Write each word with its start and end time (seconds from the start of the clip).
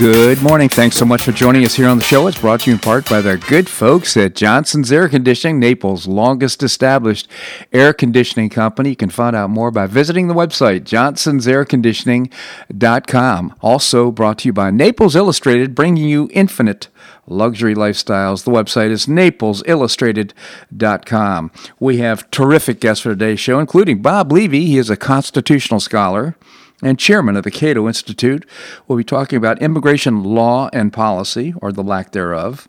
Good 0.00 0.42
morning. 0.42 0.68
Thanks 0.68 0.96
so 0.96 1.04
much 1.04 1.22
for 1.22 1.30
joining 1.30 1.64
us 1.64 1.76
here 1.76 1.86
on 1.86 1.98
the 1.98 2.04
show. 2.04 2.26
It's 2.26 2.40
brought 2.40 2.62
to 2.62 2.70
you 2.70 2.74
in 2.74 2.80
part 2.80 3.08
by 3.08 3.20
the 3.20 3.36
good 3.36 3.68
folks 3.68 4.16
at 4.16 4.34
Johnson's 4.34 4.90
Air 4.90 5.08
Conditioning, 5.08 5.60
Naples' 5.60 6.08
longest 6.08 6.64
established 6.64 7.28
air 7.72 7.92
conditioning 7.92 8.50
company. 8.50 8.88
You 8.90 8.96
can 8.96 9.10
find 9.10 9.36
out 9.36 9.50
more 9.50 9.70
by 9.70 9.86
visiting 9.86 10.26
the 10.26 10.34
website, 10.34 10.80
johnsonsairconditioning.com. 10.80 13.54
Also 13.60 14.10
brought 14.10 14.38
to 14.38 14.48
you 14.48 14.52
by 14.52 14.72
Naples 14.72 15.14
Illustrated, 15.14 15.76
bringing 15.76 16.08
you 16.08 16.28
infinite 16.32 16.88
luxury 17.28 17.76
lifestyles. 17.76 18.42
The 18.42 18.50
website 18.50 18.90
is 18.90 19.06
naplesillustrated.com. 19.06 21.50
We 21.78 21.98
have 21.98 22.28
terrific 22.32 22.80
guests 22.80 23.04
for 23.04 23.10
today's 23.10 23.38
show, 23.38 23.60
including 23.60 24.02
Bob 24.02 24.32
Levy. 24.32 24.66
He 24.66 24.76
is 24.76 24.90
a 24.90 24.96
constitutional 24.96 25.78
scholar 25.78 26.34
and 26.84 26.98
chairman 26.98 27.34
of 27.34 27.42
the 27.42 27.50
Cato 27.50 27.88
Institute. 27.88 28.46
We'll 28.86 28.98
be 28.98 29.04
talking 29.04 29.36
about 29.36 29.60
immigration 29.60 30.22
law 30.22 30.68
and 30.72 30.92
policy, 30.92 31.54
or 31.60 31.72
the 31.72 31.82
lack 31.82 32.12
thereof. 32.12 32.68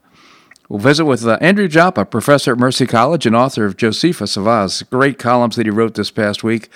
We'll 0.70 0.80
visit 0.80 1.06
with 1.06 1.24
uh, 1.26 1.38
Andrew 1.42 1.68
Joppa, 1.68 2.06
professor 2.06 2.54
at 2.54 2.58
Mercy 2.58 2.88
College 2.88 3.28
and 3.28 3.36
author 3.36 3.66
of 3.66 3.78
Josephus 3.78 4.36
of 4.36 4.48
Oz, 4.48 4.82
great 4.84 5.20
columns 5.20 5.58
that 5.58 5.68
he 5.68 5.70
wrote 5.70 5.94
this 5.94 6.10
past 6.10 6.44
week. 6.44 6.70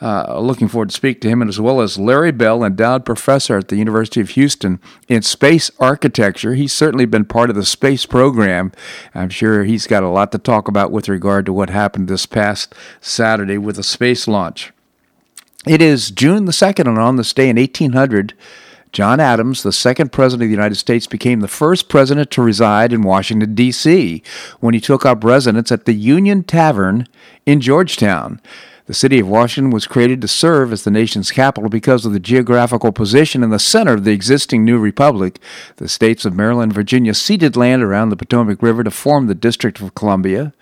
Uh, 0.00 0.38
looking 0.38 0.68
forward 0.68 0.90
to 0.90 0.94
speak 0.94 1.20
to 1.20 1.28
him, 1.28 1.42
and 1.42 1.48
as 1.48 1.60
well 1.60 1.80
as 1.80 1.98
Larry 1.98 2.30
Bell, 2.30 2.62
endowed 2.62 3.04
professor 3.04 3.58
at 3.58 3.66
the 3.66 3.76
University 3.76 4.20
of 4.20 4.30
Houston 4.30 4.78
in 5.08 5.22
space 5.22 5.72
architecture. 5.80 6.54
He's 6.54 6.72
certainly 6.72 7.04
been 7.04 7.24
part 7.24 7.50
of 7.50 7.56
the 7.56 7.66
space 7.66 8.06
program. 8.06 8.70
I'm 9.12 9.28
sure 9.28 9.64
he's 9.64 9.88
got 9.88 10.04
a 10.04 10.08
lot 10.08 10.30
to 10.32 10.38
talk 10.38 10.68
about 10.68 10.92
with 10.92 11.08
regard 11.08 11.46
to 11.46 11.52
what 11.52 11.70
happened 11.70 12.06
this 12.06 12.26
past 12.26 12.76
Saturday 13.00 13.58
with 13.58 13.74
the 13.74 13.82
space 13.82 14.28
launch. 14.28 14.72
It 15.68 15.82
is 15.82 16.10
June 16.10 16.46
the 16.46 16.52
2nd, 16.52 16.88
and 16.88 16.98
on 16.98 17.16
this 17.16 17.34
day 17.34 17.50
in 17.50 17.58
1800, 17.58 18.32
John 18.90 19.20
Adams, 19.20 19.62
the 19.62 19.70
second 19.70 20.12
president 20.12 20.44
of 20.44 20.48
the 20.48 20.56
United 20.56 20.76
States, 20.76 21.06
became 21.06 21.40
the 21.40 21.46
first 21.46 21.90
president 21.90 22.30
to 22.30 22.42
reside 22.42 22.90
in 22.90 23.02
Washington, 23.02 23.54
D.C., 23.54 24.22
when 24.60 24.72
he 24.72 24.80
took 24.80 25.04
up 25.04 25.22
residence 25.22 25.70
at 25.70 25.84
the 25.84 25.92
Union 25.92 26.42
Tavern 26.42 27.06
in 27.44 27.60
Georgetown. 27.60 28.40
The 28.88 28.94
city 28.94 29.18
of 29.18 29.28
Washington 29.28 29.70
was 29.70 29.86
created 29.86 30.22
to 30.22 30.28
serve 30.28 30.72
as 30.72 30.84
the 30.84 30.90
nation's 30.90 31.30
capital 31.30 31.68
because 31.68 32.06
of 32.06 32.14
the 32.14 32.18
geographical 32.18 32.90
position 32.90 33.42
in 33.42 33.50
the 33.50 33.58
center 33.58 33.92
of 33.92 34.04
the 34.04 34.12
existing 34.12 34.64
new 34.64 34.78
republic. 34.78 35.38
The 35.76 35.90
states 35.90 36.24
of 36.24 36.34
Maryland 36.34 36.70
and 36.70 36.74
Virginia 36.74 37.12
ceded 37.12 37.54
land 37.54 37.82
around 37.82 38.08
the 38.08 38.16
Potomac 38.16 38.62
River 38.62 38.82
to 38.82 38.90
form 38.90 39.26
the 39.26 39.34
District 39.34 39.78
of 39.82 39.94
Columbia, 39.94 40.54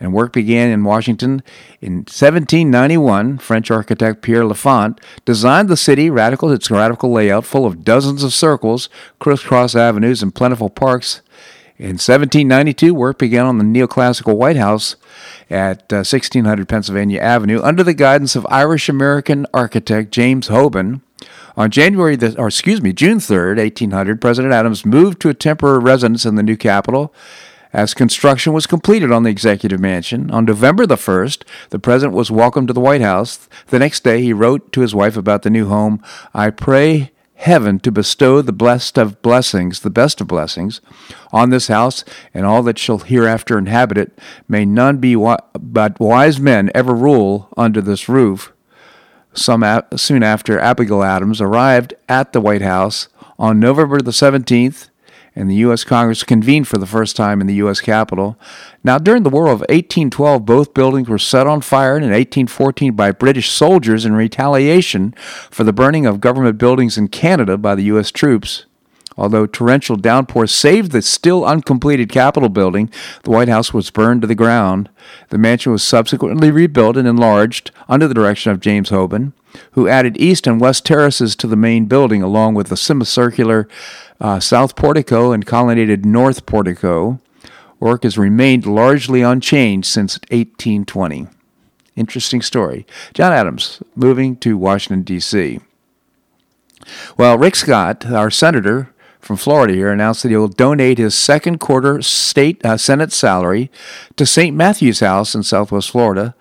and 0.00 0.14
work 0.14 0.32
began 0.32 0.70
in 0.70 0.82
Washington 0.82 1.42
in 1.82 1.96
1791. 2.06 3.36
French 3.36 3.70
architect 3.70 4.22
Pierre 4.22 4.46
L'Enfant 4.46 4.98
designed 5.26 5.68
the 5.68 5.76
city, 5.76 6.08
radical 6.08 6.50
its 6.50 6.70
radical 6.70 7.12
layout, 7.12 7.44
full 7.44 7.66
of 7.66 7.84
dozens 7.84 8.24
of 8.24 8.32
circles, 8.32 8.88
crisscross 9.18 9.76
avenues, 9.76 10.22
and 10.22 10.34
plentiful 10.34 10.70
parks. 10.70 11.20
In 11.76 11.98
1792, 11.98 12.94
work 12.94 13.18
began 13.18 13.46
on 13.46 13.58
the 13.58 13.64
neoclassical 13.64 14.36
White 14.36 14.56
House 14.56 14.94
at 15.50 15.92
uh, 15.92 16.06
1600 16.06 16.68
Pennsylvania 16.68 17.20
Avenue 17.20 17.60
under 17.62 17.82
the 17.82 17.94
guidance 17.94 18.36
of 18.36 18.46
Irish 18.48 18.88
American 18.88 19.44
architect 19.52 20.12
James 20.12 20.48
Hoban. 20.48 21.00
On 21.56 21.72
January, 21.72 22.14
the, 22.14 22.38
or 22.38 22.46
excuse 22.46 22.80
me, 22.80 22.92
June 22.92 23.18
3rd, 23.18 23.56
1800, 23.56 24.20
President 24.20 24.54
Adams 24.54 24.86
moved 24.86 25.20
to 25.22 25.28
a 25.28 25.34
temporary 25.34 25.80
residence 25.80 26.24
in 26.24 26.36
the 26.36 26.44
new 26.44 26.56
capital 26.56 27.12
as 27.72 27.92
construction 27.92 28.52
was 28.52 28.68
completed 28.68 29.10
on 29.10 29.24
the 29.24 29.30
executive 29.30 29.80
mansion. 29.80 30.30
On 30.30 30.44
November 30.44 30.86
the 30.86 30.94
1st, 30.94 31.42
the 31.70 31.80
president 31.80 32.14
was 32.14 32.30
welcomed 32.30 32.68
to 32.68 32.74
the 32.74 32.78
White 32.78 33.00
House. 33.00 33.48
The 33.66 33.80
next 33.80 34.04
day, 34.04 34.22
he 34.22 34.32
wrote 34.32 34.72
to 34.72 34.80
his 34.80 34.94
wife 34.94 35.16
about 35.16 35.42
the 35.42 35.50
new 35.50 35.66
home 35.66 36.00
I 36.32 36.50
pray 36.50 37.10
heaven 37.34 37.78
to 37.80 37.90
bestow 37.92 38.40
the 38.40 38.52
blessed 38.52 38.96
of 38.98 39.20
blessings, 39.20 39.80
the 39.80 39.90
best 39.90 40.20
of 40.20 40.26
blessings, 40.28 40.80
on 41.32 41.50
this 41.50 41.68
house 41.68 42.04
and 42.32 42.46
all 42.46 42.62
that 42.62 42.78
shall 42.78 42.98
hereafter 42.98 43.58
inhabit 43.58 43.98
it. 43.98 44.18
May 44.48 44.64
none 44.64 44.98
be 44.98 45.14
wi- 45.14 45.38
but 45.58 45.98
wise 46.00 46.40
men 46.40 46.70
ever 46.74 46.94
rule 46.94 47.48
under 47.56 47.80
this 47.80 48.08
roof. 48.08 48.52
Some 49.32 49.62
a- 49.62 49.84
soon 49.96 50.22
after, 50.22 50.58
Abigail 50.60 51.02
Adams 51.02 51.40
arrived 51.40 51.94
at 52.08 52.32
the 52.32 52.40
White 52.40 52.62
House 52.62 53.08
on 53.38 53.58
November 53.58 54.00
the 54.00 54.12
17th, 54.12 54.88
and 55.36 55.50
the 55.50 55.56
U.S. 55.56 55.84
Congress 55.84 56.22
convened 56.22 56.68
for 56.68 56.78
the 56.78 56.86
first 56.86 57.16
time 57.16 57.40
in 57.40 57.46
the 57.46 57.54
U.S. 57.54 57.80
Capitol. 57.80 58.38
Now, 58.82 58.98
during 58.98 59.22
the 59.22 59.30
War 59.30 59.46
of 59.46 59.60
1812, 59.60 60.44
both 60.44 60.74
buildings 60.74 61.08
were 61.08 61.18
set 61.18 61.46
on 61.46 61.60
fire, 61.60 61.96
and 61.96 62.04
in 62.04 62.10
1814 62.10 62.94
by 62.94 63.10
British 63.10 63.50
soldiers 63.50 64.04
in 64.04 64.14
retaliation 64.14 65.12
for 65.50 65.64
the 65.64 65.72
burning 65.72 66.06
of 66.06 66.20
government 66.20 66.58
buildings 66.58 66.96
in 66.96 67.08
Canada 67.08 67.58
by 67.58 67.74
the 67.74 67.84
U.S. 67.84 68.10
troops. 68.10 68.66
Although 69.16 69.46
torrential 69.46 69.96
downpours 69.96 70.52
saved 70.52 70.90
the 70.90 71.00
still 71.00 71.44
uncompleted 71.44 72.08
Capitol 72.08 72.48
building, 72.48 72.90
the 73.22 73.30
White 73.30 73.48
House 73.48 73.72
was 73.72 73.90
burned 73.90 74.22
to 74.22 74.26
the 74.26 74.34
ground. 74.34 74.88
The 75.28 75.38
mansion 75.38 75.70
was 75.70 75.82
subsequently 75.82 76.50
rebuilt 76.50 76.96
and 76.96 77.06
enlarged 77.06 77.70
under 77.88 78.08
the 78.08 78.14
direction 78.14 78.50
of 78.50 78.60
James 78.60 78.90
Hoban, 78.90 79.32
who 79.72 79.88
added 79.88 80.16
east 80.16 80.46
and 80.46 80.60
west 80.60 80.84
terraces 80.84 81.36
to 81.36 81.46
the 81.46 81.56
main 81.56 81.86
building, 81.86 82.22
along 82.22 82.54
with 82.54 82.68
the 82.68 82.76
semicircular 82.76 83.68
uh, 84.20 84.40
south 84.40 84.76
portico 84.76 85.32
and 85.32 85.46
colonnaded 85.46 86.04
north 86.04 86.46
portico. 86.46 87.20
Work 87.80 88.04
has 88.04 88.16
remained 88.16 88.66
largely 88.66 89.22
unchanged 89.22 89.86
since 89.86 90.18
1820. 90.30 91.28
Interesting 91.96 92.42
story. 92.42 92.86
John 93.12 93.32
Adams 93.32 93.82
moving 93.94 94.36
to 94.38 94.56
Washington, 94.56 95.02
D.C. 95.02 95.60
Well, 97.16 97.38
Rick 97.38 97.56
Scott, 97.56 98.06
our 98.06 98.30
senator, 98.30 98.94
from 99.24 99.36
Florida 99.36 99.72
here 99.72 99.90
announced 99.90 100.22
that 100.22 100.28
he 100.28 100.36
will 100.36 100.48
donate 100.48 100.98
his 100.98 101.14
second 101.14 101.58
quarter 101.58 102.02
state 102.02 102.64
uh, 102.64 102.76
Senate 102.76 103.12
salary 103.12 103.70
to 104.16 104.26
St. 104.26 104.54
Matthew's 104.54 105.00
House 105.00 105.34
in 105.34 105.42
Southwest 105.42 105.90
Florida. 105.90 106.34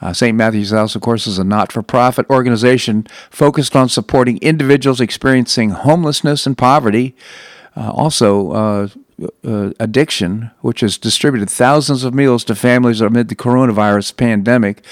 Uh, 0.00 0.12
St. 0.12 0.36
Matthew's 0.36 0.70
House, 0.70 0.94
of 0.94 1.02
course, 1.02 1.26
is 1.26 1.38
a 1.38 1.44
not 1.44 1.72
for 1.72 1.82
profit 1.82 2.28
organization 2.28 3.06
focused 3.30 3.74
on 3.74 3.88
supporting 3.88 4.38
individuals 4.38 5.00
experiencing 5.00 5.70
homelessness 5.70 6.46
and 6.46 6.56
poverty. 6.56 7.14
Uh, 7.76 7.90
also, 7.90 8.52
uh, 8.52 8.88
uh, 9.44 9.70
addiction, 9.80 10.50
which 10.60 10.80
has 10.80 10.98
distributed 10.98 11.48
thousands 11.48 12.04
of 12.04 12.14
meals 12.14 12.44
to 12.44 12.54
families 12.54 13.00
amid 13.00 13.28
the 13.28 13.34
coronavirus 13.34 14.16
pandemic. 14.16 14.84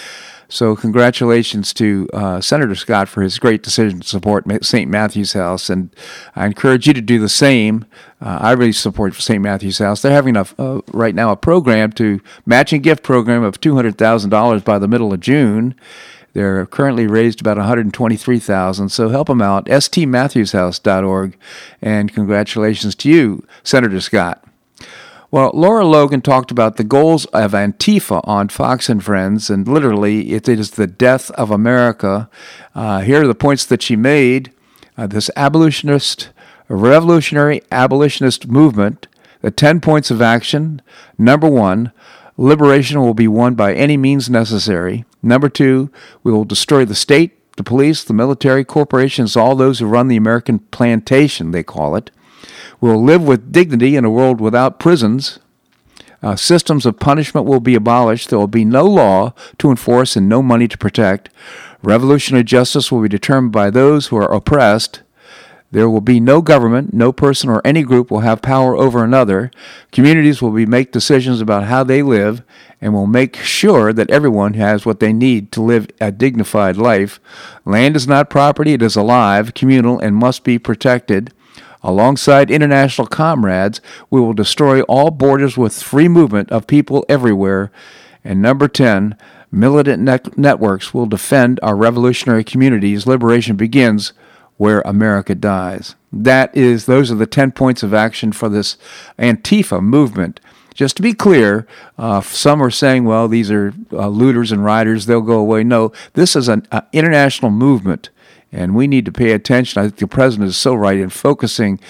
So, 0.49 0.77
congratulations 0.77 1.73
to 1.75 2.09
uh, 2.13 2.41
Senator 2.41 2.75
Scott 2.75 3.09
for 3.09 3.23
his 3.23 3.39
great 3.39 3.63
decision 3.63 4.01
to 4.01 4.09
support 4.09 4.45
St. 4.65 4.91
Matthew's 4.91 5.33
House, 5.33 5.71
and 5.71 5.95
I 6.37 6.47
encourage 6.47 6.87
you 6.87 6.93
to 6.95 7.01
do 7.01 7.19
the 7.19 7.29
same. 7.29 7.87
Uh, 8.21 8.39
I 8.41 8.53
really 8.53 8.73
support 8.73 9.15
St. 9.15 9.43
Matthew's 9.43 9.79
House. 9.79 10.03
They're 10.03 10.13
having 10.13 10.37
a 10.37 10.47
uh, 10.59 10.81
right 10.93 11.15
now 11.15 11.31
a 11.31 11.37
program 11.37 11.93
to 11.93 12.21
matching 12.47 12.83
gift 12.83 13.03
program 13.03 13.43
of 13.43 13.61
two 13.61 13.75
hundred 13.75 13.99
thousand 13.99 14.31
dollars 14.31 14.63
by 14.63 14.79
the 14.79 14.89
middle 14.89 15.13
of 15.13 15.21
June. 15.21 15.75
They're 16.35 16.67
currently 16.67 17.07
raised 17.07 17.41
about 17.41 17.59
123,000, 17.59 18.89
so 18.89 19.09
help 19.09 19.29
them 19.29 19.41
out. 19.41 19.67
stmatthewshouse.org, 19.67 21.37
and 21.81 22.13
congratulations 22.13 22.97
to 22.97 23.09
you, 23.09 23.47
Senator 23.63 24.01
Scott. 24.01 24.45
Well, 25.35 25.51
Lara 25.53 25.85
Logan 25.85 26.21
talked 26.21 26.53
about 26.53 26.77
the 26.77 26.85
goals 26.85 27.25
of 27.33 27.55
Antifa 27.55 28.21
on 28.23 28.51
Fox 28.51 28.89
and 28.89 29.03
Friends, 29.03 29.51
and 29.51 29.67
literally, 29.67 30.31
it 30.33 30.49
is 30.49 30.71
the 30.71 30.87
death 30.87 31.29
of 31.33 31.51
America. 31.51 32.31
Uh, 32.73 33.01
here 33.01 33.21
are 33.21 33.27
the 33.27 33.35
points 33.35 33.67
that 33.67 33.83
she 33.83 33.97
made. 33.97 34.53
Uh, 34.97 35.09
this 35.09 35.31
abolitionist, 35.35 36.29
revolutionary 36.69 37.63
abolitionist 37.73 38.47
movement, 38.47 39.09
the 39.41 39.51
10 39.51 39.81
points 39.81 40.09
of 40.09 40.23
action. 40.23 40.81
Number 41.19 41.49
one, 41.49 41.91
liberation 42.37 43.01
will 43.01 43.13
be 43.13 43.27
won 43.27 43.57
by 43.57 43.75
any 43.75 43.97
means 43.97 44.31
necessary. 44.31 45.05
Number 45.21 45.49
two, 45.49 45.91
we 46.23 46.31
will 46.31 46.45
destroy 46.45 46.85
the 46.85 46.95
state, 46.95 47.57
the 47.57 47.65
police, 47.65 48.05
the 48.05 48.15
military, 48.15 48.65
corporations, 48.65 49.37
all 49.37 49.57
those 49.57 49.81
who 49.81 49.87
run 49.87 50.07
the 50.07 50.17
American 50.17 50.61
plantation, 50.61 51.51
they 51.51 51.65
call 51.65 51.97
it 51.97 52.13
will 52.85 53.03
live 53.03 53.23
with 53.23 53.51
dignity 53.51 53.97
in 53.97 54.05
a 54.05 54.11
world 54.11 54.41
without 54.41 54.79
prisons. 54.79 55.39
Uh, 56.23 56.37
systems 56.37 56.85
of 56.85 56.99
punishment 56.99 57.47
will 57.47 57.61
be 57.61 57.75
abolished. 57.75 58.29
There 58.29 58.39
will 58.39 58.47
be 58.47 58.65
no 58.65 58.85
law 58.85 59.33
to 59.59 59.71
enforce 59.71 60.17
and 60.17 60.29
no 60.29 60.43
money 60.43 60.69
to 60.69 60.77
protect. 60.77 61.31
Revolutionary 61.83 62.45
justice 62.45 62.93
will 62.93 63.01
be 63.01 63.09
determined 63.09 63.53
by 63.53 63.71
those 63.71 64.09
who 64.09 64.17
are 64.17 64.33
oppressed. 64.33 65.03
There 65.71 65.89
will 65.89 66.03
be 66.03 66.21
no 66.21 66.43
government, 66.43 66.93
no 66.95 67.11
person 67.11 67.49
or 67.49 67.61
any 67.65 67.83
group 67.83 68.11
will 68.11 68.21
have 68.21 68.43
power 68.43 68.77
over 68.77 69.03
another. 69.03 69.51
Communities 69.91 70.41
will 70.41 70.53
be 70.53 70.67
make 70.67 70.93
decisions 70.93 71.41
about 71.41 71.65
how 71.65 71.85
they 71.85 72.03
live 72.03 72.43
and 72.81 72.93
will 72.93 73.07
make 73.07 73.37
sure 73.37 73.93
that 73.95 74.11
everyone 74.11 74.55
has 74.55 74.85
what 74.85 75.01
they 75.01 75.13
need 75.13 75.51
to 75.53 75.63
live 75.63 75.89
a 76.03 76.13
dignified 76.13 76.77
life. 76.77 77.19
Land 77.65 77.97
is 77.97 78.07
not 78.07 78.31
property, 78.31 78.75
it 78.75 78.83
is 78.83 78.95
alive, 78.95 79.55
communal, 79.55 79.99
and 79.99 80.15
must 80.15 80.45
be 80.45 80.59
protected. 80.59 81.33
Alongside 81.85 82.51
international 82.51 83.07
comrades, 83.07 83.83
we 84.09 84.19
will 84.19 84.33
destroy 84.33 84.81
all 84.83 85.11
borders 85.11 85.59
with 85.59 85.83
free 85.83 86.09
movement 86.09 86.51
of 86.51 86.67
people 86.67 87.05
everywhere. 87.11 87.71
And 88.25 88.41
number 88.41 88.69
10, 88.69 89.17
militant 89.53 90.03
net- 90.03 90.39
networks 90.39 90.95
will 90.95 91.05
defend 91.05 91.61
our 91.63 91.77
revolutionary 91.77 92.43
communities. 92.43 93.07
Liberation 93.07 93.57
begins 93.57 94.15
where 94.57 94.81
America 94.87 95.35
dies. 95.35 95.95
That 96.11 96.57
is, 96.57 96.87
those 96.87 97.13
are 97.13 97.17
the 97.17 97.27
10 97.27 97.53
points 97.53 97.83
of 97.83 97.93
action 97.93 98.33
for 98.33 98.49
this 98.49 98.79
Antifa 99.19 99.83
movement. 99.83 100.41
Just 100.73 100.97
to 100.97 101.03
be 101.03 101.13
clear, 101.13 101.67
uh, 101.99 102.21
some 102.23 102.63
are 102.63 102.71
saying, 102.71 103.05
well, 103.05 103.29
these 103.29 103.51
are 103.51 103.75
uh, 103.93 104.09
looters 104.09 104.51
and 104.51 104.65
rioters, 104.65 105.07
they'll 105.07 105.21
go 105.21 105.39
away. 105.39 105.63
No, 105.65 105.93
this 106.15 106.35
is 106.35 106.49
an 106.49 106.67
uh, 106.73 106.81
international 106.93 107.51
movement, 107.51 108.09
and 108.55 108.75
we 108.75 108.87
need 108.87 109.05
to 109.05 109.13
pay 109.13 109.33
attention. 109.33 109.81
I 109.81 109.87
think 109.87 109.97
the 109.97 110.07
president 110.07 110.49
is 110.49 110.57
so 110.57 110.75
right 110.75 110.99
in 110.99 111.11
focusing, 111.11 111.81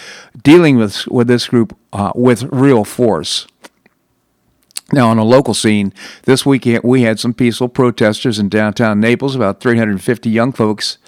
dealing 0.43 0.77
with, 0.77 1.07
with 1.09 1.29
this 1.29 1.47
group 1.47 1.77
uh, 1.93 2.13
with 2.15 2.45
real 2.45 2.85
force. 2.85 3.47
Now, 4.93 5.09
on 5.09 5.19
a 5.19 5.25
local 5.25 5.55
scene, 5.55 5.93
this 6.25 6.45
weekend 6.45 6.85
we 6.85 7.03
had 7.03 7.19
some 7.19 7.35
peaceful 7.35 7.69
protesters 7.69 8.39
in 8.39 8.49
downtown 8.49 9.01
Naples, 9.01 9.35
about 9.35 9.61
350 9.61 10.31
young 10.31 10.53
folks 10.53 10.99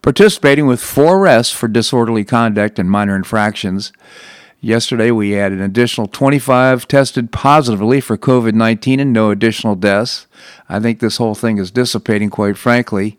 participating 0.00 0.66
with 0.66 0.82
four 0.82 1.18
arrests 1.18 1.52
for 1.52 1.68
disorderly 1.68 2.24
conduct 2.24 2.78
and 2.78 2.90
minor 2.90 3.16
infractions. 3.16 3.92
Yesterday, 4.60 5.10
we 5.10 5.30
had 5.32 5.50
an 5.50 5.60
additional 5.60 6.06
25 6.06 6.86
tested 6.86 7.32
positively 7.32 8.00
for 8.00 8.16
COVID 8.16 8.54
19 8.54 9.00
and 9.00 9.12
no 9.12 9.30
additional 9.30 9.74
deaths. 9.74 10.26
I 10.68 10.78
think 10.78 11.00
this 11.00 11.16
whole 11.16 11.34
thing 11.34 11.58
is 11.58 11.72
dissipating, 11.72 12.30
quite 12.30 12.56
frankly. 12.56 13.18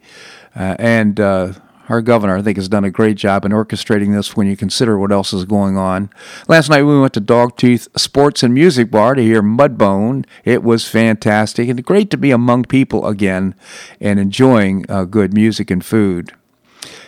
Uh, 0.56 0.76
and 0.80 1.20
uh, 1.20 1.54
our 1.94 2.02
governor, 2.02 2.38
I 2.38 2.42
think, 2.42 2.58
has 2.58 2.68
done 2.68 2.84
a 2.84 2.90
great 2.90 3.18
job 3.18 3.46
in 3.46 3.52
orchestrating 3.52 4.16
this 4.16 4.36
when 4.36 4.48
you 4.48 4.58
consider 4.58 4.98
what 4.98 5.12
else 5.12 5.32
is 5.32 5.46
going 5.46 5.78
on. 5.78 6.10
Last 6.48 6.70
night, 6.70 6.82
we 6.82 7.00
went 7.00 7.14
to 7.14 7.22
Dogtooth 7.22 7.88
Sports 8.00 8.42
and 8.42 8.52
Music 8.52 8.90
Bar 8.90 9.14
to 9.14 9.22
hear 9.22 9.44
Mudbone. 9.44 10.26
It 10.44 10.64
was 10.64 10.90
fantastic 10.90 11.70
and 11.70 11.86
great 11.86 12.10
to 12.10 12.18
be 12.18 12.32
among 12.32 12.64
people 12.64 13.06
again 13.06 13.54
and 14.02 14.20
enjoying 14.20 14.90
uh, 14.90 15.06
good 15.06 15.36
music 15.36 15.70
and 15.70 15.86
food. 15.86 16.34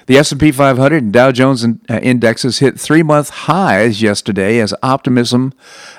The 0.06 0.20
S&P 0.20 0.52
500 0.52 1.02
and 1.02 1.12
Dow 1.12 1.32
Jones 1.32 1.66
uh, 1.66 2.00
indexes 2.04 2.60
hit 2.60 2.80
three-month 2.80 3.30
highs 3.30 4.04
yesterday 4.04 4.60
as 4.60 4.72
optimism 4.84 5.52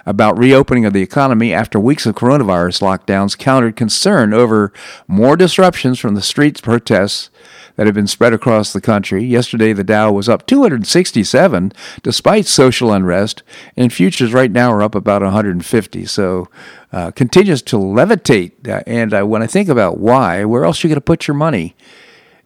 about 0.06 0.38
reopening 0.38 0.85
of 0.85 0.93
the 0.93 1.03
economy 1.03 1.53
after 1.53 1.81
weeks 1.81 2.06
of 2.06 2.15
coronavirus 2.15 2.83
lockdowns 2.83 3.37
countered 3.37 3.75
concern 3.75 4.33
over 4.33 4.73
more 5.09 5.37
disruptions 5.37 5.99
from 5.99 6.15
the 6.15 6.23
streets 6.23 6.61
protests 6.61 7.31
that 7.76 7.87
have 7.87 7.94
been 7.94 8.06
spread 8.06 8.32
across 8.32 8.73
the 8.73 8.81
country. 8.81 9.25
Yesterday, 9.25 9.73
the 9.73 9.84
Dow 9.84 10.12
was 10.12 10.28
up 10.28 10.46
267 10.46 11.73
despite 12.02 12.46
social 12.46 12.93
unrest, 12.93 13.43
and 13.76 13.93
futures 13.93 14.32
right 14.32 14.50
now 14.50 14.73
are 14.73 14.82
up 14.82 14.94
about 14.94 15.23
150. 15.23 16.06
So, 16.06 16.49
uh, 16.93 17.11
continues 17.11 17.62
to 17.62 17.76
levitate. 17.76 18.67
Uh, 18.67 18.82
and 18.87 19.12
uh, 19.12 19.23
when 19.25 19.43
I 19.43 19.46
think 19.46 19.69
about 19.69 19.99
why, 19.99 20.44
where 20.44 20.64
else 20.64 20.82
are 20.82 20.88
you 20.88 20.93
going 20.93 20.96
to 20.96 21.00
put 21.02 21.28
your 21.28 21.37
money? 21.37 21.76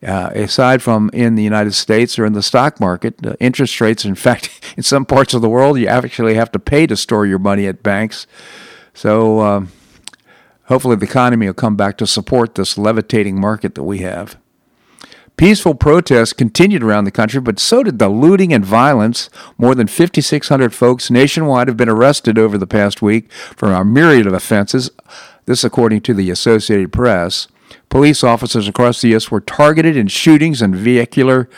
Uh, 0.02 0.30
aside 0.34 0.82
from 0.82 1.10
in 1.12 1.34
the 1.34 1.42
United 1.42 1.74
States 1.74 2.18
or 2.18 2.24
in 2.24 2.32
the 2.32 2.42
stock 2.42 2.80
market, 2.80 3.14
uh, 3.24 3.34
interest 3.38 3.80
rates, 3.80 4.04
in 4.04 4.14
fact, 4.26 4.74
in 4.76 4.82
some 4.82 5.04
parts 5.04 5.34
of 5.34 5.42
the 5.42 5.48
world, 5.48 5.78
you 5.78 5.86
actually 5.86 6.34
have 6.34 6.50
to 6.52 6.58
pay 6.58 6.86
to 6.86 6.96
store 6.96 7.26
your 7.26 7.38
money 7.38 7.66
at 7.66 7.82
banks. 7.82 8.26
So 8.94 9.40
um, 9.40 9.72
hopefully 10.64 10.96
the 10.96 11.04
economy 11.04 11.46
will 11.46 11.54
come 11.54 11.76
back 11.76 11.98
to 11.98 12.06
support 12.06 12.54
this 12.54 12.78
levitating 12.78 13.38
market 13.38 13.74
that 13.74 13.84
we 13.84 13.98
have. 13.98 14.36
Peaceful 15.40 15.74
protests 15.74 16.34
continued 16.34 16.82
around 16.82 17.04
the 17.04 17.10
country, 17.10 17.40
but 17.40 17.58
so 17.58 17.82
did 17.82 17.98
the 17.98 18.10
looting 18.10 18.52
and 18.52 18.62
violence. 18.62 19.30
More 19.56 19.74
than 19.74 19.86
5,600 19.86 20.74
folks 20.74 21.10
nationwide 21.10 21.66
have 21.66 21.78
been 21.78 21.88
arrested 21.88 22.38
over 22.38 22.58
the 22.58 22.66
past 22.66 23.00
week 23.00 23.32
for 23.32 23.72
a 23.72 23.82
myriad 23.82 24.26
of 24.26 24.34
offenses. 24.34 24.90
This, 25.46 25.64
according 25.64 26.02
to 26.02 26.12
the 26.12 26.28
Associated 26.28 26.92
Press. 26.92 27.48
Police 27.88 28.22
officers 28.22 28.68
across 28.68 29.00
the 29.00 29.08
U.S. 29.08 29.30
were 29.30 29.40
targeted 29.40 29.96
in 29.96 30.08
shootings 30.08 30.60
and 30.60 30.76
vehicular 30.76 31.48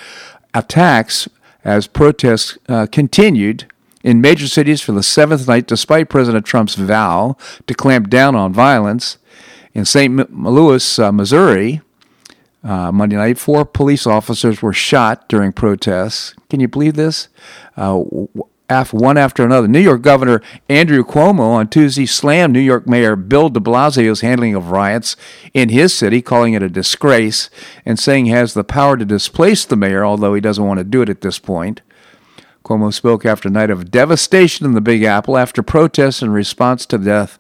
attacks 0.55 1.29
as 1.65 1.89
protests 1.89 2.57
uh, 2.69 2.87
continued 2.87 3.67
in 4.05 4.21
major 4.21 4.47
cities 4.47 4.81
for 4.81 4.93
the 4.93 5.03
seventh 5.03 5.49
night, 5.49 5.67
despite 5.67 6.09
President 6.09 6.47
Trump's 6.47 6.77
vow 6.77 7.37
to 7.67 7.75
clamp 7.75 8.09
down 8.09 8.37
on 8.37 8.53
violence. 8.53 9.19
In 9.75 9.85
St. 9.85 10.33
Louis, 10.33 10.99
uh, 11.01 11.11
Missouri, 11.11 11.81
uh, 12.65 12.93
Monday 12.93 13.17
night, 13.17 13.39
four 13.39 13.65
police 13.65 14.07
officers 14.07 14.63
were 14.63 14.73
shot 14.73 15.29
during 15.29 15.53
protests. 15.53 16.35
Can 16.49 16.61
you 16.61 16.69
believe 16.69 16.95
this? 16.95 17.29
Uh, 17.77 18.05
one 18.91 19.19
after 19.19 19.45
another. 19.45 19.69
New 19.69 19.81
York 19.81 20.01
Governor 20.01 20.41
Andrew 20.69 21.05
Cuomo 21.05 21.41
on 21.41 21.69
Tuesday 21.69 22.07
slammed 22.07 22.55
New 22.55 22.61
York 22.61 22.87
Mayor 22.87 23.17
Bill 23.17 23.51
de 23.51 23.61
Blasio's 23.61 24.23
handling 24.23 24.55
of 24.55 24.71
riots 24.71 25.15
in 25.53 25.69
his 25.69 25.95
city, 25.95 26.23
calling 26.23 26.55
it 26.55 26.63
a 26.63 26.71
disgrace, 26.71 27.51
and 27.85 27.99
saying 27.99 28.25
he 28.25 28.31
has 28.31 28.55
the 28.55 28.65
power 28.65 28.97
to 28.97 29.05
displace 29.05 29.67
the 29.67 29.77
mayor, 29.77 30.05
although 30.05 30.33
he 30.33 30.41
doesn't 30.41 30.65
want 30.67 30.79
to 30.79 30.85
do 30.85 31.03
it 31.03 31.11
at 31.11 31.21
this 31.21 31.39
point. 31.39 31.83
Cuomo 32.65 32.95
spoke 32.95 33.27
after 33.27 33.49
a 33.49 33.53
night 33.53 33.71
of 33.71 33.91
devastation 33.91 34.65
in 34.65 34.73
the 34.73 34.81
Big 34.81 35.03
Apple 35.03 35.37
after 35.37 35.63
protests 35.63 36.23
in 36.23 36.31
response 36.31 36.87
to 36.87 36.97
the 36.97 37.05
death 37.05 37.39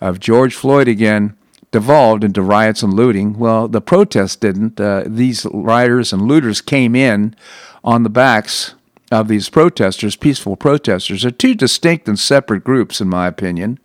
of 0.00 0.18
George 0.18 0.54
Floyd 0.54 0.88
again 0.88 1.36
devolved 1.72 2.22
into 2.22 2.42
riots 2.42 2.82
and 2.82 2.94
looting. 2.94 3.38
Well, 3.38 3.66
the 3.66 3.80
protests 3.80 4.36
didn't. 4.36 4.80
Uh, 4.80 5.04
these 5.06 5.46
rioters 5.52 6.12
and 6.12 6.22
looters 6.28 6.60
came 6.60 6.94
in 6.94 7.34
on 7.82 8.04
the 8.04 8.10
backs 8.10 8.74
of 9.10 9.28
these 9.28 9.48
protesters, 9.48 10.14
peaceful 10.14 10.56
protesters, 10.56 11.24
are 11.24 11.30
two 11.30 11.54
distinct 11.54 12.08
and 12.08 12.18
separate 12.18 12.62
groups, 12.62 13.00
in 13.00 13.08
my 13.08 13.26
opinion. 13.26 13.78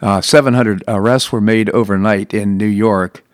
Uh, 0.00 0.20
700 0.20 0.82
arrests 0.86 1.32
were 1.32 1.40
made 1.40 1.70
overnight 1.70 2.34
in 2.34 2.56
New 2.56 2.66
York. 2.66 3.24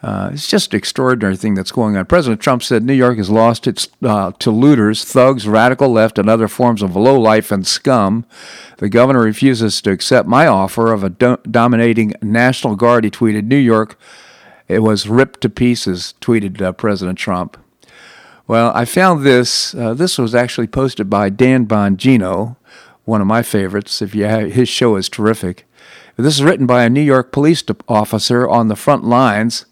Uh, 0.00 0.30
it's 0.32 0.46
just 0.46 0.72
an 0.72 0.78
extraordinary 0.78 1.36
thing 1.36 1.54
that's 1.54 1.72
going 1.72 1.96
on. 1.96 2.06
President 2.06 2.40
Trump 2.40 2.62
said 2.62 2.84
New 2.84 2.92
York 2.92 3.16
has 3.16 3.30
lost 3.30 3.66
its 3.66 3.88
uh, 4.02 4.30
to 4.38 4.50
looters, 4.50 5.04
thugs, 5.04 5.48
radical 5.48 5.88
left, 5.88 6.18
and 6.18 6.30
other 6.30 6.46
forms 6.46 6.82
of 6.82 6.94
lowlife 6.94 7.50
and 7.50 7.66
scum. 7.66 8.24
The 8.76 8.88
governor 8.88 9.22
refuses 9.22 9.80
to 9.82 9.90
accept 9.90 10.28
my 10.28 10.46
offer 10.46 10.92
of 10.92 11.02
a 11.02 11.10
do- 11.10 11.38
dominating 11.50 12.14
National 12.22 12.76
Guard. 12.76 13.02
He 13.04 13.10
tweeted, 13.10 13.46
"New 13.46 13.56
York, 13.56 13.98
it 14.68 14.80
was 14.80 15.08
ripped 15.08 15.40
to 15.40 15.48
pieces." 15.48 16.14
Tweeted 16.20 16.62
uh, 16.62 16.72
President 16.72 17.18
Trump. 17.18 17.56
Well, 18.46 18.70
I 18.74 18.84
found 18.84 19.24
this. 19.24 19.74
Uh, 19.74 19.94
this 19.94 20.16
was 20.16 20.32
actually 20.32 20.68
posted 20.68 21.10
by 21.10 21.28
Dan 21.28 21.66
Bongino, 21.66 22.56
one 23.04 23.20
of 23.20 23.26
my 23.26 23.42
favorites. 23.42 24.00
If 24.00 24.14
you 24.14 24.26
have, 24.26 24.52
his 24.52 24.68
show 24.68 24.94
is 24.94 25.08
terrific. 25.08 25.64
This 26.16 26.34
is 26.34 26.42
written 26.42 26.66
by 26.66 26.84
a 26.84 26.90
New 26.90 27.02
York 27.02 27.30
police 27.30 27.62
officer 27.88 28.48
on 28.48 28.68
the 28.68 28.76
front 28.76 29.04
lines. 29.04 29.66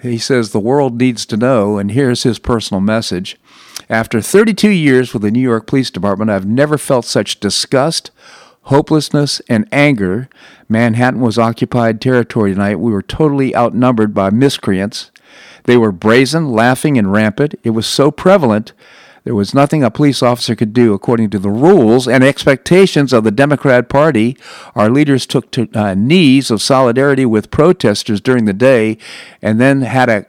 He 0.00 0.18
says 0.18 0.50
the 0.50 0.60
world 0.60 0.98
needs 0.98 1.26
to 1.26 1.36
know, 1.36 1.76
and 1.78 1.90
here's 1.90 2.22
his 2.22 2.38
personal 2.38 2.80
message. 2.80 3.36
After 3.90 4.20
32 4.20 4.68
years 4.70 5.12
with 5.12 5.22
the 5.22 5.30
New 5.30 5.40
York 5.40 5.66
Police 5.66 5.90
Department, 5.90 6.30
I've 6.30 6.46
never 6.46 6.78
felt 6.78 7.04
such 7.04 7.40
disgust, 7.40 8.10
hopelessness, 8.62 9.40
and 9.48 9.66
anger. 9.72 10.28
Manhattan 10.68 11.20
was 11.20 11.38
occupied 11.38 12.00
territory 12.00 12.52
tonight. 12.52 12.76
We 12.76 12.92
were 12.92 13.02
totally 13.02 13.56
outnumbered 13.56 14.14
by 14.14 14.30
miscreants. 14.30 15.10
They 15.64 15.76
were 15.76 15.92
brazen, 15.92 16.52
laughing, 16.52 16.96
and 16.96 17.10
rampant. 17.10 17.54
It 17.64 17.70
was 17.70 17.86
so 17.86 18.10
prevalent 18.10 18.72
there 19.28 19.34
was 19.34 19.52
nothing 19.52 19.84
a 19.84 19.90
police 19.90 20.22
officer 20.22 20.56
could 20.56 20.72
do 20.72 20.94
according 20.94 21.28
to 21.28 21.38
the 21.38 21.50
rules 21.50 22.08
and 22.08 22.24
expectations 22.24 23.12
of 23.12 23.24
the 23.24 23.30
Democrat 23.30 23.90
Party. 23.90 24.38
Our 24.74 24.88
leaders 24.88 25.26
took 25.26 25.50
to 25.50 25.68
uh, 25.74 25.92
knees 25.92 26.50
of 26.50 26.62
solidarity 26.62 27.26
with 27.26 27.50
protesters 27.50 28.22
during 28.22 28.46
the 28.46 28.54
day 28.54 28.96
and 29.42 29.60
then 29.60 29.82
had 29.82 30.08
a 30.08 30.26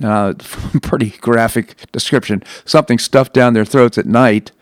uh, 0.00 0.34
pretty 0.82 1.10
graphic 1.20 1.90
description 1.90 2.44
something 2.64 3.00
stuffed 3.00 3.32
down 3.32 3.54
their 3.54 3.64
throats 3.64 3.98
at 3.98 4.06
night. 4.06 4.52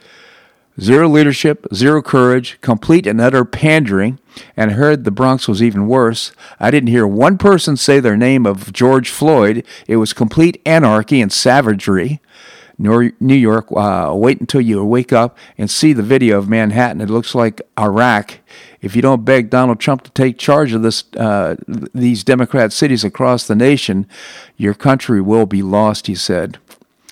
Zero 0.80 1.06
leadership, 1.06 1.66
zero 1.74 2.00
courage, 2.00 2.58
complete 2.62 3.06
and 3.06 3.20
utter 3.20 3.44
pandering, 3.44 4.18
and 4.56 4.70
I 4.70 4.74
heard 4.74 5.04
the 5.04 5.10
Bronx 5.10 5.46
was 5.46 5.62
even 5.62 5.86
worse. 5.86 6.32
I 6.58 6.70
didn't 6.70 6.88
hear 6.88 7.06
one 7.06 7.36
person 7.36 7.76
say 7.76 8.00
their 8.00 8.16
name 8.16 8.46
of 8.46 8.72
George 8.72 9.10
Floyd. 9.10 9.66
It 9.86 9.96
was 9.96 10.14
complete 10.14 10.62
anarchy 10.64 11.20
and 11.20 11.30
savagery. 11.30 12.22
New 12.78 13.34
York, 13.34 13.66
uh, 13.74 14.12
wait 14.14 14.40
until 14.40 14.60
you 14.60 14.84
wake 14.84 15.12
up 15.12 15.36
and 15.56 15.70
see 15.70 15.92
the 15.92 16.02
video 16.02 16.38
of 16.38 16.48
Manhattan. 16.48 17.00
It 17.00 17.08
looks 17.08 17.34
like 17.34 17.62
Iraq. 17.78 18.38
If 18.82 18.94
you 18.94 19.02
don't 19.02 19.24
beg 19.24 19.48
Donald 19.48 19.80
Trump 19.80 20.02
to 20.04 20.10
take 20.10 20.38
charge 20.38 20.72
of 20.72 20.82
this, 20.82 21.04
uh, 21.16 21.56
these 21.66 22.22
Democrat 22.22 22.72
cities 22.72 23.02
across 23.02 23.46
the 23.46 23.56
nation, 23.56 24.06
your 24.56 24.74
country 24.74 25.20
will 25.20 25.46
be 25.46 25.62
lost, 25.62 26.06
he 26.06 26.14
said. 26.14 26.58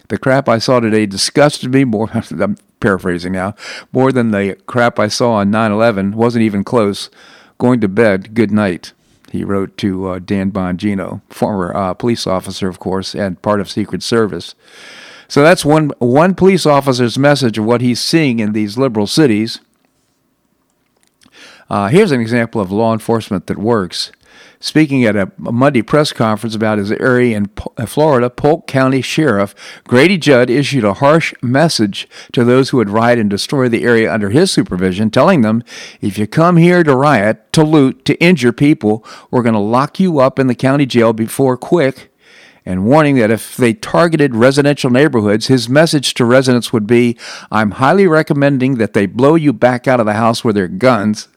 The 0.09 0.19
crap 0.19 0.49
I 0.49 0.59
saw 0.59 0.81
today 0.81 1.07
disgusted 1.07 1.73
me 1.73 1.85
more. 1.85 2.11
I'm 2.31 2.59
paraphrasing 2.81 3.33
now. 3.33 3.55
More 3.93 4.13
than 4.13 4.31
the 4.31 4.57
crap 4.67 4.99
I 4.99 5.09
saw 5.09 5.33
on 5.33 5.51
9 5.51 5.73
11. 5.73 6.13
Wasn't 6.13 6.43
even 6.43 6.63
close. 6.63 7.09
Going 7.57 7.81
to 7.81 7.89
bed. 7.89 8.35
Good 8.35 8.51
night. 8.51 8.93
He 9.33 9.43
wrote 9.43 9.77
to 9.79 10.07
uh, 10.07 10.19
Dan 10.21 10.53
Bongino, 10.53 11.23
former 11.29 11.75
uh, 11.75 11.95
police 11.95 12.25
officer, 12.27 12.69
of 12.69 12.79
course, 12.79 13.15
and 13.15 13.41
part 13.43 13.61
of 13.61 13.69
Secret 13.69 14.03
Service. 14.03 14.55
So 15.29 15.43
that's 15.43 15.65
one 15.65 15.91
one 15.99 16.35
police 16.35 16.67
officer's 16.67 17.19
message 17.19 17.59
of 17.59 17.65
what 17.65 17.81
he's 17.81 18.01
seeing 18.01 18.41
in 18.41 18.53
these 18.53 18.79
liberal 18.79 19.07
cities. 19.07 19.61
Uh, 21.71 21.89
here's 21.89 22.13
an 22.13 22.21
example 22.21 22.61
of 22.61 22.71
law 22.71 22.93
enforcement 22.93 23.47
that 23.47 23.59
works. 23.59 24.13
Speaking 24.61 25.05
at 25.05 25.15
a 25.15 25.31
Monday 25.37 25.83
press 25.83 26.13
conference 26.13 26.55
about 26.55 26.79
his 26.79 26.91
area 26.93 27.37
in 27.37 27.51
uh, 27.77 27.85
Florida, 27.85 28.31
Polk 28.31 28.67
County 28.67 29.03
Sheriff 29.03 29.55
Grady 29.87 30.17
Judd 30.17 30.49
issued 30.49 30.85
a 30.85 30.95
harsh 30.95 31.35
message 31.43 32.09
to 32.33 32.45
those 32.45 32.71
who 32.71 32.79
would 32.79 32.89
riot 32.89 33.19
and 33.19 33.29
destroy 33.29 33.69
the 33.69 33.85
area 33.85 34.13
under 34.13 34.31
his 34.31 34.51
supervision, 34.51 35.11
telling 35.11 35.43
them, 35.43 35.63
if 36.01 36.17
you 36.17 36.27
come 36.27 36.57
here 36.57 36.83
to 36.83 36.97
riot, 36.97 37.53
to 37.53 37.63
loot, 37.63 38.05
to 38.07 38.15
injure 38.23 38.53
people, 38.53 39.05
we're 39.31 39.43
going 39.43 39.55
to 39.55 39.59
lock 39.59 40.01
you 40.01 40.19
up 40.19 40.39
in 40.39 40.47
the 40.47 40.55
county 40.55 40.87
jail 40.87 41.13
before 41.13 41.57
quick 41.57 42.11
and 42.67 42.87
warning 42.87 43.17
that 43.17 43.31
if 43.31 43.57
they 43.57 43.75
targeted 43.75 44.35
residential 44.35 44.91
neighborhoods, 44.91 45.49
his 45.49 45.69
message 45.69 46.15
to 46.15 46.25
residents 46.25 46.73
would 46.73 46.87
be 46.87 47.17
I'm 47.51 47.73
highly 47.73 48.07
recommending 48.07 48.77
that 48.77 48.95
they 48.95 49.07
blow 49.07 49.35
you 49.35 49.53
back 49.53 49.87
out 49.87 50.01
of 50.01 50.07
the 50.07 50.15
house 50.15 50.45
with 50.45 50.55
their 50.55 50.69
guns. 50.69 51.29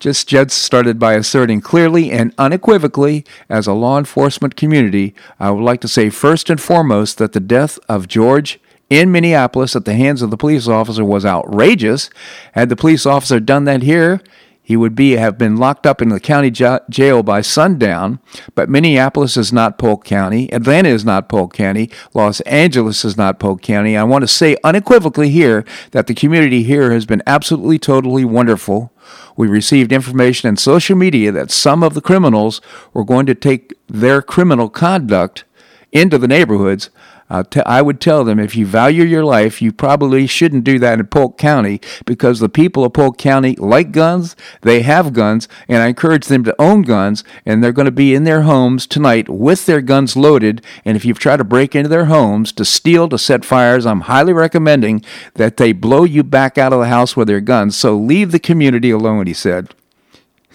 Just 0.00 0.28
Judd 0.28 0.52
started 0.52 0.98
by 0.98 1.14
asserting 1.14 1.60
clearly 1.60 2.12
and 2.12 2.32
unequivocally, 2.38 3.24
as 3.48 3.66
a 3.66 3.72
law 3.72 3.98
enforcement 3.98 4.54
community, 4.54 5.12
I 5.40 5.50
would 5.50 5.64
like 5.64 5.80
to 5.80 5.88
say 5.88 6.08
first 6.08 6.48
and 6.50 6.60
foremost 6.60 7.18
that 7.18 7.32
the 7.32 7.40
death 7.40 7.80
of 7.88 8.06
George 8.06 8.60
in 8.88 9.10
Minneapolis 9.10 9.74
at 9.74 9.84
the 9.84 9.94
hands 9.94 10.22
of 10.22 10.30
the 10.30 10.36
police 10.36 10.68
officer 10.68 11.04
was 11.04 11.26
outrageous. 11.26 12.10
Had 12.52 12.68
the 12.68 12.76
police 12.76 13.06
officer 13.06 13.40
done 13.40 13.64
that 13.64 13.82
here, 13.82 14.20
he 14.68 14.76
would 14.76 14.94
be 14.94 15.12
have 15.12 15.38
been 15.38 15.56
locked 15.56 15.86
up 15.86 16.02
in 16.02 16.10
the 16.10 16.20
county 16.20 16.50
jail 16.50 17.22
by 17.22 17.40
sundown. 17.40 18.20
But 18.54 18.68
Minneapolis 18.68 19.38
is 19.38 19.50
not 19.50 19.78
Polk 19.78 20.04
County. 20.04 20.52
Atlanta 20.52 20.90
is 20.90 21.06
not 21.06 21.26
Polk 21.26 21.54
County. 21.54 21.90
Los 22.12 22.42
Angeles 22.42 23.02
is 23.02 23.16
not 23.16 23.38
Polk 23.38 23.62
County. 23.62 23.96
I 23.96 24.04
want 24.04 24.24
to 24.24 24.28
say 24.28 24.58
unequivocally 24.62 25.30
here 25.30 25.64
that 25.92 26.06
the 26.06 26.12
community 26.12 26.64
here 26.64 26.92
has 26.92 27.06
been 27.06 27.22
absolutely, 27.26 27.78
totally 27.78 28.26
wonderful. 28.26 28.92
We 29.38 29.48
received 29.48 29.90
information 29.90 30.50
in 30.50 30.58
social 30.58 30.98
media 30.98 31.32
that 31.32 31.50
some 31.50 31.82
of 31.82 31.94
the 31.94 32.02
criminals 32.02 32.60
were 32.92 33.04
going 33.04 33.24
to 33.24 33.34
take 33.34 33.72
their 33.86 34.20
criminal 34.20 34.68
conduct 34.68 35.44
into 35.92 36.18
the 36.18 36.28
neighborhoods 36.28 36.90
uh, 37.30 37.42
t- 37.42 37.60
I 37.66 37.82
would 37.82 38.00
tell 38.00 38.24
them 38.24 38.38
if 38.38 38.56
you 38.56 38.66
value 38.66 39.04
your 39.04 39.24
life, 39.24 39.60
you 39.60 39.72
probably 39.72 40.26
shouldn't 40.26 40.64
do 40.64 40.78
that 40.78 40.98
in 40.98 41.06
Polk 41.06 41.38
County 41.38 41.80
because 42.06 42.40
the 42.40 42.48
people 42.48 42.84
of 42.84 42.92
Polk 42.92 43.18
County 43.18 43.54
like 43.56 43.92
guns, 43.92 44.34
they 44.62 44.82
have 44.82 45.12
guns, 45.12 45.48
and 45.68 45.82
I 45.82 45.88
encourage 45.88 46.26
them 46.26 46.44
to 46.44 46.60
own 46.60 46.82
guns, 46.82 47.24
and 47.44 47.62
they're 47.62 47.72
going 47.72 47.86
to 47.86 47.90
be 47.92 48.14
in 48.14 48.24
their 48.24 48.42
homes 48.42 48.86
tonight 48.86 49.28
with 49.28 49.66
their 49.66 49.80
guns 49.80 50.16
loaded. 50.16 50.62
And 50.84 50.96
if 50.96 51.04
you've 51.04 51.18
tried 51.18 51.38
to 51.38 51.44
break 51.44 51.74
into 51.74 51.88
their 51.88 52.06
homes 52.06 52.52
to 52.52 52.64
steal, 52.64 53.08
to 53.08 53.18
set 53.18 53.44
fires, 53.44 53.86
I'm 53.86 54.02
highly 54.02 54.32
recommending 54.32 55.04
that 55.34 55.56
they 55.56 55.72
blow 55.72 56.04
you 56.04 56.22
back 56.22 56.58
out 56.58 56.72
of 56.72 56.80
the 56.80 56.88
house 56.88 57.16
with 57.16 57.28
their 57.28 57.40
guns. 57.40 57.76
So 57.76 57.96
leave 57.96 58.32
the 58.32 58.38
community 58.38 58.90
alone, 58.90 59.26
he 59.26 59.34
said. 59.34 59.74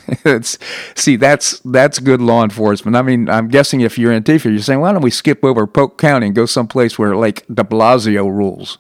it's, 0.26 0.58
see, 0.96 1.16
that's 1.16 1.60
that's 1.60 2.00
good 2.00 2.22
law 2.22 2.44
enforcement. 2.44 2.96
I 2.96 3.02
mean, 3.02 3.30
I'm 3.30 3.48
guessing 3.48 3.82
if 3.82 3.98
you're 3.98 4.12
in 4.12 4.24
Antifa, 4.24 4.46
you're 4.46 4.60
saying, 4.60 4.80
why 4.80 4.92
don't 4.92 5.02
we 5.02 5.12
skip 5.12 5.44
over 5.44 5.66
Polk 5.68 5.98
County 5.98 6.28
and 6.28 6.36
go 6.36 6.46
someplace 6.46 7.00
where 7.00 7.16
like 7.16 7.46
De 7.48 7.64
Blasio 7.64 8.26
rules? 8.26 8.78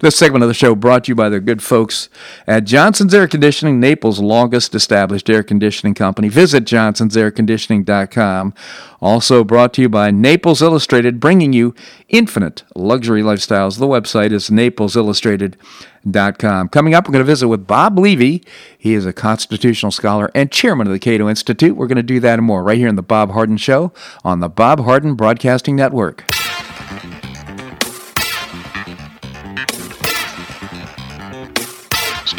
This 0.00 0.16
segment 0.16 0.42
of 0.42 0.48
the 0.48 0.54
show 0.54 0.74
brought 0.74 1.04
to 1.04 1.10
you 1.10 1.14
by 1.14 1.28
the 1.28 1.40
good 1.40 1.62
folks 1.62 2.08
at 2.46 2.64
Johnson's 2.64 3.12
Air 3.12 3.28
Conditioning, 3.28 3.78
Naples' 3.78 4.18
longest 4.18 4.74
established 4.74 5.28
air 5.28 5.42
conditioning 5.42 5.92
company. 5.92 6.30
Visit 6.30 6.64
johnsonsairconditioning.com. 6.64 8.54
Also 9.02 9.44
brought 9.44 9.74
to 9.74 9.82
you 9.82 9.90
by 9.90 10.10
Naples 10.10 10.62
Illustrated, 10.62 11.20
bringing 11.20 11.52
you 11.52 11.74
infinite 12.08 12.62
luxury 12.74 13.20
lifestyles. 13.20 13.78
The 13.78 13.86
website 13.86 14.32
is 14.32 14.48
naplesillustrated.com. 14.48 16.68
Coming 16.70 16.94
up, 16.94 17.06
we're 17.06 17.12
going 17.12 17.20
to 17.20 17.24
visit 17.24 17.48
with 17.48 17.66
Bob 17.66 17.98
Levy. 17.98 18.42
He 18.78 18.94
is 18.94 19.04
a 19.04 19.12
constitutional 19.12 19.92
scholar 19.92 20.30
and 20.34 20.50
chairman 20.50 20.86
of 20.86 20.94
the 20.94 20.98
Cato 20.98 21.28
Institute. 21.28 21.76
We're 21.76 21.88
going 21.88 21.96
to 21.96 22.02
do 22.02 22.20
that 22.20 22.38
and 22.38 22.46
more 22.46 22.62
right 22.62 22.78
here 22.78 22.88
in 22.88 22.96
the 22.96 23.02
Bob 23.02 23.32
Harden 23.32 23.58
Show 23.58 23.92
on 24.24 24.40
the 24.40 24.48
Bob 24.48 24.80
Harden 24.80 25.14
Broadcasting 25.14 25.76
Network. 25.76 26.24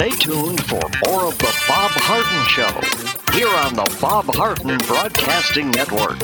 Stay 0.01 0.09
tuned 0.17 0.63
for 0.65 0.81
more 1.05 1.25
of 1.25 1.37
The 1.37 1.63
Bob 1.67 1.91
Harden 1.91 2.47
Show 2.47 3.37
here 3.37 3.55
on 3.55 3.75
the 3.75 3.97
Bob 4.01 4.25
Harden 4.33 4.79
Broadcasting 4.87 5.69
Network. 5.69 6.17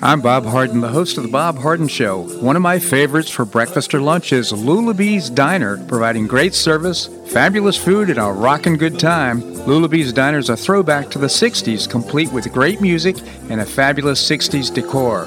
I'm 0.00 0.22
Bob 0.22 0.46
Harden, 0.46 0.80
the 0.80 0.88
host 0.88 1.18
of 1.18 1.24
The 1.24 1.28
Bob 1.28 1.58
Harden 1.58 1.86
Show. 1.86 2.22
One 2.40 2.56
of 2.56 2.62
my 2.62 2.78
favorites 2.78 3.28
for 3.28 3.44
breakfast 3.44 3.94
or 3.94 4.00
lunch 4.00 4.32
is 4.32 4.52
Lulabee's 4.52 5.28
Diner, 5.28 5.76
providing 5.86 6.26
great 6.26 6.54
service, 6.54 7.10
fabulous 7.26 7.76
food, 7.76 8.08
and 8.08 8.18
a 8.18 8.32
rockin' 8.32 8.78
good 8.78 8.98
time. 8.98 9.42
Lulabee's 9.42 10.14
Diner 10.14 10.38
is 10.38 10.48
a 10.48 10.56
throwback 10.56 11.10
to 11.10 11.18
the 11.18 11.26
60s, 11.26 11.86
complete 11.86 12.32
with 12.32 12.50
great 12.54 12.80
music 12.80 13.18
and 13.50 13.60
a 13.60 13.66
fabulous 13.66 14.26
60s 14.26 14.72
decor. 14.72 15.26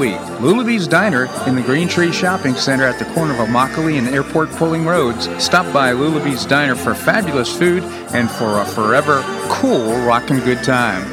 week. 0.01 0.17
Lulabee's 0.41 0.87
Diner 0.87 1.25
in 1.45 1.53
the 1.53 1.61
Green 1.61 1.87
Tree 1.87 2.11
Shopping 2.11 2.55
Center 2.55 2.85
at 2.85 2.97
the 2.97 3.05
corner 3.13 3.33
of 3.33 3.47
Immokalee 3.47 3.99
and 3.99 4.07
Airport 4.07 4.49
Pulling 4.53 4.83
Roads. 4.83 5.29
Stop 5.37 5.71
by 5.71 5.93
Lulabee's 5.93 6.43
Diner 6.43 6.73
for 6.73 6.95
fabulous 6.95 7.55
food 7.55 7.83
and 8.11 8.27
for 8.27 8.61
a 8.61 8.65
forever 8.65 9.21
cool 9.47 9.95
rockin' 10.03 10.39
good 10.39 10.63
time. 10.63 11.07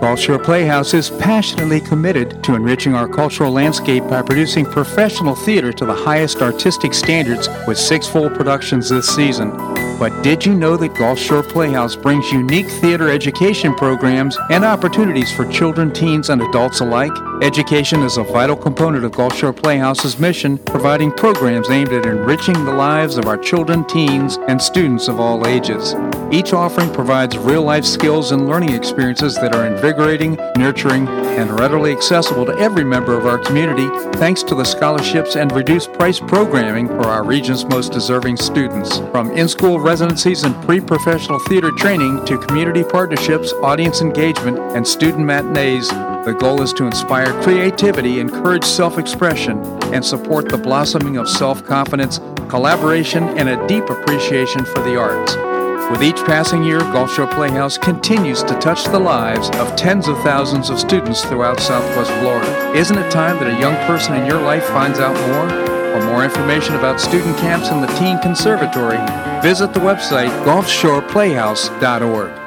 Gulf 0.00 0.42
Playhouse 0.42 0.94
is 0.94 1.10
passionately 1.10 1.80
committed 1.80 2.42
to 2.42 2.56
enriching 2.56 2.92
our 2.92 3.08
cultural 3.08 3.52
landscape 3.52 4.02
by 4.08 4.20
producing 4.20 4.64
professional 4.64 5.36
theater 5.36 5.72
to 5.74 5.86
the 5.86 5.94
highest 5.94 6.42
artistic 6.42 6.92
standards 6.92 7.48
with 7.68 7.78
six 7.78 8.08
full 8.08 8.28
productions 8.28 8.88
this 8.88 9.06
season. 9.06 9.56
But 9.98 10.22
did 10.22 10.46
you 10.46 10.54
know 10.54 10.76
that 10.76 10.94
Gulf 10.94 11.18
Shore 11.18 11.42
Playhouse 11.42 11.96
brings 11.96 12.30
unique 12.30 12.68
theater 12.68 13.10
education 13.10 13.74
programs 13.74 14.38
and 14.48 14.64
opportunities 14.64 15.32
for 15.32 15.44
children, 15.50 15.92
teens, 15.92 16.30
and 16.30 16.40
adults 16.40 16.78
alike? 16.78 17.10
Education 17.42 18.02
is 18.02 18.16
a 18.16 18.22
vital 18.22 18.54
component 18.54 19.04
of 19.04 19.10
Gulf 19.10 19.34
Shore 19.36 19.52
Playhouse's 19.52 20.20
mission, 20.20 20.56
providing 20.58 21.10
programs 21.10 21.68
aimed 21.68 21.92
at 21.92 22.06
enriching 22.06 22.64
the 22.64 22.72
lives 22.72 23.16
of 23.16 23.26
our 23.26 23.36
children, 23.36 23.84
teens, 23.86 24.38
and 24.46 24.62
students 24.62 25.08
of 25.08 25.18
all 25.18 25.48
ages. 25.48 25.96
Each 26.30 26.52
offering 26.52 26.92
provides 26.92 27.38
real 27.38 27.62
life 27.62 27.84
skills 27.84 28.32
and 28.32 28.46
learning 28.46 28.74
experiences 28.74 29.34
that 29.36 29.54
are 29.54 29.66
invigorating, 29.66 30.34
nurturing, 30.56 31.08
and 31.08 31.58
readily 31.58 31.90
accessible 31.90 32.44
to 32.44 32.58
every 32.58 32.84
member 32.84 33.16
of 33.16 33.26
our 33.26 33.38
community 33.38 33.88
thanks 34.18 34.42
to 34.42 34.54
the 34.54 34.64
scholarships 34.64 35.36
and 35.36 35.50
reduced 35.52 35.92
price 35.94 36.20
programming 36.20 36.86
for 36.86 37.04
our 37.04 37.24
region's 37.24 37.64
most 37.64 37.92
deserving 37.92 38.36
students. 38.36 38.98
From 39.10 39.30
in 39.30 39.48
school 39.48 39.80
residencies 39.88 40.42
and 40.42 40.54
pre 40.66 40.80
professional 40.80 41.38
theater 41.48 41.70
training 41.70 42.22
to 42.26 42.36
community 42.36 42.84
partnerships, 42.84 43.54
audience 43.62 44.02
engagement, 44.02 44.58
and 44.76 44.86
student 44.86 45.24
matinees, 45.24 45.88
the 46.26 46.36
goal 46.38 46.60
is 46.60 46.74
to 46.74 46.84
inspire 46.84 47.32
creativity, 47.42 48.20
encourage 48.20 48.64
self 48.64 48.98
expression, 48.98 49.56
and 49.94 50.04
support 50.04 50.46
the 50.50 50.58
blossoming 50.58 51.16
of 51.16 51.26
self 51.26 51.64
confidence, 51.64 52.20
collaboration, 52.50 53.24
and 53.38 53.48
a 53.48 53.66
deep 53.66 53.88
appreciation 53.88 54.62
for 54.66 54.80
the 54.82 54.94
arts. 54.98 55.34
With 55.90 56.02
each 56.02 56.22
passing 56.26 56.62
year, 56.64 56.80
Gulf 56.80 57.14
Shore 57.14 57.26
Playhouse 57.26 57.78
continues 57.78 58.42
to 58.42 58.58
touch 58.60 58.84
the 58.84 58.98
lives 58.98 59.48
of 59.56 59.74
tens 59.74 60.06
of 60.06 60.18
thousands 60.18 60.68
of 60.68 60.78
students 60.78 61.24
throughout 61.24 61.60
Southwest 61.60 62.10
Florida. 62.20 62.72
Isn't 62.76 62.98
it 62.98 63.10
time 63.10 63.38
that 63.38 63.56
a 63.56 63.58
young 63.58 63.76
person 63.86 64.16
in 64.16 64.26
your 64.26 64.42
life 64.42 64.66
finds 64.66 64.98
out 64.98 65.16
more? 65.30 65.77
For 65.92 66.02
more 66.04 66.22
information 66.22 66.74
about 66.74 67.00
student 67.00 67.36
camps 67.38 67.68
and 67.70 67.82
the 67.82 67.86
Teen 67.98 68.18
Conservatory, 68.20 68.98
visit 69.42 69.72
the 69.72 69.80
website 69.80 70.28
gulfshoreplayhouse.org. 70.44 72.38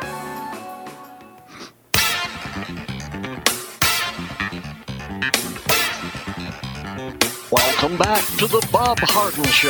Welcome 7.51 7.97
back 7.97 8.23
to 8.37 8.45
the 8.47 8.65
Bob 8.71 8.99
Harden 8.99 9.43
Show. 9.45 9.69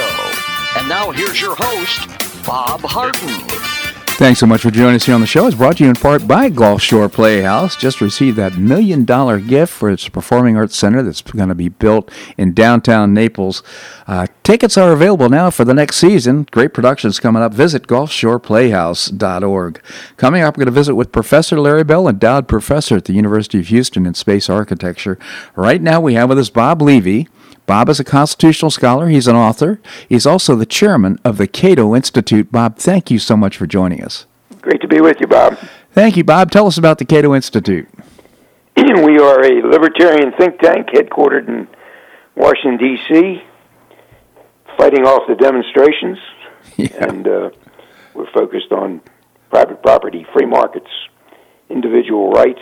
And 0.78 0.90
now 0.90 1.12
here's 1.12 1.40
your 1.40 1.56
host, 1.58 2.46
Bob 2.46 2.82
Harden. 2.82 3.81
Thanks 4.22 4.40
so 4.40 4.46
much 4.46 4.62
for 4.62 4.70
joining 4.70 4.98
us 4.98 5.06
here 5.08 5.16
on 5.16 5.22
the 5.22 5.26
show. 5.26 5.48
It's 5.48 5.58
brought 5.58 5.78
to 5.78 5.84
you 5.84 5.90
in 5.90 5.96
part 5.96 6.28
by 6.28 6.50
Gulf 6.50 6.84
Shore 6.84 7.10
Playhouse. 7.10 7.76
Just 7.76 8.02
received 8.02 8.38
that 8.38 8.56
million 8.56 9.04
dollar 9.04 9.40
gift 9.40 9.74
for 9.74 9.90
its 9.90 10.08
performing 10.08 10.56
arts 10.56 10.78
center 10.78 11.02
that's 11.02 11.22
going 11.24 11.50
to 11.50 11.56
be 11.56 11.70
built 11.70 12.12
in 12.38 12.54
downtown 12.54 13.16
Naples. 13.16 13.64
Uh, 14.06 14.28
tickets 14.44 14.78
are 14.78 14.92
available 14.92 15.28
now 15.28 15.50
for 15.50 15.66
the 15.66 15.74
next 15.74 15.96
season. 15.96 16.46
Great 16.52 16.72
productions 16.72 17.20
coming 17.20 17.42
up. 17.42 17.52
Visit 17.52 17.88
gulfshoreplayhouse.org. 17.88 19.82
Coming 20.18 20.44
up, 20.44 20.56
we're 20.56 20.66
going 20.66 20.74
to 20.76 20.80
visit 20.80 20.94
with 20.94 21.12
Professor 21.12 21.60
Larry 21.60 21.84
Bell, 21.84 22.08
endowed 22.08 22.48
professor 22.48 22.98
at 22.98 23.06
the 23.06 23.14
University 23.14 23.58
of 23.58 23.70
Houston 23.70 24.06
in 24.06 24.14
space 24.14 24.52
architecture. 24.52 25.18
Right 25.56 25.82
now, 25.82 26.00
we 26.00 26.14
have 26.14 26.30
with 26.30 26.38
us 26.38 26.52
Bob 26.52 26.84
Levy. 26.84 27.28
Bob 27.72 27.88
is 27.88 28.02
a 28.02 28.04
constitutional 28.04 28.70
scholar. 28.70 29.08
He's 29.08 29.30
an 29.30 29.38
author. 29.38 29.80
He's 30.10 30.26
also 30.26 30.58
the 30.58 30.66
chairman 30.66 31.18
of 31.24 31.38
the 31.38 31.48
Cato 31.48 31.96
Institute. 31.96 32.52
Bob, 32.52 32.76
thank 32.76 33.10
you 33.10 33.18
so 33.18 33.38
much 33.38 33.56
for 33.56 33.66
joining 33.66 34.04
us. 34.04 34.26
Great 34.60 34.82
to 34.82 34.90
be 34.90 35.00
with 35.00 35.22
you, 35.22 35.28
Bob. 35.28 35.58
Thank 35.94 36.18
you, 36.18 36.26
Bob. 36.26 36.52
Tell 36.52 36.68
us 36.68 36.78
about 36.78 36.98
the 36.98 37.06
Cato 37.06 37.34
Institute. 37.34 37.88
we 38.76 39.20
are 39.20 39.46
a 39.46 39.66
libertarian 39.66 40.34
think 40.38 40.60
tank 40.60 40.88
headquartered 40.88 41.48
in 41.48 41.66
Washington, 42.36 42.78
D.C., 42.78 43.42
fighting 44.76 45.06
off 45.06 45.22
the 45.30 45.36
demonstrations. 45.36 46.18
Yeah. 46.76 47.06
And 47.08 47.28
uh, 47.28 47.50
we're 48.14 48.32
focused 48.34 48.72
on 48.72 49.02
private 49.50 49.82
property, 49.82 50.26
free 50.34 50.46
markets, 50.46 50.90
individual 51.70 52.32
rights, 52.32 52.62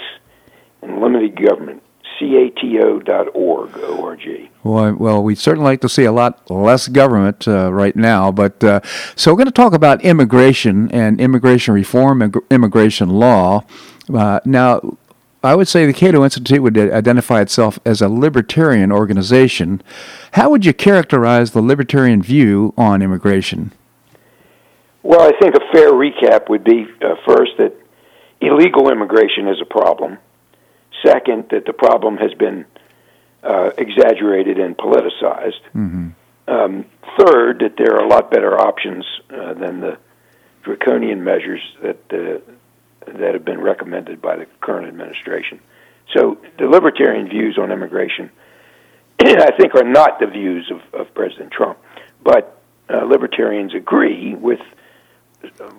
and 0.84 1.01
limited 1.01 1.42
government 1.42 1.82
cato.org, 2.20 3.78
O-R-G. 3.78 4.50
Well, 4.64 4.94
well, 4.96 5.24
we'd 5.24 5.38
certainly 5.38 5.70
like 5.72 5.82
to 5.82 5.90
see 5.90 6.04
a 6.04 6.12
lot 6.12 6.50
less 6.52 6.88
government 6.88 7.48
uh, 7.48 7.72
right 7.72 7.96
now. 7.96 8.32
But 8.32 8.64
uh, 8.64 8.82
so 9.16 9.32
we're 9.32 9.38
going 9.38 9.46
to 9.46 9.52
talk 9.52 9.74
about 9.74 10.04
immigration 10.04 10.92
and 10.92 11.20
immigration 11.20 11.74
reform 11.74 12.22
and 12.22 12.36
immigration 12.50 13.10
law. 13.10 13.64
Uh, 14.14 14.40
now, 14.46 14.98
I 15.42 15.56
would 15.56 15.70
say 15.70 15.86
the 15.86 15.94
Cato 15.94 16.24
Institute 16.24 16.62
would 16.62 16.78
identify 16.78 17.40
itself 17.40 17.80
as 17.86 18.02
a 18.02 18.10
libertarian 18.10 18.92
organization. 18.92 19.82
How 20.34 20.50
would 20.50 20.66
you 20.66 20.74
characterize 20.74 21.52
the 21.52 21.62
libertarian 21.62 22.22
view 22.22 22.74
on 22.78 23.02
immigration? 23.02 23.72
Well, 25.02 25.22
I 25.22 25.32
think 25.40 25.56
a 25.56 25.72
fair 25.72 25.92
recap 25.92 26.50
would 26.50 26.66
be 26.66 26.86
uh, 27.02 27.16
first 27.26 27.54
that 27.58 27.74
illegal 28.42 28.92
immigration 28.92 29.48
is 29.48 29.62
a 29.62 29.66
problem 29.66 30.18
Second, 31.06 31.50
that 31.51 31.65
the 31.65 31.74
problem 31.74 32.18
has 32.18 32.34
been 32.34 32.65
uh, 33.44 33.72
exaggerated 33.77 34.60
and 34.60 34.77
politicized. 34.77 35.62
Mm-hmm. 35.75 36.10
Um, 36.48 36.86
third, 37.18 37.60
that 37.60 37.77
there 37.77 37.96
are 37.96 38.03
a 38.03 38.08
lot 38.08 38.32
better 38.32 38.60
options 38.60 39.06
uh, 39.29 39.53
than 39.53 39.82
the 39.82 39.98
draconian 40.63 41.24
measures 41.24 41.62
that 41.82 42.00
uh, 42.12 42.39
that 43.06 43.34
have 43.34 43.46
been 43.46 43.62
recommended 43.62 44.22
by 44.22 44.36
the 44.36 44.46
current 44.62 44.88
administration. 44.88 45.60
So 46.15 46.38
the 46.58 46.65
libertarian 46.65 47.29
views 47.29 47.58
on 47.58 47.72
immigration, 47.72 48.29
I 49.20 49.51
think, 49.58 49.75
are 49.75 49.84
not 49.84 50.20
the 50.20 50.27
views 50.27 50.72
of, 50.72 50.82
of 51.00 51.13
President 51.13 51.51
Trump, 51.51 51.77
but 52.24 52.62
uh, 52.89 53.06
libertarians 53.06 53.74
agree 53.74 54.36
with 54.36 54.60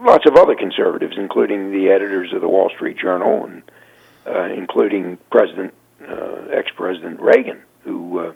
lots 0.00 0.24
of 0.26 0.36
other 0.36 0.54
conservatives, 0.54 1.16
including 1.18 1.72
the 1.72 1.88
editors 1.90 2.32
of 2.32 2.40
the 2.40 2.48
Wall 2.48 2.70
Street 2.74 2.96
Journal 2.96 3.44
and 3.44 3.62
including 4.26 5.18
President 5.30 5.74
uh, 6.08 6.46
ex-President 6.52 7.20
Reagan, 7.20 7.62
who 7.84 8.18
uh, 8.18 8.32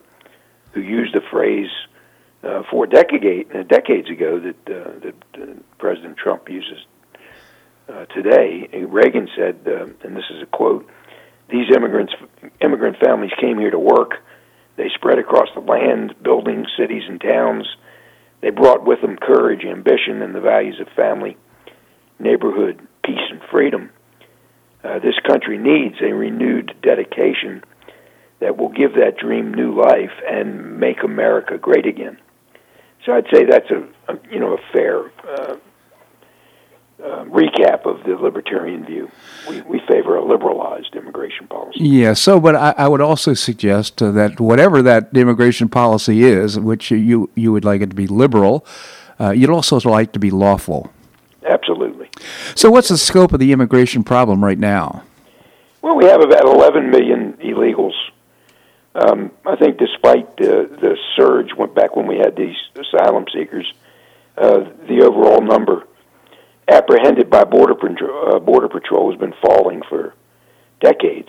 who 0.72 0.80
used 0.80 1.14
the 1.14 1.20
phrase 1.30 1.70
uh, 2.42 2.62
four 2.70 2.86
decade, 2.86 3.54
uh, 3.54 3.62
decades 3.62 4.10
ago 4.10 4.38
that 4.40 4.56
uh, 4.68 4.90
that 5.00 5.14
uh, 5.40 5.52
President 5.78 6.16
Trump 6.16 6.48
uses 6.48 6.84
uh, 7.88 8.04
today. 8.06 8.68
Reagan 8.88 9.28
said, 9.36 9.60
uh, 9.66 9.86
and 10.06 10.16
this 10.16 10.24
is 10.30 10.42
a 10.42 10.46
quote: 10.46 10.88
"These 11.50 11.74
immigrants, 11.74 12.12
immigrant 12.60 12.98
families 12.98 13.32
came 13.40 13.58
here 13.58 13.70
to 13.70 13.78
work. 13.78 14.22
They 14.76 14.88
spread 14.94 15.18
across 15.18 15.48
the 15.54 15.60
land, 15.60 16.14
building 16.22 16.66
cities 16.76 17.04
and 17.08 17.20
towns. 17.20 17.66
They 18.40 18.50
brought 18.50 18.84
with 18.84 19.00
them 19.00 19.16
courage, 19.16 19.64
ambition, 19.64 20.20
and 20.20 20.34
the 20.34 20.40
values 20.40 20.80
of 20.80 20.88
family, 20.88 21.36
neighborhood, 22.18 22.86
peace, 23.04 23.30
and 23.30 23.40
freedom." 23.50 23.90
Uh, 24.84 24.98
this 24.98 25.18
country 25.26 25.56
needs 25.56 25.96
a 26.02 26.12
renewed 26.12 26.74
dedication 26.82 27.64
that 28.40 28.58
will 28.58 28.68
give 28.68 28.92
that 28.94 29.16
dream 29.16 29.54
new 29.54 29.74
life 29.74 30.12
and 30.28 30.78
make 30.78 31.02
America 31.02 31.56
great 31.56 31.86
again. 31.86 32.18
So 33.04 33.12
I'd 33.12 33.26
say 33.32 33.44
that's 33.44 33.70
a, 33.70 34.12
a 34.12 34.18
you 34.30 34.38
know 34.38 34.54
a 34.54 34.72
fair 34.72 35.10
uh, 35.26 35.56
uh, 37.02 37.24
recap 37.24 37.86
of 37.86 38.02
the 38.04 38.16
libertarian 38.16 38.84
view. 38.84 39.10
We, 39.48 39.60
we 39.62 39.80
favor 39.88 40.16
a 40.16 40.24
liberalized 40.24 40.94
immigration 40.94 41.46
policy. 41.48 41.80
Yeah. 41.80 42.14
So, 42.14 42.40
but 42.40 42.54
I, 42.54 42.74
I 42.78 42.88
would 42.88 43.00
also 43.00 43.34
suggest 43.34 44.02
uh, 44.02 44.10
that 44.12 44.40
whatever 44.40 44.80
that 44.82 45.10
immigration 45.14 45.68
policy 45.68 46.24
is, 46.24 46.58
which 46.58 46.90
you 46.90 47.30
you 47.34 47.52
would 47.52 47.64
like 47.64 47.80
it 47.80 47.90
to 47.90 47.96
be 47.96 48.06
liberal, 48.06 48.66
uh, 49.20 49.30
you'd 49.30 49.50
also 49.50 49.78
like 49.80 50.08
it 50.08 50.12
to 50.14 50.18
be 50.18 50.30
lawful. 50.30 50.90
Absolutely. 51.46 51.83
So, 52.54 52.70
what's 52.70 52.88
the 52.88 52.98
scope 52.98 53.32
of 53.32 53.40
the 53.40 53.52
immigration 53.52 54.04
problem 54.04 54.44
right 54.44 54.58
now? 54.58 55.04
Well, 55.82 55.96
we 55.96 56.06
have 56.06 56.22
about 56.22 56.44
11 56.44 56.90
million 56.90 57.34
illegals. 57.34 57.92
Um, 58.94 59.32
I 59.44 59.56
think, 59.56 59.78
despite 59.78 60.26
uh, 60.40 60.64
the 60.80 60.96
surge 61.16 61.52
went 61.56 61.74
back 61.74 61.96
when 61.96 62.06
we 62.06 62.16
had 62.16 62.36
these 62.36 62.56
asylum 62.76 63.26
seekers, 63.32 63.70
uh, 64.38 64.60
the 64.88 65.02
overall 65.02 65.40
number 65.40 65.86
apprehended 66.68 67.28
by 67.28 67.44
border 67.44 67.74
patrol, 67.74 68.34
uh, 68.34 68.38
border 68.38 68.68
patrol 68.68 69.10
has 69.10 69.18
been 69.18 69.34
falling 69.42 69.82
for 69.88 70.14
decades, 70.80 71.28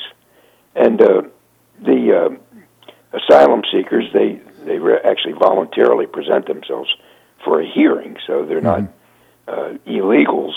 and 0.75 1.01
uh, 1.01 1.23
the 1.83 2.39
uh, 3.13 3.17
asylum 3.17 3.63
seekers 3.71 4.05
they 4.13 4.39
they 4.65 4.79
re- 4.79 4.99
actually 5.03 5.33
voluntarily 5.33 6.07
present 6.07 6.47
themselves 6.47 6.89
for 7.43 7.61
a 7.61 7.69
hearing, 7.69 8.17
so 8.25 8.45
they're 8.45 8.61
mm-hmm. 8.61 8.85
not 9.47 9.57
uh, 9.57 9.73
illegals 9.87 10.53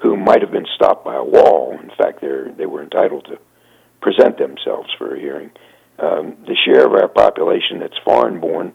who 0.00 0.16
might 0.16 0.42
have 0.42 0.52
been 0.52 0.66
stopped 0.74 1.04
by 1.04 1.16
a 1.16 1.24
wall. 1.24 1.78
In 1.82 1.90
fact, 1.96 2.20
they 2.20 2.28
they 2.56 2.66
were 2.66 2.82
entitled 2.82 3.26
to 3.26 3.38
present 4.00 4.38
themselves 4.38 4.88
for 4.96 5.14
a 5.14 5.20
hearing. 5.20 5.50
Um, 5.98 6.36
the 6.46 6.56
share 6.64 6.86
of 6.86 6.92
our 6.92 7.08
population 7.08 7.80
that's 7.80 7.98
foreign 8.04 8.40
born 8.40 8.72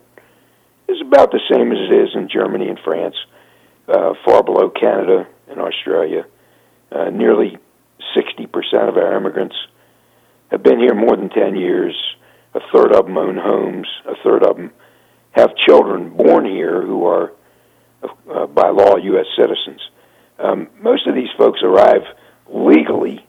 is 0.88 1.00
about 1.00 1.30
the 1.30 1.40
same 1.50 1.72
as 1.72 1.78
it 1.78 1.92
is 1.92 2.10
in 2.14 2.28
Germany 2.28 2.68
and 2.68 2.78
France, 2.84 3.16
uh, 3.88 4.12
far 4.24 4.42
below 4.42 4.68
Canada 4.68 5.26
and 5.48 5.58
Australia. 5.58 6.26
Uh, 6.92 7.08
nearly 7.10 7.56
60% 8.16 8.88
of 8.88 8.96
our 8.96 9.16
immigrants 9.16 9.56
have 10.50 10.62
been 10.62 10.78
here 10.78 10.94
more 10.94 11.16
than 11.16 11.30
10 11.30 11.56
years. 11.56 11.96
A 12.54 12.60
third 12.72 12.92
of 12.92 13.06
them 13.06 13.16
own 13.16 13.36
homes. 13.36 13.88
A 14.06 14.14
third 14.22 14.44
of 14.44 14.56
them 14.56 14.70
have 15.32 15.56
children 15.56 16.10
born 16.10 16.44
here 16.44 16.82
who 16.82 17.06
are 17.06 17.32
uh, 18.02 18.46
by 18.46 18.68
law 18.68 18.96
U.S. 18.96 19.26
citizens. 19.36 19.80
Um, 20.38 20.68
most 20.80 21.06
of 21.06 21.14
these 21.14 21.28
folks 21.38 21.60
arrive 21.62 22.02
legally 22.48 23.24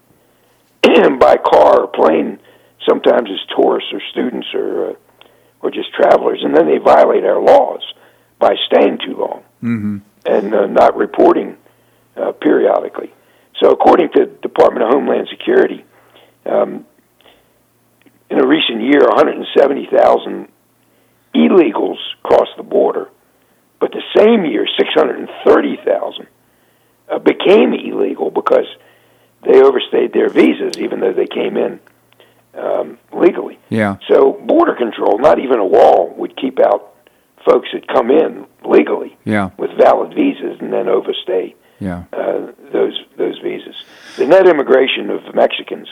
by 0.83 1.37
car 1.37 1.81
or 1.81 1.87
plane, 1.87 2.39
sometimes 2.87 3.29
as 3.29 3.55
tourists 3.55 3.91
or 3.93 4.01
students 4.11 4.47
or 4.53 4.91
uh, 4.91 4.93
or 5.61 5.71
just 5.71 5.93
travelers, 5.93 6.41
and 6.43 6.55
then 6.55 6.67
they 6.67 6.77
violate 6.77 7.23
our 7.23 7.41
laws 7.41 7.81
by 8.37 8.53
staying 8.67 8.99
too 9.03 9.15
long 9.17 9.43
mm-hmm. 9.63 9.97
and 10.25 10.53
uh, 10.53 10.67
not 10.67 10.95
reporting 10.95 11.57
uh, 12.15 12.31
periodically. 12.33 13.11
So, 13.59 13.71
according 13.71 14.09
to 14.15 14.25
the 14.25 14.31
Department 14.41 14.83
of 14.83 14.89
Homeland 14.91 15.27
Security, 15.31 15.83
um, 16.45 16.85
in 18.29 18.39
a 18.39 18.45
recent 18.45 18.81
year, 18.81 18.99
170,000 19.07 20.47
illegals 21.33 21.97
crossed 22.23 22.57
the 22.57 22.63
border 22.63 23.09
but 23.79 23.91
the 23.91 24.01
same 24.17 24.45
year, 24.45 24.65
630,000 24.77 26.27
uh, 27.09 27.19
became 27.19 27.73
illegal 27.73 28.31
because 28.31 28.67
they 29.43 29.61
overstayed 29.61 30.13
their 30.13 30.29
visas, 30.29 30.77
even 30.77 30.99
though 30.99 31.13
they 31.13 31.27
came 31.27 31.57
in 31.57 31.79
um, 32.55 32.97
legally. 33.13 33.59
Yeah. 33.69 33.97
So 34.07 34.33
border 34.33 34.75
control, 34.75 35.19
not 35.19 35.39
even 35.39 35.59
a 35.59 35.65
wall, 35.65 36.13
would 36.17 36.35
keep 36.37 36.59
out 36.59 36.93
folks 37.45 37.69
that 37.73 37.87
come 37.87 38.09
in 38.09 38.45
legally 38.63 39.15
yeah. 39.23 39.51
with 39.57 39.71
valid 39.77 40.13
visas 40.15 40.57
and 40.59 40.73
then 40.73 40.87
overstay 40.87 41.55
yeah. 41.79 42.05
uh, 42.13 42.51
those 42.71 42.99
those 43.17 43.37
visas. 43.39 43.75
The 44.17 44.25
net 44.25 44.47
immigration 44.47 45.09
of 45.09 45.35
Mexicans 45.35 45.87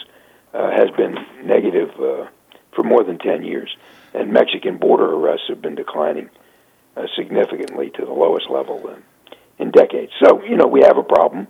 uh, 0.53 0.71
has 0.71 0.89
been 0.91 1.17
negative 1.43 1.89
uh, 1.99 2.27
for 2.73 2.83
more 2.83 3.03
than 3.03 3.19
ten 3.19 3.43
years, 3.43 3.75
and 4.13 4.31
Mexican 4.31 4.77
border 4.77 5.13
arrests 5.13 5.47
have 5.49 5.61
been 5.61 5.75
declining 5.75 6.29
uh, 6.97 7.05
significantly 7.15 7.91
to 7.91 8.05
the 8.05 8.13
lowest 8.13 8.49
level 8.49 8.87
in, 8.89 9.03
in 9.59 9.71
decades. 9.71 10.11
So, 10.23 10.43
you 10.43 10.55
know, 10.55 10.67
we 10.67 10.81
have 10.81 10.97
a 10.97 11.03
problem, 11.03 11.47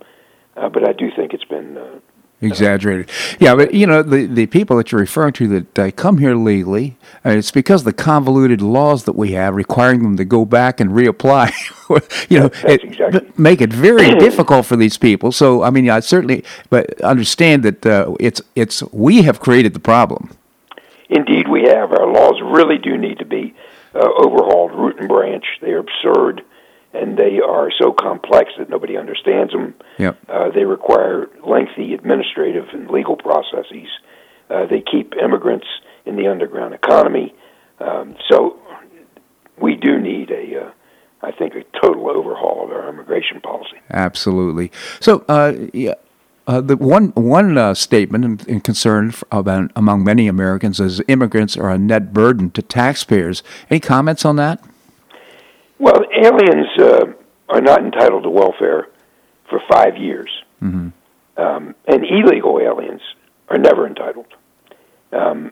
uh, 0.55 0.69
but 0.69 0.87
I 0.87 0.93
do 0.93 1.09
think 1.15 1.33
it's 1.33 1.45
been 1.45 1.77
uh, 1.77 1.99
exaggerated. 2.43 3.09
Yeah, 3.39 3.55
but 3.55 3.73
you 3.73 3.87
know 3.87 4.03
the 4.03 4.25
the 4.25 4.45
people 4.47 4.77
that 4.77 4.91
you're 4.91 5.01
referring 5.01 5.33
to 5.33 5.47
that 5.47 5.79
uh, 5.79 5.91
come 5.91 6.17
here 6.17 6.35
legally, 6.35 6.97
uh, 7.25 7.31
it's 7.31 7.51
because 7.51 7.81
of 7.81 7.85
the 7.85 7.93
convoluted 7.93 8.61
laws 8.61 9.05
that 9.05 9.15
we 9.15 9.31
have 9.31 9.55
requiring 9.55 10.03
them 10.03 10.17
to 10.17 10.25
go 10.25 10.45
back 10.45 10.79
and 10.79 10.91
reapply. 10.91 11.51
you 12.29 12.39
know, 12.39 12.47
That's 12.49 12.83
exactly. 12.83 13.31
make 13.37 13.61
it 13.61 13.71
very 13.71 14.15
difficult 14.19 14.65
for 14.65 14.75
these 14.75 14.97
people. 14.97 15.31
So 15.31 15.63
I 15.63 15.69
mean, 15.69 15.89
I 15.89 15.99
certainly, 16.01 16.43
but 16.69 16.99
understand 17.01 17.63
that 17.63 17.85
uh, 17.85 18.15
it's 18.19 18.41
it's 18.55 18.83
we 18.91 19.23
have 19.23 19.39
created 19.39 19.73
the 19.73 19.79
problem. 19.79 20.29
Indeed, 21.09 21.47
we 21.47 21.63
have. 21.63 21.91
Our 21.91 22.11
laws 22.11 22.41
really 22.43 22.77
do 22.77 22.97
need 22.97 23.19
to 23.19 23.25
be 23.25 23.53
uh, 23.93 23.99
overhauled 23.99 24.71
root 24.73 24.99
and 24.99 25.07
branch. 25.07 25.45
They 25.61 25.71
are 25.71 25.79
absurd, 25.79 26.43
and 26.93 27.17
they 27.17 27.39
are 27.39 27.71
so 27.77 27.91
complex 27.91 28.51
that 28.57 28.69
nobody 28.69 28.97
understands 28.97 29.51
them. 29.51 29.73
Yep. 29.97 30.17
Uh, 30.29 30.49
they 30.51 30.63
require 30.63 31.27
lengthy 31.45 31.93
administrative 31.93 32.65
and 32.71 32.89
legal 32.89 33.15
processes. 33.15 33.87
Uh, 34.49 34.65
they 34.67 34.81
keep 34.81 35.13
immigrants 35.15 35.67
in 36.05 36.15
the 36.15 36.27
underground 36.27 36.73
economy. 36.73 37.33
Um, 37.79 38.15
so 38.29 38.59
we 39.59 39.75
do 39.75 39.99
need 39.99 40.31
a, 40.31 40.65
uh, 40.65 40.71
I 41.21 41.31
think, 41.31 41.55
a 41.55 41.63
total 41.81 42.09
overhaul 42.09 42.65
of 42.65 42.71
our 42.71 42.89
immigration 42.89 43.41
policy. 43.41 43.77
Absolutely. 43.89 44.71
So, 44.99 45.25
uh, 45.27 45.53
yeah. 45.73 45.95
Uh, 46.45 46.59
the 46.59 46.75
one 46.75 47.13
one 47.15 47.57
uh, 47.57 47.73
statement 47.73 48.25
and, 48.25 48.47
and 48.49 48.63
concern 48.65 49.13
about 49.31 49.71
among 49.77 50.03
many 50.03 50.27
Americans 50.27 50.77
is 50.77 51.01
immigrants 51.07 51.55
are 51.55 51.69
a 51.69 51.77
net 51.77 52.11
burden 52.11 52.51
to 52.51 52.61
taxpayers. 52.61 53.43
Any 53.69 53.79
comments 53.79 54.25
on 54.25 54.35
that? 54.35 54.61
Well, 55.83 55.99
aliens 56.15 56.67
uh, 56.79 57.05
are 57.49 57.59
not 57.59 57.83
entitled 57.83 58.23
to 58.23 58.29
welfare 58.29 58.87
for 59.49 59.59
five 59.69 59.97
years, 59.97 60.31
Mm-hmm. 60.63 60.87
um, 61.43 61.75
and 61.85 62.05
illegal 62.05 62.57
aliens 62.57 63.01
are 63.49 63.57
never 63.57 63.85
entitled. 63.85 64.27
Um, 65.11 65.51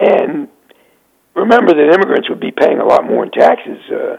and 0.00 0.48
remember 1.34 1.74
that 1.74 1.92
immigrants 1.94 2.30
would 2.30 2.40
be 2.40 2.50
paying 2.50 2.78
a 2.78 2.86
lot 2.86 3.04
more 3.04 3.24
in 3.24 3.30
taxes 3.30 3.78
uh, 3.90 4.16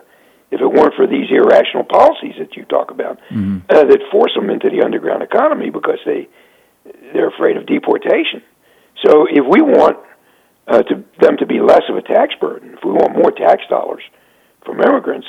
if 0.51 0.61
it 0.61 0.67
weren't 0.67 0.93
for 0.93 1.07
these 1.07 1.31
irrational 1.31 1.83
policies 1.83 2.35
that 2.37 2.55
you 2.55 2.63
talk 2.65 2.91
about 2.91 3.17
Mm-hmm. 3.31 3.57
uh, 3.71 3.85
that 3.85 4.01
force 4.11 4.33
them 4.35 4.51
into 4.51 4.69
the 4.69 4.83
underground 4.85 5.23
economy 5.23 5.71
because 5.71 5.97
they 6.05 6.27
they're 7.11 7.29
afraid 7.29 7.57
of 7.57 7.65
deportation. 7.65 8.43
So 9.03 9.25
if 9.25 9.45
we 9.49 9.61
want 9.63 9.97
uh, 10.67 10.83
to, 10.83 11.03
them 11.19 11.37
to 11.37 11.47
be 11.47 11.59
less 11.59 11.85
of 11.89 11.95
a 11.97 12.03
tax 12.03 12.35
burden, 12.39 12.75
if 12.77 12.83
we 12.85 12.91
want 12.91 13.17
more 13.17 13.31
tax 13.31 13.63
dollars 13.67 14.03
from 14.65 14.81
immigrants, 14.81 15.27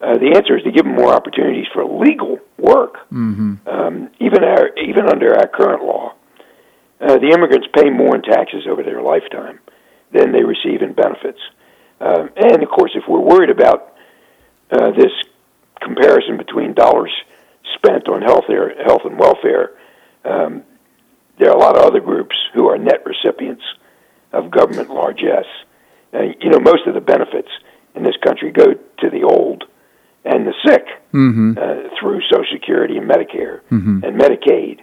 uh, 0.00 0.16
the 0.18 0.32
answer 0.36 0.56
is 0.56 0.62
to 0.64 0.70
give 0.70 0.84
them 0.84 0.94
more 0.94 1.12
opportunities 1.12 1.66
for 1.72 1.84
legal 1.84 2.38
work. 2.56 3.08
Mm-hmm. 3.12 3.68
Um, 3.68 4.10
even 4.20 4.44
our, 4.44 4.70
even 4.78 5.08
under 5.08 5.34
our 5.34 5.48
current 5.48 5.82
law, 5.84 6.14
uh, 7.00 7.18
the 7.18 7.30
immigrants 7.30 7.66
pay 7.74 7.90
more 7.90 8.14
in 8.14 8.22
taxes 8.22 8.66
over 8.68 8.82
their 8.82 9.02
lifetime 9.02 9.58
than 10.12 10.32
they 10.32 10.42
receive 10.42 10.82
in 10.82 10.92
benefits. 10.92 11.40
Um, 12.00 12.30
and 12.36 12.62
of 12.62 12.68
course, 12.68 12.92
if 12.94 13.04
we're 13.08 13.20
worried 13.20 13.50
about 13.50 13.94
uh, 14.70 14.90
this 14.92 15.12
comparison 15.80 16.36
between 16.36 16.74
dollars 16.74 17.12
spent 17.74 18.08
on 18.08 18.22
health, 18.22 18.44
health 18.84 19.02
and 19.04 19.18
welfare, 19.18 19.72
um, 20.24 20.62
there 21.38 21.50
are 21.50 21.56
a 21.56 21.58
lot 21.58 21.76
of 21.76 21.84
other 21.84 22.00
groups 22.00 22.36
who 22.54 22.68
are 22.68 22.78
net 22.78 23.04
recipients 23.04 23.62
of 24.32 24.50
government 24.50 24.90
largesse. 24.90 25.46
Uh, 26.12 26.22
you 26.40 26.50
know, 26.50 26.58
most 26.58 26.86
of 26.86 26.94
the 26.94 27.00
benefits 27.00 27.48
in 27.94 28.02
this 28.04 28.16
country 28.24 28.50
go 28.50 28.66
to 28.74 29.10
the 29.10 29.22
old 29.24 29.64
and 30.24 30.46
the 30.46 30.54
sick 30.66 30.84
Mm-hmm. 31.14 31.56
uh, 31.56 31.88
through 31.98 32.20
Social 32.30 32.44
Security 32.52 32.98
and 32.98 33.08
Medicare 33.08 33.60
Mhm. 33.72 34.02
and 34.04 34.20
Medicaid. 34.20 34.80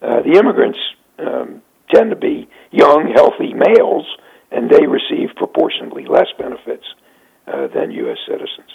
Uh, 0.00 0.22
the 0.22 0.38
immigrants 0.38 0.78
um, 1.18 1.60
tend 1.92 2.10
to 2.10 2.16
be 2.16 2.48
young, 2.70 3.10
healthy 3.12 3.52
males, 3.52 4.06
and 4.52 4.70
they 4.70 4.86
receive 4.86 5.30
proportionately 5.34 6.06
less 6.06 6.28
benefits 6.38 6.84
uh, 7.48 7.66
than 7.74 7.90
U.S. 7.90 8.18
citizens. 8.28 8.70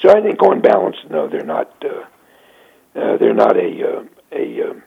So 0.00 0.10
I 0.10 0.20
think, 0.22 0.40
on 0.40 0.60
balance, 0.60 0.96
no, 1.10 1.26
they're 1.28 1.44
not. 1.44 1.72
Uh, 1.84 2.04
uh, 2.98 3.16
they're 3.18 3.34
not 3.34 3.56
a 3.56 3.70
uh, 3.98 4.02
a 4.32 4.70
um, 4.70 4.82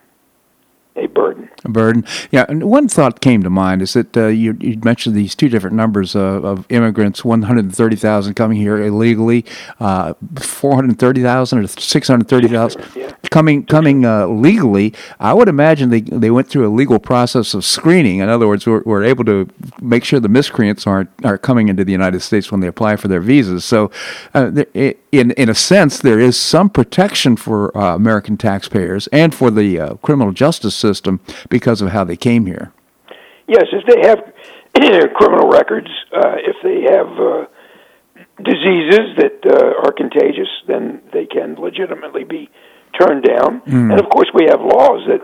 a 0.96 1.08
burden. 1.08 1.50
A 1.66 1.70
burden. 1.70 2.06
Yeah, 2.32 2.46
and 2.48 2.64
one 2.70 2.88
thought 2.88 3.20
came 3.20 3.42
to 3.44 3.50
mind 3.50 3.82
is 3.82 3.94
that 3.94 4.16
uh, 4.16 4.28
you, 4.28 4.56
you 4.60 4.80
mentioned 4.84 5.16
these 5.16 5.34
two 5.34 5.50
different 5.50 5.76
numbers 5.76 6.16
uh, 6.16 6.20
of 6.20 6.66
immigrants 6.70 7.26
130,000 7.26 8.34
coming 8.36 8.58
here 8.58 8.78
illegally, 8.80 9.44
uh, 9.80 10.14
430,000 10.36 11.60
or 11.60 11.68
630,000 11.68 12.82
Yeah. 12.96 13.12
coming 13.32 13.66
coming 13.66 14.06
uh, 14.06 14.28
legally. 14.28 14.94
I 15.20 15.34
would 15.34 15.48
imagine 15.48 15.90
they, 15.90 16.02
they 16.02 16.30
went 16.32 16.48
through 16.50 16.68
a 16.68 16.74
legal 16.74 17.00
process 17.00 17.54
of 17.54 17.66
screening. 17.66 18.20
In 18.20 18.30
other 18.30 18.48
words, 18.48 18.68
we're, 18.68 18.84
we're 18.86 19.04
able 19.04 19.26
to 19.26 19.48
make 19.82 20.04
sure 20.04 20.20
the 20.20 20.30
miscreants 20.30 20.86
aren't, 20.86 21.10
are 21.26 21.38
coming 21.38 21.70
into 21.70 21.84
the 21.84 21.92
United 21.92 22.20
States 22.22 22.52
when 22.52 22.62
they 22.62 22.68
apply 22.68 22.98
for 22.98 23.08
their 23.08 23.22
visas. 23.22 23.66
So, 23.66 23.90
uh, 24.34 24.50
there- 24.52 24.68
i- 24.76 24.96
in, 25.14 25.30
in 25.32 25.48
a 25.48 25.54
sense, 25.54 26.00
there 26.00 26.20
is 26.20 26.40
some 26.40 26.72
protection 26.72 27.38
for 27.38 27.76
uh, 27.78 27.96
American 27.96 28.36
taxpayers 28.36 29.06
and 29.08 29.34
for 29.34 29.52
the 29.52 29.80
uh, 29.80 29.94
criminal 29.98 30.34
justice 30.34 30.76
system 30.76 31.20
because 31.50 31.84
of 31.84 31.90
how 31.90 32.04
they 32.04 32.18
came 32.18 32.48
here. 32.48 32.74
Yes, 33.48 33.66
if 33.72 33.86
they 33.86 34.08
have 34.08 34.34
criminal 35.14 35.50
records, 35.50 35.90
uh, 36.16 36.38
if 36.38 36.56
they 36.64 36.82
have 36.92 37.08
uh, 37.20 37.46
diseases 38.44 39.16
that 39.18 39.38
uh, 39.46 39.86
are 39.86 39.92
contagious, 39.92 40.50
then 40.68 41.00
they 41.14 41.28
can 41.28 41.56
legitimately 41.56 42.24
be 42.24 42.50
turned 43.00 43.24
down. 43.24 43.62
And 43.68 44.00
of 44.00 44.10
course, 44.10 44.30
we 44.34 44.46
have 44.50 44.62
laws 44.62 45.08
that 45.08 45.22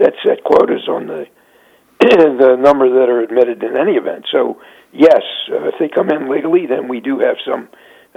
that 0.00 0.14
set 0.26 0.42
quotas 0.42 0.88
on 0.88 1.06
the 1.06 1.26
the 2.00 2.56
number 2.58 2.88
that 2.90 3.08
are 3.08 3.20
admitted 3.20 3.62
in 3.62 3.76
any 3.76 3.92
event. 3.92 4.26
So, 4.32 4.60
yes, 4.92 5.22
uh, 5.50 5.68
if 5.68 5.74
they 5.78 5.88
come 5.88 6.10
in 6.10 6.28
legally, 6.28 6.66
then 6.66 6.88
we 6.88 7.00
do 7.00 7.20
have 7.20 7.36
some 7.46 7.68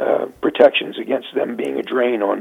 uh, 0.01 0.25
protections 0.41 0.95
against 1.05 1.29
them 1.35 1.55
being 1.55 1.77
a 1.77 1.83
drain 1.93 2.21
on 2.31 2.37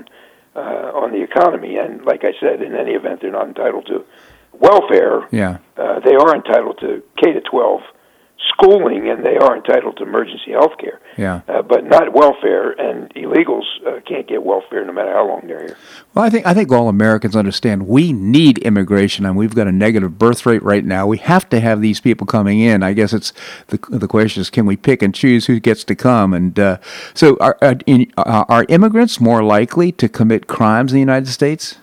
uh, 0.56 0.90
on 1.02 1.08
the 1.12 1.22
economy. 1.22 1.76
And 1.76 2.04
like 2.04 2.22
I 2.24 2.32
said, 2.40 2.56
in 2.62 2.74
any 2.74 2.92
event, 3.00 3.20
they're 3.20 3.30
not 3.40 3.46
entitled 3.54 3.86
to 3.86 4.04
welfare 4.52 5.16
Yeah. 5.30 5.58
uh, 5.76 6.00
they 6.00 6.14
are 6.22 6.34
entitled 6.34 6.78
to 6.80 7.02
K 7.22 7.32
to 7.32 7.40
12 7.40 7.80
schooling 8.48 9.08
and 9.08 9.24
they 9.24 9.36
are 9.36 9.56
entitled 9.56 9.96
to 9.98 10.02
emergency 10.02 10.52
health 10.52 10.76
care, 10.78 11.00
Yeah. 11.16 11.40
uh, 11.48 11.62
but 11.62 11.84
not 11.84 12.12
welfare. 12.12 12.70
And 12.72 13.12
illegals 13.14 13.64
uh, 13.86 14.00
can't 14.06 14.26
get 14.26 14.42
welfare 14.42 14.84
no 14.84 14.92
matter 14.92 15.12
how 15.12 15.26
long 15.28 15.42
they're 15.46 15.60
here. 15.60 15.76
Well, 16.14 16.24
I 16.24 16.30
think 16.30 16.46
I 16.46 16.54
think 16.54 16.72
all 16.72 16.88
Americans 16.88 17.36
understand 17.36 17.86
we 17.86 18.12
need 18.12 18.58
immigration, 18.58 19.26
and 19.26 19.36
we've 19.36 19.54
got 19.54 19.66
a 19.66 19.72
negative 19.72 20.18
birth 20.18 20.46
rate 20.46 20.62
right 20.62 20.84
now. 20.84 21.06
We 21.06 21.18
have 21.18 21.48
to 21.50 21.60
have 21.60 21.80
these 21.80 22.00
people 22.00 22.26
coming 22.26 22.60
in. 22.60 22.82
I 22.82 22.92
guess 22.92 23.12
it's 23.12 23.32
the 23.68 23.78
the 23.88 24.08
question 24.08 24.40
is, 24.40 24.50
can 24.50 24.66
we 24.66 24.76
pick 24.76 25.02
and 25.02 25.14
choose 25.14 25.46
who 25.46 25.60
gets 25.60 25.84
to 25.84 25.94
come? 25.94 26.34
And 26.34 26.58
uh, 26.58 26.78
so, 27.14 27.36
are 27.40 27.56
are, 27.62 27.76
in, 27.86 28.10
uh, 28.16 28.44
are 28.48 28.64
immigrants 28.68 29.20
more 29.20 29.42
likely 29.42 29.92
to 29.92 30.08
commit 30.08 30.46
crimes 30.46 30.92
in 30.92 30.96
the 30.96 31.00
United 31.00 31.28
States? 31.28 31.78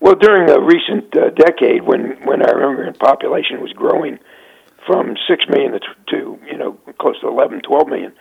Well, 0.00 0.14
during 0.16 0.46
the 0.46 0.60
recent 0.60 1.16
uh, 1.16 1.30
decade, 1.30 1.82
when 1.82 2.18
when 2.24 2.42
our 2.42 2.60
immigrant 2.62 2.98
population 2.98 3.60
was 3.60 3.72
growing 3.72 4.18
from 4.86 5.16
six 5.28 5.44
million 5.48 5.72
to, 5.72 5.80
to 6.08 6.38
you 6.50 6.56
know 6.56 6.72
close 6.98 7.18
to 7.20 7.28
11, 7.28 7.62
12 7.62 7.88
million, 7.88 8.12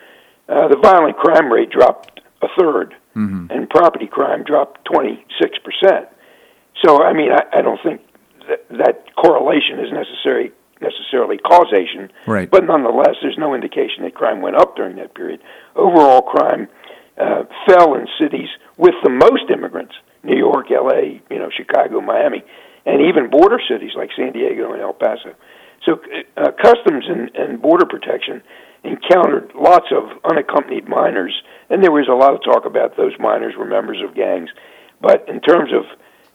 uh, 0.50 0.68
the 0.68 0.78
violent 0.78 1.18
crime 1.18 1.52
rate 1.52 1.70
dropped 1.70 2.22
a 2.42 2.48
3rd 2.60 2.94
and 3.52 3.70
property 3.70 4.08
crime 4.08 4.44
dropped 4.44 4.84
twenty 4.86 5.24
six 5.40 5.58
percent. 5.60 6.08
So, 6.84 7.04
I 7.04 7.14
mean, 7.14 7.32
I, 7.32 7.60
I 7.60 7.62
don't 7.62 7.80
think 7.84 8.02
that, 8.50 8.68
that 8.70 9.16
correlation 9.16 9.80
is 9.80 9.92
necessary 9.92 10.52
necessarily 10.82 11.38
causation, 11.38 12.12
Right. 12.28 12.50
But 12.50 12.66
nonetheless, 12.66 13.16
there's 13.22 13.38
no 13.38 13.54
indication 13.54 14.04
that 14.04 14.16
crime 14.16 14.42
went 14.42 14.58
up 14.58 14.76
during 14.76 14.98
that 14.98 15.16
period. 15.16 15.40
Overall, 15.78 16.22
crime 16.22 16.68
uh, 17.18 17.44
fell 17.66 17.94
in 17.96 18.06
cities 18.20 18.50
with 18.78 18.96
the 19.04 19.10
most 19.10 19.50
immigrants: 19.50 19.94
New 20.24 20.38
York, 20.38 20.72
L.A., 20.72 21.22
you 21.30 21.40
know, 21.40 21.50
Chicago, 21.56 22.02
Miami, 22.02 22.44
and 22.86 23.02
even 23.02 23.30
border 23.30 23.62
cities 23.70 23.92
like 23.96 24.10
San 24.16 24.34
Diego 24.34 24.74
and 24.74 24.82
El 24.82 24.94
Paso. 24.94 25.36
So, 25.86 26.00
uh, 26.38 26.52
customs 26.62 27.06
and, 27.08 27.32
and 27.36 27.62
border 27.62 27.86
protection 27.86 28.42
encountered 28.84 29.52
lots 29.56 29.88
of 29.92 30.10
unaccompanied 30.30 30.88
minors, 30.88 31.34
and 31.70 31.84
there 31.84 31.92
was 31.92 32.08
a 32.10 32.16
lot 32.16 32.34
of 32.34 32.44
talk 32.44 32.66
about 32.66 32.98
those 32.98 33.14
minors 33.20 33.56
were 33.58 33.66
members 33.66 34.02
of 34.04 34.16
gangs. 34.16 34.50
But 35.02 35.28
in 35.28 35.42
terms 35.42 35.72
of 35.74 35.84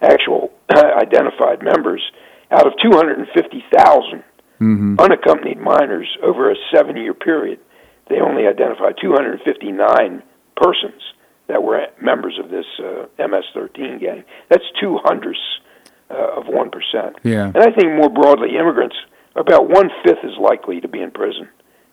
actual 0.02 0.52
identified 0.70 1.62
members, 1.62 2.02
out 2.50 2.66
of 2.66 2.72
250,000 2.82 4.24
unaccompanied 4.98 5.58
minors 5.58 6.08
over 6.22 6.50
a 6.50 6.56
seven 6.74 6.96
year 6.96 7.14
period, 7.14 7.60
they 8.08 8.20
only 8.20 8.46
identified 8.46 8.96
259 9.00 10.22
persons 10.56 11.02
that 11.46 11.62
were 11.62 11.86
members 12.00 12.38
of 12.42 12.50
this 12.50 12.66
uh, 12.78 13.06
MS 13.26 13.44
13 13.54 13.98
gang. 13.98 14.24
That's 14.48 14.64
two 14.80 14.98
hundredths 15.04 15.40
uh, 16.10 16.40
of 16.40 16.44
1%. 16.44 16.72
Yeah. 17.22 17.46
And 17.46 17.58
I 17.58 17.70
think 17.70 17.94
more 17.94 18.08
broadly, 18.08 18.56
immigrants, 18.56 18.96
about 19.38 19.68
one 19.68 19.90
fifth 20.04 20.24
as 20.24 20.36
likely 20.38 20.80
to 20.80 20.88
be 20.88 21.00
in 21.00 21.10
prison 21.10 21.48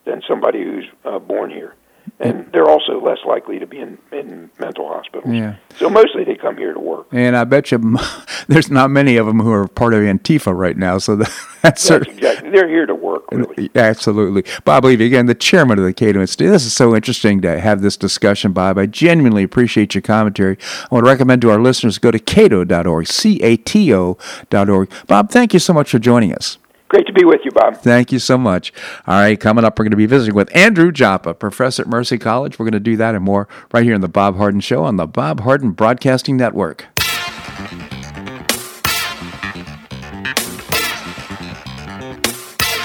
than 0.05 0.21
somebody 0.27 0.63
who's 0.63 0.85
uh, 1.05 1.19
born 1.19 1.49
here. 1.49 1.75
and 2.19 2.51
they're 2.53 2.69
also 2.69 3.01
less 3.01 3.17
likely 3.25 3.57
to 3.57 3.65
be 3.65 3.79
in, 3.79 3.97
in 4.11 4.49
mental 4.59 4.87
hospitals. 4.87 5.33
Yeah. 5.33 5.55
So 5.77 5.89
mostly 5.89 6.23
they 6.23 6.35
come 6.35 6.55
here 6.55 6.71
to 6.73 6.79
work. 6.79 7.07
And 7.11 7.35
I 7.35 7.43
bet 7.45 7.71
you 7.71 7.97
there's 8.47 8.69
not 8.69 8.91
many 8.91 9.17
of 9.17 9.25
them 9.25 9.39
who 9.39 9.51
are 9.51 9.67
part 9.67 9.95
of 9.95 10.01
Antifa 10.01 10.55
right 10.55 10.77
now. 10.77 10.99
So 10.99 11.15
that's, 11.61 11.87
that's 11.87 11.89
exactly. 11.89 12.51
They're 12.51 12.69
here 12.69 12.85
to 12.85 12.93
work, 12.93 13.23
really. 13.31 13.71
Absolutely. 13.73 14.43
Bob 14.63 14.85
Levy, 14.85 15.07
again, 15.07 15.25
the 15.25 15.33
chairman 15.35 15.79
of 15.79 15.85
the 15.85 15.93
Cato 15.93 16.21
Institute. 16.21 16.51
This 16.51 16.65
is 16.65 16.73
so 16.73 16.95
interesting 16.95 17.41
to 17.41 17.59
have 17.59 17.81
this 17.81 17.97
discussion, 17.97 18.53
Bob. 18.53 18.77
I 18.77 18.85
genuinely 18.85 19.43
appreciate 19.43 19.95
your 19.95 20.03
commentary. 20.03 20.57
I 20.91 20.95
would 20.95 21.05
recommend 21.05 21.41
to 21.41 21.49
our 21.49 21.59
listeners 21.59 21.97
go 21.97 22.11
to 22.11 22.19
cato.org, 22.19 23.07
C 23.07 23.41
A 23.41 23.57
T 23.57 23.93
O.org. 23.93 24.89
Bob, 25.07 25.31
thank 25.31 25.53
you 25.53 25.59
so 25.59 25.73
much 25.73 25.89
for 25.89 25.97
joining 25.99 26.33
us. 26.33 26.59
Great 26.87 27.07
to 27.07 27.13
be 27.13 27.25
with 27.25 27.41
you, 27.43 27.51
Bob. 27.51 27.77
Thank 27.77 28.11
you 28.11 28.19
so 28.19 28.37
much. 28.37 28.71
All 29.07 29.15
right, 29.15 29.39
coming 29.39 29.65
up, 29.65 29.77
we're 29.77 29.85
going 29.85 29.91
to 29.91 29.97
be 29.97 30.05
visiting 30.05 30.35
with 30.35 30.55
Andrew 30.55 30.91
Joppa, 30.91 31.33
professor 31.33 31.81
at 31.81 31.87
Mercy 31.87 32.17
College. 32.17 32.59
We're 32.59 32.65
going 32.65 32.73
to 32.73 32.79
do 32.79 32.95
that 32.97 33.15
and 33.15 33.23
more 33.23 33.47
right 33.73 33.83
here 33.83 33.95
on 33.95 34.01
The 34.01 34.07
Bob 34.07 34.37
Harden 34.37 34.59
Show 34.59 34.83
on 34.83 34.97
the 34.97 35.07
Bob 35.07 35.41
Harden 35.41 35.71
Broadcasting 35.71 36.37
Network. 36.37 36.85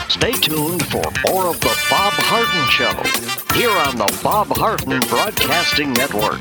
Stay 0.08 0.32
tuned 0.32 0.84
for 0.86 1.04
more 1.28 1.46
of 1.48 1.60
The 1.60 1.76
Bob 1.90 2.12
Harden 2.14 2.68
Show 2.70 2.92
here 3.54 3.70
on 3.70 3.96
the 3.96 4.20
Bob 4.22 4.48
Harden 4.48 5.00
Broadcasting 5.08 5.92
Network. 5.92 6.40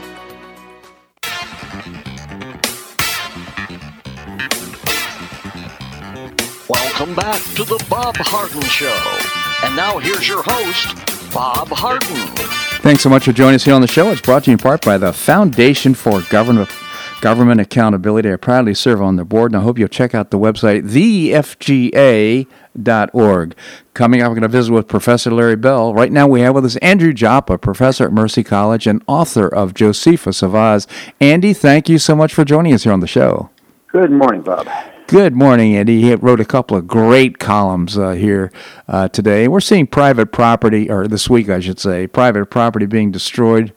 Welcome 7.11 7.31
back 7.31 7.41
to 7.55 7.65
the 7.65 7.83
Bob 7.89 8.15
Harden 8.19 8.61
Show. 8.61 9.67
And 9.67 9.75
now 9.75 9.97
here's 9.97 10.29
your 10.29 10.41
host, 10.45 10.95
Bob 11.33 11.67
Harden. 11.67 12.15
Thanks 12.81 13.03
so 13.03 13.09
much 13.09 13.25
for 13.25 13.33
joining 13.33 13.55
us 13.55 13.65
here 13.65 13.73
on 13.73 13.81
the 13.81 13.87
show. 13.87 14.11
It's 14.11 14.21
brought 14.21 14.45
to 14.45 14.51
you 14.51 14.53
in 14.53 14.59
part 14.59 14.85
by 14.85 14.97
the 14.97 15.11
Foundation 15.11 15.93
for 15.93 16.21
Government 16.29 16.69
Government 17.19 17.59
Accountability. 17.59 18.31
I 18.31 18.37
proudly 18.37 18.73
serve 18.73 19.01
on 19.01 19.17
the 19.17 19.25
board, 19.25 19.51
and 19.51 19.59
I 19.59 19.63
hope 19.63 19.77
you'll 19.77 19.89
check 19.89 20.15
out 20.15 20.31
the 20.31 20.39
website, 20.39 20.83
thefga.org. 20.89 22.45
Coming 23.93 24.21
up, 24.21 24.29
we're 24.29 24.35
going 24.35 24.41
to 24.43 24.47
visit 24.47 24.71
with 24.71 24.87
Professor 24.87 25.31
Larry 25.31 25.57
Bell. 25.57 25.93
Right 25.93 26.13
now, 26.13 26.29
we 26.29 26.39
have 26.41 26.55
with 26.55 26.63
us 26.63 26.77
Andrew 26.77 27.11
Joppa, 27.11 27.57
professor 27.57 28.05
at 28.05 28.13
Mercy 28.13 28.43
College 28.43 28.87
and 28.87 29.03
author 29.05 29.49
of 29.49 29.73
Josephus 29.73 30.41
of 30.41 30.55
Oz. 30.55 30.87
Andy, 31.19 31.51
thank 31.51 31.89
you 31.89 31.99
so 31.99 32.15
much 32.15 32.33
for 32.33 32.45
joining 32.45 32.73
us 32.73 32.83
here 32.83 32.93
on 32.93 33.01
the 33.01 33.07
show. 33.07 33.49
Good 33.89 34.11
morning, 34.11 34.43
Bob. 34.43 34.69
Good 35.11 35.35
morning, 35.35 35.75
Andy. 35.75 35.99
He 36.03 36.15
wrote 36.15 36.39
a 36.39 36.45
couple 36.45 36.77
of 36.77 36.87
great 36.87 37.37
columns 37.37 37.97
uh, 37.97 38.11
here 38.11 38.49
uh, 38.87 39.09
today. 39.09 39.49
We're 39.49 39.59
seeing 39.59 39.85
private 39.85 40.31
property, 40.31 40.89
or 40.89 41.05
this 41.05 41.29
week, 41.29 41.49
I 41.49 41.59
should 41.59 41.81
say, 41.81 42.07
private 42.07 42.45
property 42.45 42.85
being 42.85 43.11
destroyed. 43.11 43.73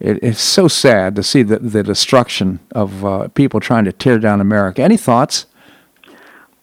It, 0.00 0.18
it's 0.24 0.40
so 0.40 0.66
sad 0.66 1.14
to 1.14 1.22
see 1.22 1.44
the, 1.44 1.60
the 1.60 1.84
destruction 1.84 2.58
of 2.74 3.04
uh, 3.04 3.28
people 3.28 3.60
trying 3.60 3.84
to 3.84 3.92
tear 3.92 4.18
down 4.18 4.40
America. 4.40 4.82
Any 4.82 4.96
thoughts? 4.96 5.46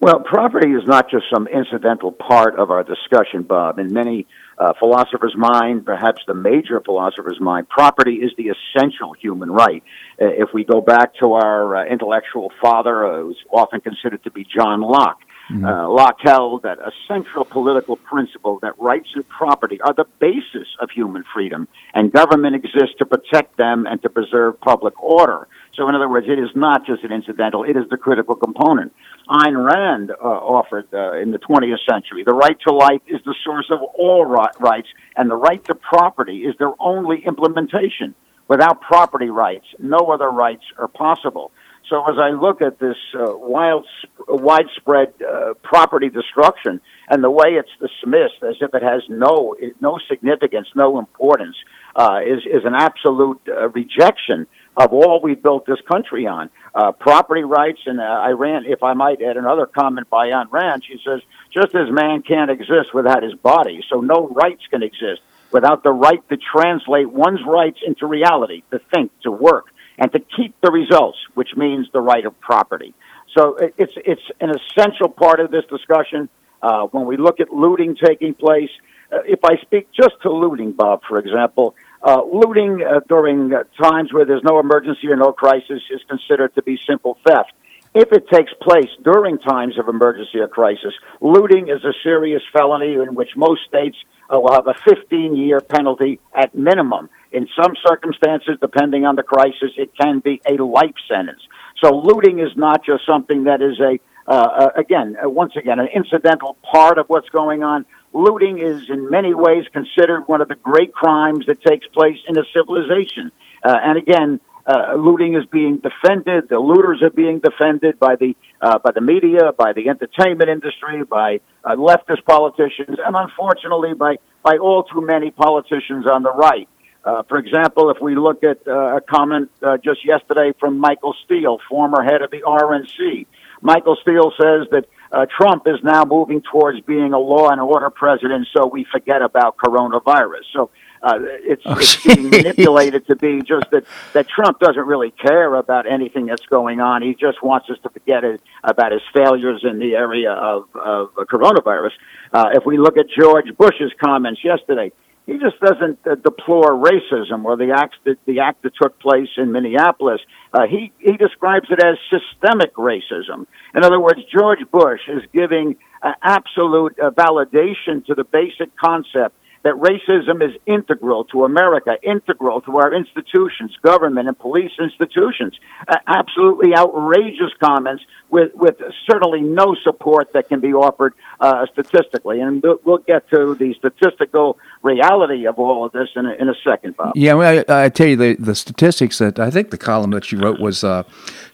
Well, 0.02 0.20
property 0.20 0.72
is 0.72 0.84
not 0.86 1.10
just 1.10 1.24
some 1.34 1.48
incidental 1.48 2.12
part 2.12 2.60
of 2.60 2.72
our 2.72 2.84
discussion, 2.84 3.44
Bob. 3.44 3.80
In 3.80 3.94
many 3.94 4.28
uh, 4.60 4.74
philosophers' 4.78 5.36
mind, 5.38 5.86
perhaps 5.86 6.22
the 6.28 6.34
major 6.34 6.82
philosopher's 6.82 7.40
mind, 7.40 7.70
property 7.70 8.16
is 8.16 8.32
the 8.38 8.50
essential 8.50 9.14
human 9.14 9.50
right. 9.50 9.84
Uh, 10.22 10.26
if 10.26 10.50
we 10.54 10.66
go 10.66 10.82
back 10.82 11.16
to 11.16 11.34
our 11.34 11.78
uh, 11.78 11.86
intellectual 11.86 12.52
father, 12.62 13.06
uh, 13.06 13.22
who's 13.22 13.42
often 13.52 13.80
considered 13.80 14.22
to 14.24 14.32
be 14.32 14.44
John 14.44 14.82
Locke, 14.82 15.22
mm-hmm. 15.50 15.64
Locke 15.64 16.20
held 16.20 16.64
that 16.64 16.78
a 16.80 16.92
central 17.08 17.46
political 17.46 17.96
principle 17.96 18.60
that 18.62 18.78
rights 18.78 19.10
and 19.16 19.28
property 19.30 19.80
are 19.80 19.94
the 19.94 20.06
basis 20.20 20.68
of 20.82 20.90
human 20.92 21.24
freedom, 21.34 21.68
and 21.94 22.12
government 22.12 22.56
exists 22.56 22.96
to 23.00 23.06
protect 23.06 23.56
them 23.58 23.88
and 23.88 24.02
to 24.02 24.10
preserve 24.10 24.60
public 24.60 25.02
order. 25.02 25.48
So, 25.80 25.88
in 25.88 25.96
other 25.96 26.10
words, 26.10 26.28
it 26.28 26.38
is 26.38 26.50
not 26.56 26.86
just 26.86 27.06
an 27.06 27.14
incidental, 27.14 27.64
it 27.64 27.78
is 27.78 27.86
the 27.90 27.96
critical 27.96 28.36
component. 28.36 28.92
Ayn 29.30 29.56
Rand 29.66 30.12
uh, 30.12 30.26
offered 30.26 30.88
uh, 30.94 31.14
in 31.14 31.32
the 31.32 31.40
20th 31.40 31.78
century 31.90 32.22
the 32.26 32.34
right 32.34 32.58
to 32.68 32.74
life 32.74 33.00
is 33.08 33.22
the 33.24 33.34
source 33.46 33.68
of 33.72 33.80
all 33.98 34.26
rights, 34.26 34.90
and 35.16 35.32
the 35.32 35.38
right 35.38 35.64
to 35.64 35.76
property 35.76 36.40
is 36.40 36.54
their 36.60 36.74
only 36.82 37.24
implementation. 37.26 38.14
Without 38.50 38.82
property 38.82 39.30
rights, 39.30 39.68
no 39.80 40.00
other 40.12 40.30
rights 40.30 40.64
are 40.78 40.90
possible. 40.90 41.54
So 41.90 42.04
as 42.10 42.18
I 42.20 42.32
look 42.32 42.62
at 42.62 42.80
this 42.80 42.98
uh, 43.16 43.38
wild, 43.38 43.86
widespread 44.28 45.14
uh, 45.22 45.54
property 45.64 46.10
destruction 46.10 46.82
and 47.08 47.24
the 47.24 47.32
way 47.32 47.54
it's 47.54 47.70
dismissed 47.80 48.44
as 48.44 48.56
if 48.60 48.74
it 48.74 48.84
has 48.84 49.02
no 49.08 49.56
no 49.80 49.98
significance, 50.10 50.68
no 50.76 51.00
importance, 51.00 51.56
uh, 51.96 52.20
is 52.26 52.40
is 52.46 52.66
an 52.66 52.76
absolute 52.76 53.40
uh, 53.48 53.70
rejection 53.70 54.46
of 54.78 54.94
all 54.94 55.22
we 55.22 55.36
built 55.36 55.66
this 55.66 55.82
country 55.82 56.28
on. 56.28 56.50
Uh, 56.74 56.92
property 56.92 57.44
rights, 57.44 57.80
and 57.86 58.00
uh, 58.00 58.04
I 58.04 58.30
ran, 58.30 58.66
if 58.66 58.84
I 58.84 58.94
might 58.94 59.22
add 59.22 59.38
another 59.38 59.66
comment 59.66 60.10
by 60.10 60.30
Ayn 60.30 60.52
Rand, 60.52 60.84
she 60.86 61.02
says, 61.04 61.22
just 61.52 61.74
as 61.76 61.90
man 61.92 62.22
can't 62.22 62.52
exist 62.52 62.94
without 62.94 63.24
his 63.24 63.34
body, 63.34 63.84
so 63.90 64.02
no 64.02 64.28
rights 64.28 64.62
can 64.70 64.84
exist 64.84 65.22
without 65.52 65.84
the 65.84 65.92
right 65.92 66.28
to 66.30 66.38
translate 66.38 67.10
one's 67.10 67.44
rights 67.46 67.80
into 67.86 68.06
reality, 68.06 68.64
to 68.72 68.80
think, 68.94 69.12
to 69.22 69.32
work, 69.32 69.66
and 69.98 70.12
to 70.12 70.20
keep 70.20 70.54
the 70.62 70.72
results, 70.72 71.18
which 71.34 71.56
means 71.58 71.88
the 71.92 72.00
right 72.00 72.26
of 72.26 72.40
property. 72.40 72.94
So 73.36 73.58
it's, 73.78 73.94
it's 73.98 74.22
an 74.40 74.52
essential 74.52 75.10
part 75.10 75.40
of 75.40 75.52
this 75.52 75.66
discussion. 75.66 76.30
Uh, 76.62 76.86
when 76.88 77.06
we 77.06 77.18
look 77.18 77.40
at 77.40 77.52
looting 77.52 77.96
taking 77.96 78.34
place, 78.34 78.70
uh, 79.12 79.20
if 79.26 79.40
I 79.44 79.58
speak 79.58 79.90
just 79.92 80.16
to 80.22 80.32
looting, 80.32 80.72
Bob, 80.72 81.02
for 81.08 81.18
example, 81.18 81.76
uh, 82.02 82.22
looting 82.24 82.82
uh, 82.82 83.02
during 83.08 83.54
uh, 83.54 83.64
times 83.82 84.14
where 84.14 84.26
there's 84.26 84.44
no 84.44 84.60
emergency 84.60 85.08
or 85.08 85.16
no 85.16 85.32
crisis 85.32 85.82
is 85.92 86.02
considered 86.08 86.54
to 86.56 86.62
be 86.62 86.80
simple 86.88 87.18
theft. 87.26 87.52
If 87.96 88.12
it 88.12 88.30
takes 88.30 88.54
place 88.62 88.90
during 89.04 89.40
times 89.40 89.80
of 89.80 89.88
emergency 89.88 90.40
or 90.40 90.48
crisis, 90.48 90.94
looting 91.22 91.70
is 91.70 91.84
a 91.84 91.94
serious 92.04 92.44
felony 92.54 92.94
in 92.94 93.16
which 93.16 93.30
most 93.36 93.62
states 93.68 93.98
will 94.30 94.54
have 94.54 94.68
a 94.68 94.76
15 94.88 95.36
year 95.36 95.60
penalty 95.60 96.20
at 96.36 96.54
minimum. 96.54 97.10
In 97.32 97.48
some 97.60 97.74
circumstances, 97.88 98.58
depending 98.62 99.06
on 99.06 99.16
the 99.16 99.24
crisis, 99.24 99.72
it 99.78 99.92
can 100.00 100.20
be 100.20 100.42
a 100.48 100.62
life 100.64 100.96
sentence. 101.08 101.42
So 101.84 101.96
looting 101.96 102.40
is 102.40 102.56
not 102.56 102.86
just 102.86 103.06
something 103.08 103.46
that 103.46 103.62
is 103.62 103.80
a, 103.80 104.00
uh, 104.28 104.32
uh, 104.32 104.70
again, 104.76 105.18
uh, 105.24 105.30
once 105.30 105.54
again, 105.56 105.80
an 105.80 105.88
incidental 105.94 106.58
part 106.72 106.98
of 106.98 107.08
what's 107.08 107.30
going 107.30 107.64
on. 107.64 107.86
Looting 108.14 108.60
is 108.60 108.90
in 108.90 109.10
many 109.10 109.34
ways 109.34 109.66
considered 109.72 110.28
one 110.28 110.42
of 110.42 110.48
the 110.48 110.56
great 110.56 110.94
crimes 110.94 111.46
that 111.48 111.62
takes 111.62 111.88
place 111.88 112.18
in 112.28 112.38
a 112.38 112.44
civilization. 112.56 113.32
Uh, 113.64 113.78
and 113.84 113.98
again, 113.98 114.40
uh, 114.66 114.94
looting 114.96 115.36
is 115.36 115.46
being 115.48 115.78
defended. 115.78 116.48
The 116.50 116.60
looters 116.60 117.02
are 117.02 117.10
being 117.10 117.40
defended 117.40 118.00
by 118.00 118.16
the 118.16 118.36
uh, 118.62 118.78
by 118.78 118.92
the 118.92 119.02
media, 119.02 119.52
by 119.58 119.74
the 119.74 119.90
entertainment 119.90 120.50
industry, 120.50 121.04
by 121.04 121.40
uh, 121.64 121.76
leftist 121.76 122.24
politicians, 122.26 122.98
and 123.04 123.16
unfortunately 123.16 123.94
by 123.94 124.18
by 124.44 124.58
all 124.58 124.84
too 124.84 125.02
many 125.02 125.32
politicians 125.32 126.06
on 126.06 126.24
the 126.24 126.32
right. 126.32 126.68
Uh, 127.04 127.24
for 127.24 127.38
example, 127.38 127.90
if 127.90 127.98
we 128.02 128.16
look 128.16 128.44
at 128.44 128.68
a 128.68 129.02
comment 129.10 129.50
just 129.84 130.06
yesterday 130.06 130.52
from 130.60 130.78
Michael 130.78 131.16
Steele, 131.26 131.58
former 131.70 132.04
head 132.04 132.22
of 132.22 132.30
the 132.30 132.42
RNC, 132.42 133.26
Michael 133.62 133.98
Steele 134.02 134.32
says 134.40 134.68
that 134.72 134.86
uh, 135.12 135.26
Trump 135.26 135.68
is 135.68 135.84
now 135.84 136.06
moving 136.06 136.42
towards 136.42 136.82
being 136.82 137.14
a 137.14 137.20
law 137.20 137.50
and 137.50 137.60
order 137.60 137.90
president, 137.90 138.48
so 138.56 138.68
we 138.68 138.86
forget 138.92 139.22
about 139.22 139.58
coronavirus. 139.58 140.44
So 140.54 140.70
uh, 141.02 141.18
it's, 141.22 141.64
oh, 141.66 141.78
it's 141.78 142.04
being 142.04 142.30
manipulated 142.30 143.08
to 143.08 143.16
be 143.16 143.42
just 143.42 143.72
that, 143.72 143.86
that 144.14 144.28
Trump 144.28 144.60
doesn't 144.60 144.86
really 144.86 145.12
care 145.12 145.56
about 145.56 145.92
anything 145.92 146.28
that's 146.28 146.46
going 146.46 146.80
on. 146.80 147.02
He 147.02 147.16
just 147.16 147.42
wants 147.42 147.70
us 147.70 147.78
to 147.84 147.90
forget 147.90 148.24
it, 148.24 148.42
about 148.64 148.92
his 148.92 149.02
failures 149.14 149.62
in 149.64 149.80
the 149.80 149.96
area 149.96 150.32
of, 150.32 150.68
of 150.76 151.14
coronavirus. 151.16 151.92
Uh, 152.32 152.50
if 152.54 152.66
we 152.66 152.78
look 152.78 152.98
at 152.98 153.08
George 153.10 153.56
Bush's 153.58 153.92
comments 154.00 154.44
yesterday, 154.44 154.92
he 155.30 155.38
just 155.38 155.60
doesn't 155.60 156.00
uh, 156.08 156.16
deplore 156.16 156.74
racism 156.74 157.46
or 157.46 157.56
the 157.56 157.72
act 157.76 157.96
that 158.06 158.18
the 158.26 158.40
act 158.40 158.64
that 158.64 158.72
took 158.82 159.00
place 159.00 159.30
in 159.38 159.52
Minneapolis. 159.52 160.20
Uh, 160.52 160.66
he 160.68 160.92
he 161.00 161.18
describes 161.18 161.68
it 161.70 161.80
as 161.84 161.98
systemic 162.10 162.74
racism. 162.76 163.46
In 163.76 163.84
other 163.84 164.00
words, 164.00 164.20
George 164.36 164.60
Bush 164.72 165.02
is 165.08 165.22
giving 165.32 165.76
uh, 166.02 166.14
absolute 166.24 166.98
uh, 167.00 167.12
validation 167.12 168.04
to 168.08 168.16
the 168.16 168.24
basic 168.24 168.76
concept 168.76 169.36
that 169.64 169.74
racism 169.76 170.44
is 170.48 170.56
integral 170.66 171.26
to 171.26 171.44
America, 171.44 171.98
integral 172.04 172.62
to 172.62 172.78
our 172.78 172.94
institutions, 172.94 173.76
government 173.82 174.28
and 174.28 174.38
police 174.38 174.72
institutions. 174.80 175.58
Uh, 175.88 175.98
absolutely 176.08 176.76
outrageous 176.76 177.52
comments 177.60 178.04
with, 178.30 178.54
with 178.56 178.76
certainly 179.10 179.42
no 179.42 179.76
support 179.84 180.32
that 180.34 180.48
can 180.48 180.60
be 180.60 180.74
offered 180.74 181.14
uh, 181.40 181.66
statistically. 181.74 182.40
And 182.40 182.64
we'll, 182.84 183.00
get 183.08 183.30
to 183.30 183.56
the 183.56 183.74
statistical 183.76 184.60
reality 184.84 185.48
of 185.48 185.58
all 185.58 185.86
of 185.86 185.94
this 185.94 186.10
in 186.16 186.26
a, 186.26 186.34
in 186.34 186.50
a 186.50 186.54
second, 186.64 186.98
Bob. 186.98 187.14
Yeah, 187.16 187.34
well, 187.36 187.64
I, 187.68 187.86
I, 187.86 187.90
tell 187.90 188.08
you, 188.08 188.18
the, 188.18 188.36
the 188.36 188.56
statistics 188.56 189.20
that 189.20 189.40
I 189.40 189.50
think 189.50 189.72
the 189.72 189.78
column 189.78 190.12
that 190.12 190.32
you 190.32 190.40
wrote 190.40 190.60
was 190.60 190.84
uh, 190.84 191.04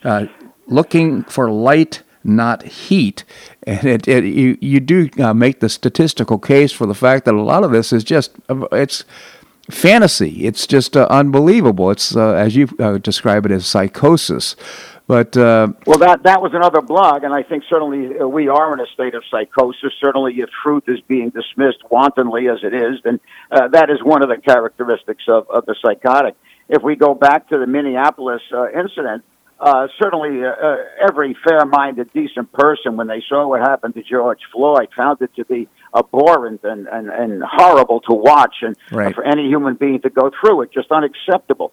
uh 0.02 0.26
looking 0.66 1.22
for 1.24 1.50
light 1.50 2.02
not 2.26 2.62
heat. 2.62 3.24
And 3.66 3.84
it, 3.84 4.08
it 4.08 4.24
you, 4.24 4.58
you 4.60 4.80
do 4.80 5.08
uh, 5.18 5.32
make 5.32 5.60
the 5.60 5.68
statistical 5.68 6.38
case 6.38 6.72
for 6.72 6.86
the 6.86 6.94
fact 6.94 7.24
that 7.24 7.34
a 7.34 7.42
lot 7.42 7.64
of 7.64 7.70
this 7.70 7.92
is 7.92 8.04
just, 8.04 8.32
uh, 8.48 8.66
it's 8.72 9.04
fantasy. 9.70 10.44
It's 10.46 10.66
just 10.66 10.96
uh, 10.96 11.06
unbelievable. 11.10 11.90
It's, 11.90 12.14
uh, 12.14 12.32
as 12.32 12.56
you 12.56 12.68
uh, 12.78 12.98
describe 12.98 13.46
it, 13.46 13.52
as 13.52 13.66
psychosis. 13.66 14.56
But 15.08 15.36
uh, 15.36 15.68
well, 15.86 15.98
that 15.98 16.24
that 16.24 16.42
was 16.42 16.50
another 16.52 16.80
blog, 16.80 17.22
and 17.22 17.32
I 17.32 17.44
think 17.44 17.62
certainly 17.70 18.08
we 18.24 18.48
are 18.48 18.72
in 18.72 18.80
a 18.80 18.86
state 18.92 19.14
of 19.14 19.22
psychosis. 19.30 19.92
Certainly, 20.00 20.34
if 20.38 20.50
truth 20.64 20.82
is 20.88 20.98
being 21.06 21.30
dismissed 21.30 21.78
wantonly 21.88 22.48
as 22.48 22.58
it 22.64 22.74
is, 22.74 23.00
then 23.04 23.20
that 23.52 23.88
is 23.88 24.02
one 24.02 24.24
of 24.24 24.28
the 24.28 24.38
characteristics 24.38 25.22
of, 25.28 25.48
of 25.48 25.64
the 25.64 25.76
psychotic. 25.80 26.34
If 26.68 26.82
we 26.82 26.96
go 26.96 27.14
back 27.14 27.48
to 27.50 27.58
the 27.58 27.68
Minneapolis 27.68 28.42
incident, 28.74 29.22
uh, 29.58 29.88
certainly 29.98 30.44
uh, 30.44 30.48
uh, 30.48 30.76
every 31.08 31.34
fair-minded, 31.46 32.12
decent 32.12 32.52
person, 32.52 32.96
when 32.96 33.06
they 33.06 33.22
saw 33.26 33.48
what 33.48 33.60
happened 33.60 33.94
to 33.94 34.02
George 34.02 34.40
Floyd, 34.52 34.88
found 34.94 35.22
it 35.22 35.34
to 35.36 35.44
be 35.46 35.68
abhorrent 35.96 36.60
and, 36.62 36.86
and, 36.88 37.08
and 37.08 37.42
horrible 37.42 38.00
to 38.00 38.14
watch, 38.14 38.56
and 38.60 38.76
right. 38.92 39.14
for 39.14 39.24
any 39.24 39.48
human 39.48 39.74
being 39.74 40.00
to 40.02 40.10
go 40.10 40.30
through 40.40 40.62
it, 40.62 40.72
just 40.72 40.90
unacceptable. 40.90 41.72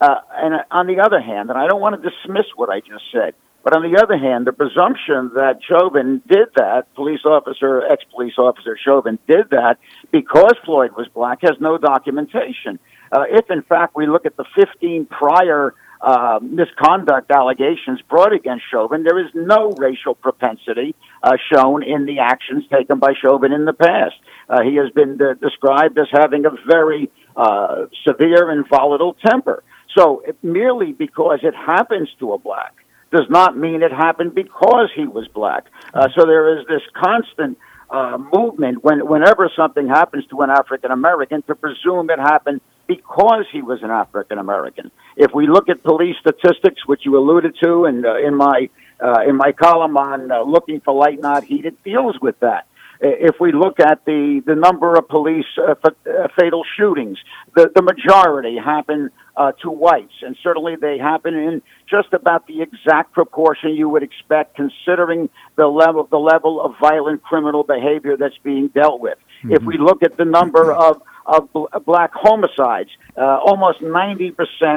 Uh, 0.00 0.16
and 0.34 0.54
on 0.70 0.86
the 0.86 0.98
other 1.00 1.20
hand, 1.20 1.50
and 1.50 1.58
I 1.58 1.68
don't 1.68 1.80
want 1.80 2.02
to 2.02 2.10
dismiss 2.10 2.46
what 2.56 2.68
I 2.68 2.80
just 2.80 3.04
said, 3.12 3.34
but 3.62 3.76
on 3.76 3.82
the 3.82 4.02
other 4.02 4.16
hand, 4.16 4.46
the 4.46 4.52
presumption 4.52 5.32
that 5.34 5.60
Chauvin 5.68 6.22
did 6.26 6.48
that, 6.56 6.92
police 6.94 7.20
officer, 7.24 7.84
ex-police 7.84 8.38
officer 8.38 8.76
Chauvin 8.82 9.18
did 9.28 9.50
that 9.50 9.76
because 10.10 10.54
Floyd 10.64 10.92
was 10.96 11.06
black, 11.14 11.42
has 11.42 11.56
no 11.60 11.76
documentation. 11.76 12.78
Uh, 13.12 13.24
if 13.28 13.50
in 13.50 13.62
fact 13.62 13.94
we 13.94 14.06
look 14.06 14.24
at 14.24 14.36
the 14.36 14.44
15 14.56 15.06
prior 15.06 15.74
uh, 16.02 16.38
misconduct 16.42 17.30
allegations 17.30 18.00
brought 18.08 18.32
against 18.32 18.64
Chauvin, 18.70 19.02
there 19.02 19.18
is 19.18 19.30
no 19.34 19.72
racial 19.76 20.14
propensity 20.14 20.94
uh, 21.22 21.36
shown 21.52 21.82
in 21.82 22.06
the 22.06 22.20
actions 22.20 22.64
taken 22.72 22.98
by 22.98 23.12
Chauvin 23.20 23.52
in 23.52 23.64
the 23.64 23.72
past. 23.72 24.14
Uh, 24.48 24.62
he 24.62 24.76
has 24.76 24.90
been 24.90 25.20
uh, 25.20 25.34
described 25.34 25.98
as 25.98 26.06
having 26.12 26.46
a 26.46 26.50
very 26.66 27.10
uh, 27.36 27.86
severe 28.06 28.50
and 28.50 28.66
volatile 28.68 29.14
temper. 29.24 29.62
So 29.96 30.22
it, 30.26 30.36
merely 30.42 30.92
because 30.92 31.40
it 31.42 31.54
happens 31.54 32.08
to 32.20 32.32
a 32.32 32.38
black 32.38 32.74
does 33.12 33.26
not 33.28 33.56
mean 33.56 33.82
it 33.82 33.92
happened 33.92 34.34
because 34.34 34.88
he 34.94 35.06
was 35.06 35.26
black. 35.28 35.64
Uh, 35.92 36.08
so 36.16 36.24
there 36.26 36.58
is 36.58 36.66
this 36.68 36.82
constant 36.94 37.58
uh, 37.90 38.16
movement 38.32 38.84
when, 38.84 39.06
whenever 39.06 39.50
something 39.56 39.88
happens 39.88 40.24
to 40.26 40.40
an 40.40 40.50
African 40.50 40.92
American 40.92 41.42
to 41.42 41.54
presume 41.56 42.08
it 42.10 42.20
happened 42.20 42.60
because 42.90 43.46
he 43.52 43.62
was 43.62 43.78
an 43.84 43.92
African 43.92 44.38
American. 44.38 44.90
If 45.16 45.30
we 45.32 45.46
look 45.46 45.68
at 45.68 45.84
police 45.84 46.16
statistics, 46.20 46.80
which 46.86 47.02
you 47.04 47.16
alluded 47.16 47.54
to, 47.62 47.84
and 47.84 48.04
uh, 48.04 48.18
in 48.18 48.34
my 48.34 48.68
uh, 49.00 49.20
in 49.28 49.36
my 49.36 49.52
column 49.52 49.96
on 49.96 50.32
uh, 50.32 50.42
looking 50.42 50.80
for 50.80 50.92
light 50.92 51.20
not 51.20 51.44
heat, 51.44 51.64
it 51.66 51.76
deals 51.84 52.16
with 52.20 52.38
that. 52.40 52.66
If 53.02 53.36
we 53.40 53.50
look 53.52 53.80
at 53.80 54.04
the, 54.04 54.42
the 54.44 54.54
number 54.54 54.94
of 54.94 55.08
police 55.08 55.46
uh, 55.56 55.74
f- 55.82 55.94
uh, 56.06 56.28
fatal 56.38 56.64
shootings, 56.76 57.16
the, 57.56 57.70
the 57.74 57.80
majority 57.80 58.58
happen 58.58 59.08
uh, 59.38 59.52
to 59.62 59.70
whites, 59.70 60.12
and 60.20 60.36
certainly 60.42 60.74
they 60.76 60.98
happen 60.98 61.32
in 61.34 61.62
just 61.88 62.12
about 62.12 62.46
the 62.46 62.60
exact 62.60 63.12
proportion 63.12 63.70
you 63.70 63.88
would 63.88 64.02
expect, 64.02 64.54
considering 64.54 65.30
the 65.56 65.66
level 65.66 66.08
the 66.10 66.18
level 66.18 66.60
of 66.60 66.74
violent 66.78 67.22
criminal 67.22 67.62
behavior 67.62 68.18
that's 68.18 68.40
being 68.42 68.68
dealt 68.68 69.00
with. 69.00 69.18
Mm-hmm. 69.18 69.52
If 69.52 69.62
we 69.62 69.78
look 69.78 70.02
at 70.02 70.18
the 70.18 70.26
number 70.26 70.70
of 70.70 71.00
of 71.26 71.52
bl- 71.52 71.66
black 71.84 72.10
homicides. 72.14 72.90
Uh, 73.16 73.38
almost 73.44 73.80
90% 73.80 74.34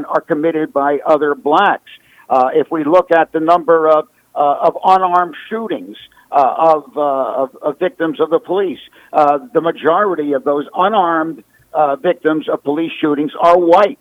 are 0.08 0.22
committed 0.22 0.74
by 0.74 1.00
other 1.06 1.36
blacks. 1.36 1.90
Uh, 2.30 2.50
if 2.54 2.68
we 2.72 2.84
look 2.84 3.12
at 3.12 3.32
the 3.32 3.40
number 3.40 3.88
of, 3.88 4.08
uh, 4.36 4.56
of 4.62 4.78
unarmed 4.84 5.36
shootings 5.50 5.98
uh, 6.32 6.56
of, 6.58 6.98
uh, 6.98 7.44
of, 7.44 7.56
of, 7.62 7.80
victims 7.80 8.20
of 8.20 8.30
the 8.30 8.40
police, 8.40 8.80
uh, 9.12 9.38
the 9.54 9.62
majority 9.62 10.34
of 10.34 10.44
those 10.44 10.66
unarmed 10.74 11.44
victims 12.02 12.48
of 12.50 12.64
police 12.64 12.92
shootings 13.02 13.32
are 13.40 13.58
white. 13.58 14.00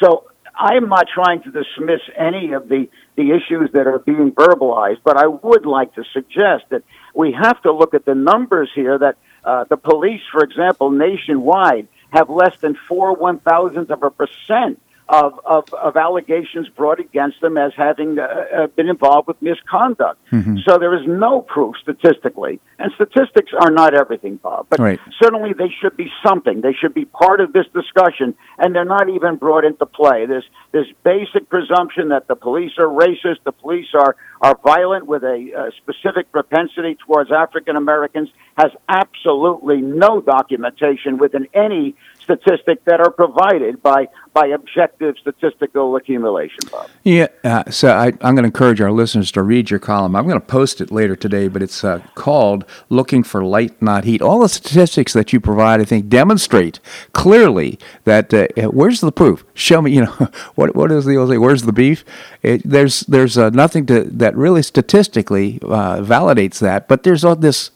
so 0.00 0.24
I'm 0.54 0.88
not 0.88 1.06
trying 1.12 1.42
to 1.42 1.50
dismiss 1.50 2.00
any 2.16 2.52
of 2.52 2.68
the, 2.68 2.88
the 3.16 3.30
issues 3.32 3.70
that 3.72 3.86
are 3.86 3.98
being 3.98 4.32
verbalized, 4.32 5.00
but 5.04 5.16
I 5.16 5.26
would 5.26 5.66
like 5.66 5.94
to 5.94 6.04
suggest 6.12 6.64
that 6.70 6.82
we 7.14 7.32
have 7.32 7.60
to 7.62 7.72
look 7.72 7.94
at 7.94 8.04
the 8.04 8.14
numbers 8.14 8.70
here 8.74 8.98
that 8.98 9.16
uh, 9.44 9.64
the 9.64 9.76
police, 9.76 10.22
for 10.30 10.42
example, 10.44 10.90
nationwide, 10.90 11.88
have 12.10 12.28
less 12.28 12.56
than 12.60 12.76
four 12.88 13.14
one 13.14 13.38
thousandths 13.38 13.90
of 13.90 14.02
a 14.02 14.10
percent 14.10 14.80
of, 15.08 15.38
of, 15.44 15.72
of 15.74 15.96
allegations 15.96 16.68
brought 16.70 16.98
against 16.98 17.40
them 17.40 17.56
as 17.56 17.72
having 17.76 18.18
uh, 18.18 18.22
uh, 18.24 18.66
been 18.68 18.88
involved 18.88 19.28
with 19.28 19.40
misconduct. 19.40 20.20
Mm-hmm. 20.32 20.58
So 20.66 20.78
there 20.78 20.94
is 20.94 21.06
no 21.06 21.42
proof 21.42 21.76
statistically. 21.80 22.60
And 22.78 22.92
statistics 22.94 23.52
are 23.58 23.70
not 23.70 23.94
everything, 23.94 24.36
Bob, 24.36 24.66
but 24.68 24.80
right. 24.80 25.00
certainly 25.22 25.52
they 25.52 25.72
should 25.80 25.96
be 25.96 26.10
something. 26.26 26.60
They 26.60 26.74
should 26.74 26.92
be 26.92 27.04
part 27.04 27.40
of 27.40 27.52
this 27.52 27.66
discussion, 27.72 28.34
and 28.58 28.74
they're 28.74 28.84
not 28.84 29.08
even 29.08 29.36
brought 29.36 29.64
into 29.64 29.86
play. 29.86 30.26
This, 30.26 30.44
this 30.72 30.86
basic 31.02 31.48
presumption 31.48 32.08
that 32.08 32.26
the 32.26 32.36
police 32.36 32.72
are 32.78 32.88
racist, 32.88 33.44
the 33.44 33.52
police 33.52 33.88
are, 33.94 34.16
are 34.42 34.58
violent 34.62 35.06
with 35.06 35.22
a, 35.22 35.52
a 35.56 35.72
specific 35.76 36.30
propensity 36.32 36.96
towards 37.06 37.30
African 37.30 37.76
Americans 37.76 38.28
has 38.58 38.72
absolutely 38.88 39.80
no 39.80 40.20
documentation 40.20 41.18
within 41.18 41.46
any 41.54 41.94
statistic 42.26 42.84
that 42.84 43.00
are 43.00 43.10
provided 43.10 43.82
by 43.82 44.08
by 44.34 44.48
objective 44.48 45.14
statistical 45.18 45.96
accumulation. 45.96 46.58
Bob. 46.70 46.90
Yeah, 47.04 47.28
uh, 47.42 47.70
so 47.70 47.88
I, 47.88 48.08
am 48.08 48.34
going 48.34 48.36
to 48.38 48.44
encourage 48.44 48.82
our 48.82 48.92
listeners 48.92 49.32
to 49.32 49.42
read 49.42 49.70
your 49.70 49.78
column. 49.78 50.14
I'm 50.14 50.26
going 50.28 50.38
to 50.38 50.46
post 50.46 50.82
it 50.82 50.90
later 50.90 51.16
today, 51.16 51.48
but 51.48 51.62
it's 51.62 51.82
uh, 51.82 52.00
called 52.14 52.66
"Looking 52.90 53.22
for 53.22 53.42
Light, 53.42 53.80
Not 53.80 54.04
Heat." 54.04 54.20
All 54.20 54.40
the 54.40 54.48
statistics 54.48 55.14
that 55.14 55.32
you 55.32 55.40
provide, 55.40 55.80
I 55.80 55.84
think, 55.84 56.08
demonstrate 56.08 56.80
clearly 57.12 57.78
that. 58.04 58.34
Uh, 58.34 58.48
where's 58.70 59.00
the 59.00 59.12
proof? 59.12 59.44
Show 59.54 59.80
me. 59.80 59.92
You 59.92 60.02
know, 60.02 60.12
what 60.54 60.76
what 60.76 60.92
is 60.92 61.06
the 61.06 61.16
old 61.16 61.30
say? 61.30 61.38
Where's 61.38 61.62
the 61.62 61.72
beef? 61.72 62.04
It, 62.42 62.62
there's 62.64 63.00
there's 63.00 63.38
uh, 63.38 63.50
nothing 63.50 63.86
to 63.86 64.04
that 64.04 64.36
really 64.36 64.62
statistically 64.62 65.60
uh, 65.62 66.00
validates 66.00 66.58
that, 66.58 66.88
but 66.88 67.04
there's 67.04 67.24
all 67.24 67.36
this. 67.36 67.70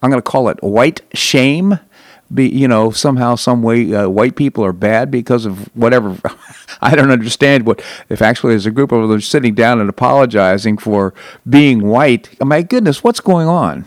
I'm 0.00 0.10
going 0.10 0.22
to 0.22 0.30
call 0.30 0.48
it 0.48 0.62
white 0.62 1.00
shame 1.12 1.80
be 2.32 2.48
you 2.48 2.68
know 2.68 2.90
somehow 2.90 3.34
some 3.34 3.62
way 3.62 3.94
uh, 3.94 4.08
white 4.08 4.36
people 4.36 4.64
are 4.64 4.72
bad 4.72 5.10
because 5.10 5.46
of 5.46 5.74
whatever. 5.76 6.18
I 6.80 6.94
don't 6.94 7.10
understand 7.10 7.66
what 7.66 7.82
if 8.08 8.22
actually 8.22 8.52
there's 8.52 8.66
a 8.66 8.70
group 8.70 8.92
of 8.92 9.08
them 9.08 9.20
sitting 9.20 9.54
down 9.54 9.80
and 9.80 9.88
apologizing 9.88 10.78
for 10.78 11.14
being 11.48 11.86
white 11.86 12.40
my 12.40 12.62
goodness 12.62 13.02
what's 13.02 13.20
going 13.20 13.48
on? 13.48 13.86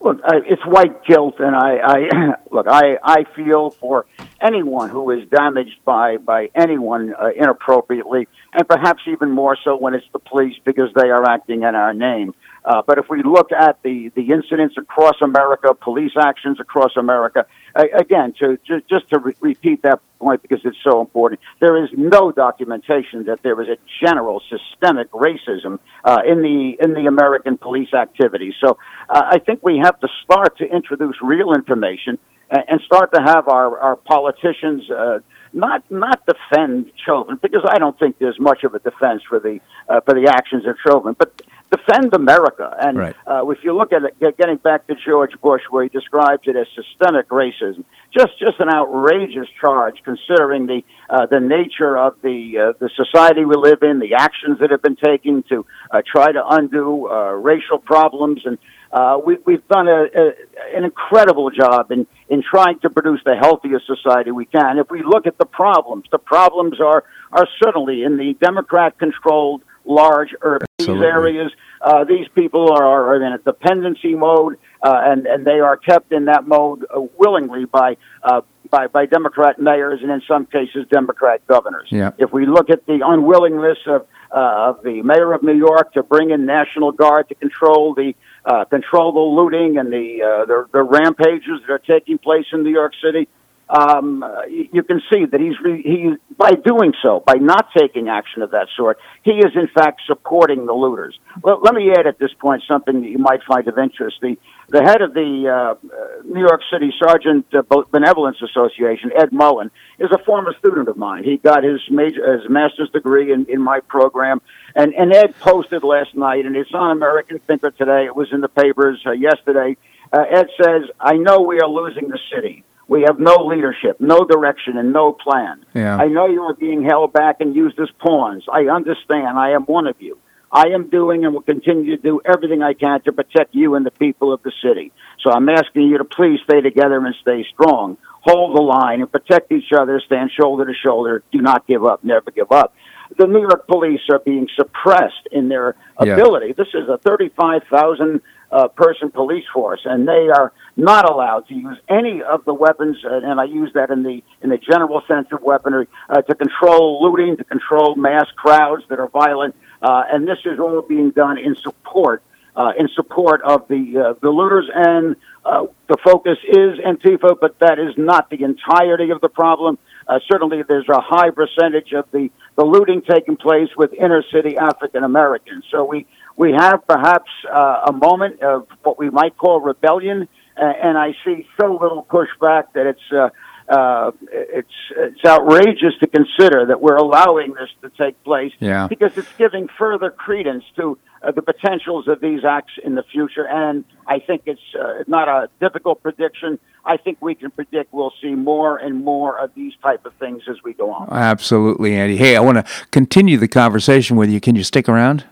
Look 0.00 0.20
uh, 0.22 0.40
it's 0.46 0.64
white 0.64 1.04
guilt 1.04 1.36
and 1.40 1.56
i 1.56 1.78
i 1.78 2.34
look 2.50 2.66
i 2.68 2.98
i 3.02 3.24
feel 3.34 3.70
for 3.70 4.06
anyone 4.40 4.90
who 4.90 5.10
is 5.10 5.28
damaged 5.28 5.78
by 5.84 6.18
by 6.18 6.50
anyone 6.54 7.14
uh, 7.14 7.30
inappropriately 7.34 8.28
and 8.52 8.68
perhaps 8.68 9.02
even 9.06 9.30
more 9.30 9.56
so 9.64 9.76
when 9.76 9.94
it's 9.94 10.06
the 10.12 10.18
police 10.18 10.56
because 10.64 10.90
they 10.94 11.10
are 11.10 11.24
acting 11.28 11.62
in 11.62 11.74
our 11.74 11.94
name 11.94 12.34
uh, 12.66 12.82
but 12.84 12.98
if 12.98 13.08
we 13.08 13.22
look 13.22 13.52
at 13.52 13.80
the, 13.84 14.10
the 14.16 14.32
incidents 14.32 14.74
across 14.76 15.14
America, 15.22 15.72
police 15.72 16.12
actions 16.20 16.58
across 16.58 16.96
America, 16.96 17.46
uh, 17.76 17.84
again, 17.96 18.34
to, 18.40 18.58
to, 18.66 18.82
just 18.90 19.08
to 19.10 19.20
re- 19.20 19.36
repeat 19.40 19.82
that 19.82 20.00
point 20.18 20.42
because 20.42 20.60
it's 20.64 20.76
so 20.82 21.00
important, 21.00 21.40
there 21.60 21.82
is 21.82 21.90
no 21.96 22.32
documentation 22.32 23.24
that 23.26 23.40
there 23.44 23.62
is 23.62 23.68
a 23.68 23.76
general 24.04 24.42
systemic 24.50 25.08
racism 25.12 25.78
uh, 26.04 26.18
in 26.26 26.42
the 26.42 26.76
in 26.80 26.92
the 26.94 27.06
American 27.06 27.56
police 27.56 27.94
activity. 27.94 28.52
So 28.60 28.78
uh, 29.08 29.22
I 29.30 29.38
think 29.38 29.60
we 29.62 29.78
have 29.78 30.00
to 30.00 30.08
start 30.24 30.58
to 30.58 30.64
introduce 30.64 31.16
real 31.22 31.52
information 31.52 32.18
and, 32.50 32.64
and 32.68 32.80
start 32.80 33.12
to 33.14 33.22
have 33.22 33.46
our, 33.48 33.78
our 33.78 33.96
politicians 33.96 34.90
uh, 34.90 35.18
not 35.52 35.88
not 35.90 36.20
defend 36.26 36.90
Chauvin 37.04 37.38
because 37.40 37.62
I 37.68 37.78
don't 37.78 37.98
think 37.98 38.18
there's 38.18 38.38
much 38.40 38.64
of 38.64 38.74
a 38.74 38.78
defense 38.78 39.22
for 39.28 39.38
the 39.40 39.60
uh, 39.88 40.00
for 40.00 40.14
the 40.14 40.28
actions 40.28 40.66
of 40.66 40.76
Chauvin, 40.86 41.14
but 41.18 41.40
defend 41.70 42.14
America. 42.14 42.74
And 42.80 42.98
right. 42.98 43.16
uh, 43.26 43.48
if 43.48 43.58
you 43.62 43.76
look 43.76 43.92
at 43.92 44.02
it, 44.04 44.36
getting 44.38 44.56
back 44.56 44.86
to 44.86 44.94
George 45.04 45.32
Bush, 45.42 45.62
where 45.70 45.82
he 45.82 45.88
describes 45.88 46.42
it 46.46 46.56
as 46.56 46.66
systemic 46.74 47.28
racism, 47.28 47.84
just 48.16 48.38
just 48.38 48.60
an 48.60 48.68
outrageous 48.68 49.48
charge 49.60 49.96
considering 50.04 50.66
the 50.66 50.82
uh, 51.10 51.26
the 51.26 51.40
nature 51.40 51.98
of 51.98 52.14
the 52.22 52.38
uh, 52.58 52.72
the 52.78 52.90
society 52.94 53.44
we 53.44 53.56
live 53.56 53.82
in, 53.82 53.98
the 53.98 54.14
actions 54.14 54.58
that 54.60 54.70
have 54.70 54.82
been 54.82 54.96
taken 54.96 55.42
to 55.48 55.66
uh, 55.90 56.02
try 56.06 56.30
to 56.32 56.42
undo 56.50 57.08
uh, 57.08 57.32
racial 57.32 57.78
problems, 57.78 58.42
and 58.44 58.58
uh, 58.92 59.18
we, 59.24 59.36
we've 59.44 59.66
done 59.68 59.88
a, 59.88 60.04
a, 60.14 60.32
an 60.76 60.84
incredible 60.84 61.50
job 61.50 61.90
in 61.90 62.06
in 62.28 62.42
trying 62.42 62.78
to 62.80 62.90
produce 62.90 63.20
the 63.24 63.36
healthiest 63.36 63.86
society 63.86 64.30
we 64.30 64.46
can. 64.46 64.78
If 64.78 64.90
we 64.90 65.02
look 65.02 65.26
at 65.26 65.36
the 65.38 65.46
problems, 65.46 66.04
the 66.12 66.18
problems 66.18 66.80
are 66.80 67.04
are 67.32 67.48
certainly 67.62 68.04
in 68.04 68.16
the 68.16 68.34
Democrat-controlled 68.40 69.62
large 69.86 70.34
urban 70.42 70.66
areas. 70.88 71.52
Uh, 71.80 72.04
these 72.04 72.26
people 72.34 72.72
are, 72.72 72.84
are 72.84 73.16
in 73.16 73.32
a 73.32 73.38
dependency 73.38 74.14
mode, 74.14 74.58
uh, 74.82 75.00
and 75.04 75.26
and 75.26 75.46
they 75.46 75.60
are 75.60 75.76
kept 75.76 76.12
in 76.12 76.26
that 76.26 76.46
mode 76.46 76.84
uh, 76.94 77.00
willingly 77.18 77.64
by. 77.64 77.96
Uh, 78.22 78.42
by, 78.68 78.88
by 78.88 79.06
Democrat 79.06 79.60
mayors 79.60 80.00
and 80.02 80.10
in 80.10 80.20
some 80.26 80.44
cases 80.44 80.86
Democrat 80.90 81.40
governors. 81.46 81.86
Yeah. 81.90 82.10
If 82.18 82.32
we 82.32 82.46
look 82.46 82.68
at 82.68 82.84
the 82.86 83.00
unwillingness 83.04 83.78
of, 83.86 84.06
uh, 84.34 84.70
of 84.70 84.82
the 84.82 85.02
mayor 85.02 85.32
of 85.32 85.44
New 85.44 85.54
York 85.56 85.92
to 85.92 86.02
bring 86.02 86.30
in 86.30 86.46
National 86.46 86.90
Guard 86.90 87.28
to 87.28 87.36
control 87.36 87.94
the 87.94 88.14
uh, 88.44 88.64
control 88.64 89.12
the 89.12 89.20
looting 89.20 89.78
and 89.78 89.92
the, 89.92 90.22
uh, 90.22 90.44
the 90.46 90.66
the 90.72 90.82
rampages 90.82 91.60
that 91.60 91.72
are 91.72 91.78
taking 91.78 92.18
place 92.18 92.46
in 92.52 92.62
New 92.62 92.70
York 92.70 92.92
City, 93.02 93.28
um, 93.68 94.24
you 94.48 94.82
can 94.84 95.02
see 95.12 95.24
that 95.26 95.40
he's 95.40 95.58
re- 95.60 95.82
he 95.82 96.14
by 96.36 96.52
doing 96.52 96.92
so, 97.02 97.22
by 97.26 97.34
not 97.34 97.68
taking 97.76 98.08
action 98.08 98.42
of 98.42 98.52
that 98.52 98.68
sort, 98.76 98.98
he 99.24 99.32
is 99.32 99.56
in 99.56 99.66
fact 99.68 100.02
supporting 100.06 100.66
the 100.66 100.72
looters. 100.72 101.18
Well, 101.42 101.60
let 101.62 101.74
me 101.74 101.90
add 101.90 102.06
at 102.06 102.18
this 102.18 102.32
point 102.38 102.62
something 102.68 103.00
that 103.00 103.08
you 103.08 103.18
might 103.18 103.42
find 103.42 103.66
of 103.66 103.76
interest. 103.78 104.18
The 104.20 104.36
the 104.68 104.82
head 104.82 105.02
of 105.02 105.14
the 105.14 105.48
uh, 105.48 106.22
New 106.24 106.40
York 106.40 106.60
City 106.72 106.92
Sergeant 106.98 107.46
uh, 107.54 107.62
Benevolence 107.90 108.36
Association, 108.42 109.10
Ed 109.16 109.32
Mullen, 109.32 109.70
is 109.98 110.10
a 110.12 110.18
former 110.24 110.54
student 110.58 110.88
of 110.88 110.96
mine. 110.96 111.24
He 111.24 111.36
got 111.36 111.64
his 111.64 111.80
major 111.90 112.38
his 112.38 112.48
master's 112.48 112.90
degree 112.90 113.32
in, 113.32 113.46
in 113.48 113.60
my 113.60 113.80
program, 113.80 114.42
and 114.76 114.94
and 114.94 115.12
Ed 115.12 115.34
posted 115.40 115.82
last 115.82 116.14
night, 116.14 116.46
and 116.46 116.54
it's 116.56 116.72
on 116.72 116.92
American 116.92 117.40
Thinker 117.40 117.72
today. 117.72 118.04
It 118.04 118.14
was 118.14 118.28
in 118.32 118.42
the 118.42 118.48
papers 118.48 119.02
uh, 119.06 119.10
yesterday. 119.10 119.76
Uh, 120.12 120.24
Ed 120.30 120.46
says, 120.62 120.82
"I 121.00 121.14
know 121.14 121.40
we 121.40 121.58
are 121.60 121.68
losing 121.68 122.06
the 122.08 122.20
city." 122.32 122.62
We 122.88 123.02
have 123.02 123.18
no 123.18 123.46
leadership, 123.46 124.00
no 124.00 124.24
direction, 124.24 124.76
and 124.76 124.92
no 124.92 125.12
plan. 125.12 125.64
Yeah. 125.74 125.96
I 125.96 126.06
know 126.06 126.26
you 126.26 126.42
are 126.42 126.54
being 126.54 126.84
held 126.84 127.12
back 127.12 127.40
and 127.40 127.54
used 127.54 127.80
as 127.80 127.88
pawns. 127.98 128.44
I 128.50 128.66
understand. 128.66 129.38
I 129.38 129.50
am 129.50 129.62
one 129.62 129.86
of 129.86 129.96
you. 129.98 130.18
I 130.52 130.68
am 130.68 130.88
doing 130.88 131.24
and 131.24 131.34
will 131.34 131.42
continue 131.42 131.96
to 131.96 132.02
do 132.02 132.20
everything 132.24 132.62
I 132.62 132.74
can 132.74 133.00
to 133.02 133.12
protect 133.12 133.54
you 133.54 133.74
and 133.74 133.84
the 133.84 133.90
people 133.90 134.32
of 134.32 134.42
the 134.42 134.52
city. 134.62 134.92
So 135.20 135.32
I'm 135.32 135.48
asking 135.48 135.88
you 135.88 135.98
to 135.98 136.04
please 136.04 136.38
stay 136.44 136.60
together 136.60 137.04
and 137.04 137.14
stay 137.20 137.44
strong. 137.52 137.96
Hold 138.20 138.56
the 138.56 138.62
line 138.62 139.00
and 139.00 139.10
protect 139.10 139.50
each 139.50 139.72
other. 139.76 140.00
Stand 140.06 140.30
shoulder 140.38 140.64
to 140.64 140.72
shoulder. 140.74 141.24
Do 141.32 141.40
not 141.42 141.66
give 141.66 141.84
up. 141.84 142.04
Never 142.04 142.30
give 142.30 142.52
up. 142.52 142.74
The 143.18 143.26
New 143.26 143.40
York 143.40 143.66
police 143.66 144.00
are 144.10 144.18
being 144.18 144.48
suppressed 144.56 145.28
in 145.32 145.48
their 145.48 145.76
ability. 145.96 146.48
Yeah. 146.48 146.54
This 146.56 146.68
is 146.74 146.88
a 146.88 146.98
35,000 146.98 148.20
uh, 148.50 148.68
person 148.68 149.10
police 149.10 149.44
force, 149.52 149.80
and 149.84 150.06
they 150.06 150.28
are 150.28 150.52
not 150.76 151.08
allowed 151.08 151.48
to 151.48 151.54
use 151.54 151.78
any 151.88 152.22
of 152.22 152.44
the 152.44 152.54
weapons, 152.54 152.98
uh, 153.04 153.20
and 153.24 153.40
I 153.40 153.44
use 153.44 153.72
that 153.74 153.90
in 153.90 154.02
the 154.02 154.22
in 154.42 154.50
the 154.50 154.58
general 154.58 155.02
sense 155.08 155.28
of 155.32 155.42
weaponry, 155.42 155.88
uh, 156.08 156.22
to 156.22 156.34
control 156.34 157.02
looting, 157.02 157.36
to 157.38 157.44
control 157.44 157.94
mass 157.96 158.26
crowds 158.36 158.84
that 158.88 159.00
are 159.00 159.08
violent, 159.08 159.54
uh, 159.82 160.04
and 160.12 160.28
this 160.28 160.38
is 160.44 160.58
all 160.58 160.82
being 160.82 161.10
done 161.10 161.38
in 161.38 161.56
support 161.56 162.22
uh, 162.56 162.72
in 162.78 162.88
support 162.88 163.42
of 163.42 163.68
the 163.68 163.98
uh, 163.98 164.14
the 164.22 164.30
looters, 164.30 164.68
and 164.74 165.14
uh, 165.44 165.66
the 165.88 165.96
focus 166.02 166.38
is 166.48 166.78
Antifa, 166.78 167.36
but 167.38 167.58
that 167.58 167.78
is 167.78 167.94
not 167.98 168.30
the 168.30 168.42
entirety 168.42 169.10
of 169.10 169.20
the 169.20 169.28
problem. 169.28 169.78
Uh, 170.08 170.18
certainly, 170.30 170.62
there's 170.66 170.88
a 170.88 171.00
high 171.00 171.30
percentage 171.30 171.92
of 171.92 172.06
the 172.12 172.30
the 172.56 172.64
looting 172.64 173.02
taking 173.02 173.36
place 173.36 173.68
with 173.76 173.92
inner 173.92 174.22
city 174.32 174.56
African 174.56 175.04
Americans. 175.04 175.64
So 175.70 175.84
we 175.84 176.06
we 176.36 176.52
have 176.52 176.86
perhaps 176.86 177.30
uh, 177.52 177.82
a 177.88 177.92
moment 177.92 178.40
of 178.42 178.66
what 178.82 178.98
we 178.98 179.10
might 179.10 179.36
call 179.36 179.60
rebellion, 179.60 180.26
and 180.56 180.98
I 180.98 181.14
see 181.24 181.46
so 181.60 181.72
little 181.72 182.06
pushback 182.08 182.72
that 182.74 182.86
it's 182.86 183.12
uh, 183.12 183.28
uh, 183.68 184.12
it's 184.30 184.68
it's 184.96 185.24
outrageous 185.24 185.94
to 186.00 186.06
consider 186.06 186.66
that 186.66 186.80
we're 186.80 186.96
allowing 186.96 187.54
this 187.54 187.68
to 187.82 187.90
take 188.02 188.22
place 188.22 188.52
yeah. 188.60 188.86
because 188.86 189.16
it's 189.18 189.32
giving 189.36 189.68
further 189.78 190.10
credence 190.10 190.64
to 190.76 190.98
uh, 191.22 191.32
the 191.32 191.42
potentials 191.42 192.06
of 192.06 192.20
these 192.20 192.44
acts 192.44 192.74
in 192.84 192.94
the 192.94 193.02
future. 193.02 193.46
And 193.48 193.84
I 194.06 194.20
think 194.20 194.42
it's 194.46 194.60
uh, 194.78 195.02
not 195.06 195.28
a 195.28 195.48
difficult 195.60 196.02
prediction. 196.02 196.58
I 196.84 196.96
think 196.96 197.18
we 197.20 197.34
can 197.34 197.50
predict 197.50 197.92
we'll 197.92 198.12
see 198.22 198.34
more 198.34 198.76
and 198.76 199.04
more 199.04 199.38
of 199.38 199.52
these 199.54 199.72
type 199.82 200.06
of 200.06 200.14
things 200.14 200.42
as 200.48 200.56
we 200.62 200.72
go 200.72 200.92
on. 200.92 201.08
Absolutely, 201.10 201.96
Andy. 201.96 202.16
Hey, 202.16 202.36
I 202.36 202.40
want 202.40 202.64
to 202.64 202.86
continue 202.92 203.36
the 203.36 203.48
conversation 203.48 204.16
with 204.16 204.30
you. 204.30 204.40
Can 204.40 204.54
you 204.54 204.62
stick 204.62 204.88
around? 204.88 205.24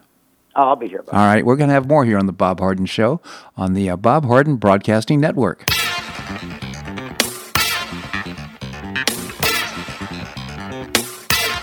I'll 0.57 0.77
be 0.77 0.89
here. 0.89 1.03
Bob. 1.03 1.15
All 1.15 1.27
right, 1.27 1.45
we're 1.45 1.57
going 1.57 1.69
to 1.69 1.75
have 1.75 1.89
more 1.89 2.05
here 2.05 2.19
on 2.19 2.27
the 2.27 2.33
Bob 2.33 2.61
Harden 2.61 2.87
Show 2.87 3.21
on 3.57 3.75
the 3.75 3.91
uh, 3.91 3.97
Bob 3.97 4.25
Harden 4.25 4.57
Broadcasting 4.57 5.21
Network. 5.21 5.65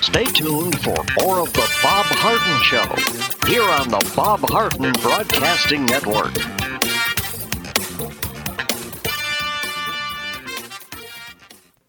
Stay 0.02 0.26
tuned 0.26 0.78
for 0.82 0.98
more 1.22 1.40
of 1.40 1.54
the 1.54 1.80
Bob 1.82 2.06
Harden 2.20 2.62
Show 2.64 3.48
here 3.48 3.64
on 3.64 3.88
the 3.90 4.14
Bob 4.16 4.42
Harden 4.50 4.92
Broadcasting 5.02 5.86
Network. 5.86 6.34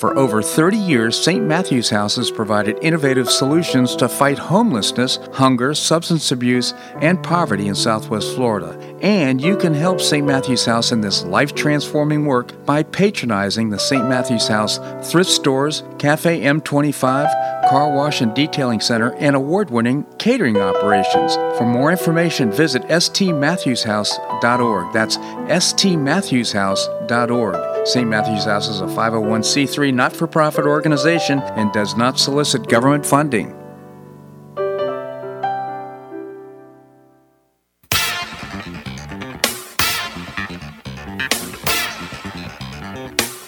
For 0.00 0.16
over 0.16 0.40
30 0.40 0.78
years, 0.78 1.22
St. 1.22 1.44
Matthew's 1.44 1.90
House 1.90 2.16
has 2.16 2.30
provided 2.30 2.78
innovative 2.80 3.28
solutions 3.28 3.94
to 3.96 4.08
fight 4.08 4.38
homelessness, 4.38 5.18
hunger, 5.34 5.74
substance 5.74 6.32
abuse, 6.32 6.72
and 7.02 7.22
poverty 7.22 7.68
in 7.68 7.74
Southwest 7.74 8.34
Florida. 8.34 8.78
And 9.02 9.42
you 9.42 9.58
can 9.58 9.74
help 9.74 10.00
St. 10.00 10.26
Matthew's 10.26 10.64
House 10.64 10.90
in 10.90 11.02
this 11.02 11.22
life 11.24 11.54
transforming 11.54 12.24
work 12.24 12.64
by 12.64 12.82
patronizing 12.82 13.68
the 13.68 13.78
St. 13.78 14.08
Matthew's 14.08 14.48
House 14.48 14.78
thrift 15.10 15.28
stores, 15.28 15.82
Cafe 15.98 16.40
M25, 16.40 17.68
car 17.68 17.94
wash 17.94 18.22
and 18.22 18.34
detailing 18.34 18.80
center, 18.80 19.12
and 19.16 19.36
award 19.36 19.68
winning 19.68 20.06
catering 20.18 20.56
operations. 20.56 21.34
For 21.58 21.66
more 21.66 21.90
information, 21.90 22.50
visit 22.50 22.84
stmatthewshouse.org. 22.84 24.92
That's 24.94 25.18
stmatthewshouse.org. 25.18 26.99
St. 27.10 28.08
Matthew's 28.08 28.44
House 28.44 28.68
is 28.68 28.82
a 28.82 28.84
501c3 28.84 29.92
not 29.92 30.12
for 30.12 30.28
profit 30.28 30.64
organization 30.64 31.40
and 31.56 31.72
does 31.72 31.96
not 31.96 32.20
solicit 32.20 32.68
government 32.68 33.04
funding. 33.04 33.48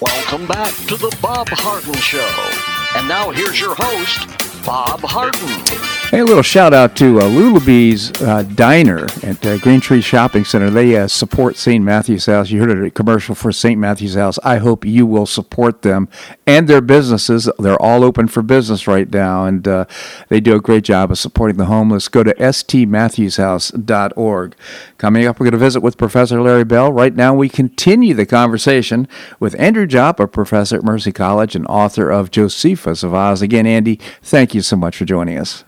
Welcome 0.00 0.48
back 0.48 0.74
to 0.88 0.96
the 0.96 1.16
Bob 1.22 1.46
Harden 1.50 1.94
Show. 1.94 2.98
And 2.98 3.06
now 3.06 3.30
here's 3.30 3.60
your 3.60 3.76
host, 3.78 4.51
Bob 4.64 5.00
Harden. 5.00 5.82
Hey, 6.12 6.20
a 6.20 6.24
little 6.26 6.42
shout 6.42 6.74
out 6.74 6.94
to 6.96 7.20
uh, 7.20 7.22
Lulabee's 7.22 8.12
uh, 8.20 8.42
Diner 8.42 9.06
at 9.22 9.46
uh, 9.46 9.56
Green 9.56 9.80
Tree 9.80 10.02
Shopping 10.02 10.44
Center. 10.44 10.68
They 10.68 10.94
uh, 10.94 11.08
support 11.08 11.56
St. 11.56 11.82
Matthew's 11.82 12.26
House. 12.26 12.50
You 12.50 12.60
heard 12.60 12.84
a 12.84 12.90
commercial 12.90 13.34
for 13.34 13.50
St. 13.50 13.80
Matthew's 13.80 14.14
House. 14.14 14.38
I 14.44 14.58
hope 14.58 14.84
you 14.84 15.06
will 15.06 15.24
support 15.24 15.80
them 15.80 16.10
and 16.46 16.68
their 16.68 16.82
businesses. 16.82 17.48
They're 17.58 17.80
all 17.80 18.04
open 18.04 18.28
for 18.28 18.42
business 18.42 18.86
right 18.86 19.10
now, 19.10 19.46
and 19.46 19.66
uh, 19.66 19.86
they 20.28 20.38
do 20.38 20.54
a 20.54 20.60
great 20.60 20.84
job 20.84 21.10
of 21.10 21.18
supporting 21.18 21.56
the 21.56 21.64
homeless. 21.64 22.08
Go 22.08 22.22
to 22.22 22.34
stmatthewshouse.org. 22.34 24.56
Coming 24.98 25.26
up, 25.26 25.40
we're 25.40 25.44
going 25.44 25.52
to 25.52 25.58
visit 25.58 25.80
with 25.80 25.96
Professor 25.96 26.42
Larry 26.42 26.64
Bell. 26.64 26.92
Right 26.92 27.16
now, 27.16 27.32
we 27.32 27.48
continue 27.48 28.12
the 28.12 28.26
conversation 28.26 29.08
with 29.40 29.58
Andrew 29.58 29.86
Joppa, 29.86 30.24
a 30.24 30.28
professor 30.28 30.76
at 30.76 30.84
Mercy 30.84 31.10
College 31.10 31.56
and 31.56 31.66
author 31.68 32.10
of 32.10 32.30
Josephus 32.30 33.02
of 33.02 33.14
Oz. 33.14 33.40
Again, 33.40 33.66
Andy, 33.66 33.98
thank 34.22 34.51
so 34.60 34.76
much 34.76 34.96
for 34.96 35.06
joining 35.06 35.38
us. 35.38 35.64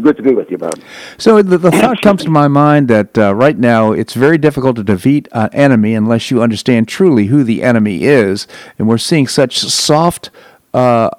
Good 0.00 0.16
to 0.16 0.22
be 0.22 0.32
with 0.32 0.50
you, 0.50 0.58
Bob. 0.58 0.74
So 1.18 1.42
the, 1.42 1.58
the 1.58 1.70
thought 1.70 2.00
comes 2.00 2.24
to 2.24 2.30
my 2.30 2.48
mind 2.48 2.88
that 2.88 3.18
uh, 3.18 3.34
right 3.34 3.58
now 3.58 3.92
it's 3.92 4.14
very 4.14 4.38
difficult 4.38 4.76
to 4.76 4.84
defeat 4.84 5.28
an 5.32 5.50
enemy 5.52 5.94
unless 5.94 6.30
you 6.30 6.42
understand 6.42 6.88
truly 6.88 7.26
who 7.26 7.44
the 7.44 7.62
enemy 7.62 8.04
is, 8.04 8.46
and 8.78 8.88
we're 8.88 8.98
seeing 8.98 9.28
such 9.28 9.58
soft. 9.58 10.30
Uh, 10.72 11.10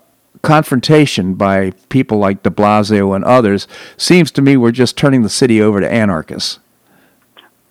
confrontation 0.41 1.35
by 1.35 1.69
people 1.89 2.17
like 2.17 2.41
de 2.41 2.49
Blasio 2.49 3.15
and 3.15 3.23
others 3.23 3.67
seems 3.95 4.31
to 4.31 4.41
me 4.41 4.57
we're 4.57 4.71
just 4.71 4.97
turning 4.97 5.21
the 5.21 5.29
city 5.29 5.61
over 5.61 5.79
to 5.79 5.91
anarchists. 5.91 6.57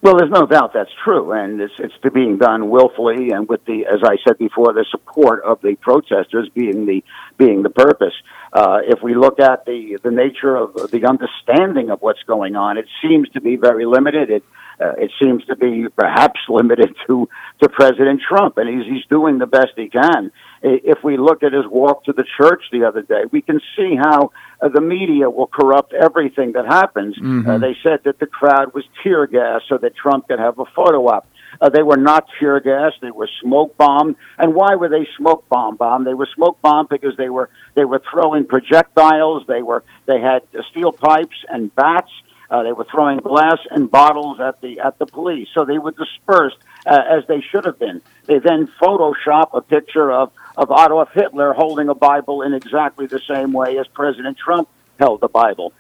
Well, 0.03 0.17
there's 0.17 0.31
no 0.31 0.47
doubt 0.47 0.73
that's 0.73 0.91
true, 1.05 1.33
and 1.33 1.61
it's 1.61 1.75
it's 1.79 1.93
being 2.15 2.39
done 2.39 2.71
willfully 2.71 3.33
and 3.33 3.47
with 3.47 3.63
the, 3.67 3.85
as 3.85 4.01
I 4.03 4.17
said 4.27 4.39
before, 4.39 4.73
the 4.73 4.87
support 4.91 5.45
of 5.45 5.61
the 5.61 5.75
protesters 5.75 6.49
being 6.55 6.87
the 6.87 7.05
being 7.37 7.63
the 7.63 7.69
purpose. 7.69 8.15
Uh, 8.51 8.79
if 8.83 9.03
we 9.03 9.15
look 9.15 9.39
at 9.39 9.67
the 9.67 9.99
the 10.03 10.11
nature 10.11 10.57
of 10.57 10.91
the 10.91 11.05
understanding 11.05 11.91
of 11.91 12.01
what's 12.01 12.23
going 12.23 12.57
on, 12.57 12.79
it 12.79 12.87
seems 13.03 13.29
to 13.31 13.43
be 13.43 13.57
very 13.57 13.85
limited. 13.85 14.31
It 14.31 14.45
uh, 14.81 14.93
it 14.97 15.11
seems 15.23 15.45
to 15.45 15.57
be 15.57 15.87
perhaps 15.95 16.41
limited 16.49 16.97
to 17.07 17.29
to 17.61 17.69
President 17.69 18.23
Trump, 18.27 18.57
and 18.57 18.71
he's 18.71 18.91
he's 18.91 19.05
doing 19.11 19.37
the 19.37 19.47
best 19.47 19.73
he 19.77 19.91
can. 19.91 20.33
If 20.63 21.03
we 21.03 21.17
look 21.17 21.43
at 21.43 21.53
his 21.53 21.67
walk 21.67 22.05
to 22.05 22.13
the 22.13 22.25
church 22.37 22.65
the 22.71 22.85
other 22.85 23.03
day, 23.03 23.23
we 23.31 23.41
can 23.41 23.61
see 23.77 23.97
how 23.97 24.33
uh, 24.61 24.69
the 24.69 24.83
media 24.83 25.31
will 25.31 25.47
corrupt 25.47 25.95
everything 25.95 26.53
that 26.53 26.67
happens. 26.67 27.17
Mm-hmm. 27.17 27.49
Uh, 27.49 27.59
they 27.59 27.77
said 27.83 28.01
that 28.05 28.19
the 28.19 28.27
crowd 28.27 28.75
was 28.75 28.85
tear 29.03 29.27
gas 29.27 29.63
so 29.69 29.79
that 29.79 29.97
Trump 29.97 30.29
could 30.29 30.39
have 30.39 30.59
a 30.59 30.67
photo 30.67 31.07
op. 31.09 31.27
Uh, 31.61 31.69
they 31.71 31.83
were 31.83 31.97
not 31.97 32.27
tear 32.39 32.61
gas; 32.61 32.93
they 33.01 33.11
were 33.11 33.29
smoke 33.43 33.77
bombed. 33.77 34.17
And 34.39 34.55
why 34.55 34.75
were 34.75 34.89
they 34.89 35.09
smoke 35.17 35.49
bomb 35.49 35.77
bombed? 35.77 36.07
They 36.07 36.15
were 36.15 36.29
smoke 36.35 36.61
bombed 36.61 36.91
because 36.91 37.17
they 37.17 37.31
were 37.31 37.49
they 37.75 37.85
were 37.85 38.03
throwing 38.11 38.47
projectiles. 38.47 39.45
They 39.47 39.63
were 39.63 39.83
they 40.07 40.21
had 40.21 40.43
steel 40.71 40.93
pipes 40.93 41.37
and 41.49 41.75
bats. 41.75 42.11
Uh, 42.51 42.65
they 42.65 42.73
were 42.73 42.87
throwing 42.91 43.19
glass 43.19 43.59
and 43.71 43.91
bottles 43.91 44.41
at 44.41 44.61
the 44.61 44.81
at 44.81 44.99
the 44.99 45.07
police. 45.07 45.49
So 45.55 45.65
they 45.65 45.79
were 45.79 45.93
dispersed 45.93 46.59
uh, 46.85 47.01
as 47.09 47.27
they 47.29 47.41
should 47.41 47.65
have 47.65 47.79
been. 47.79 48.03
They 48.27 48.39
then 48.39 48.69
Photoshop 48.81 49.51
a 49.55 49.61
picture 49.61 50.11
of 50.11 50.33
of 50.57 50.71
Adolf 50.71 51.11
Hitler 51.13 51.53
holding 51.53 51.89
a 51.89 51.95
Bible 51.95 52.43
in 52.43 52.55
exactly 52.55 53.07
the 53.07 53.21
same 53.29 53.53
way 53.53 53.79
as 53.79 53.87
President 53.89 54.37
Trump 54.37 54.69
held 54.99 55.21
the 55.21 55.29
Bible. 55.29 55.73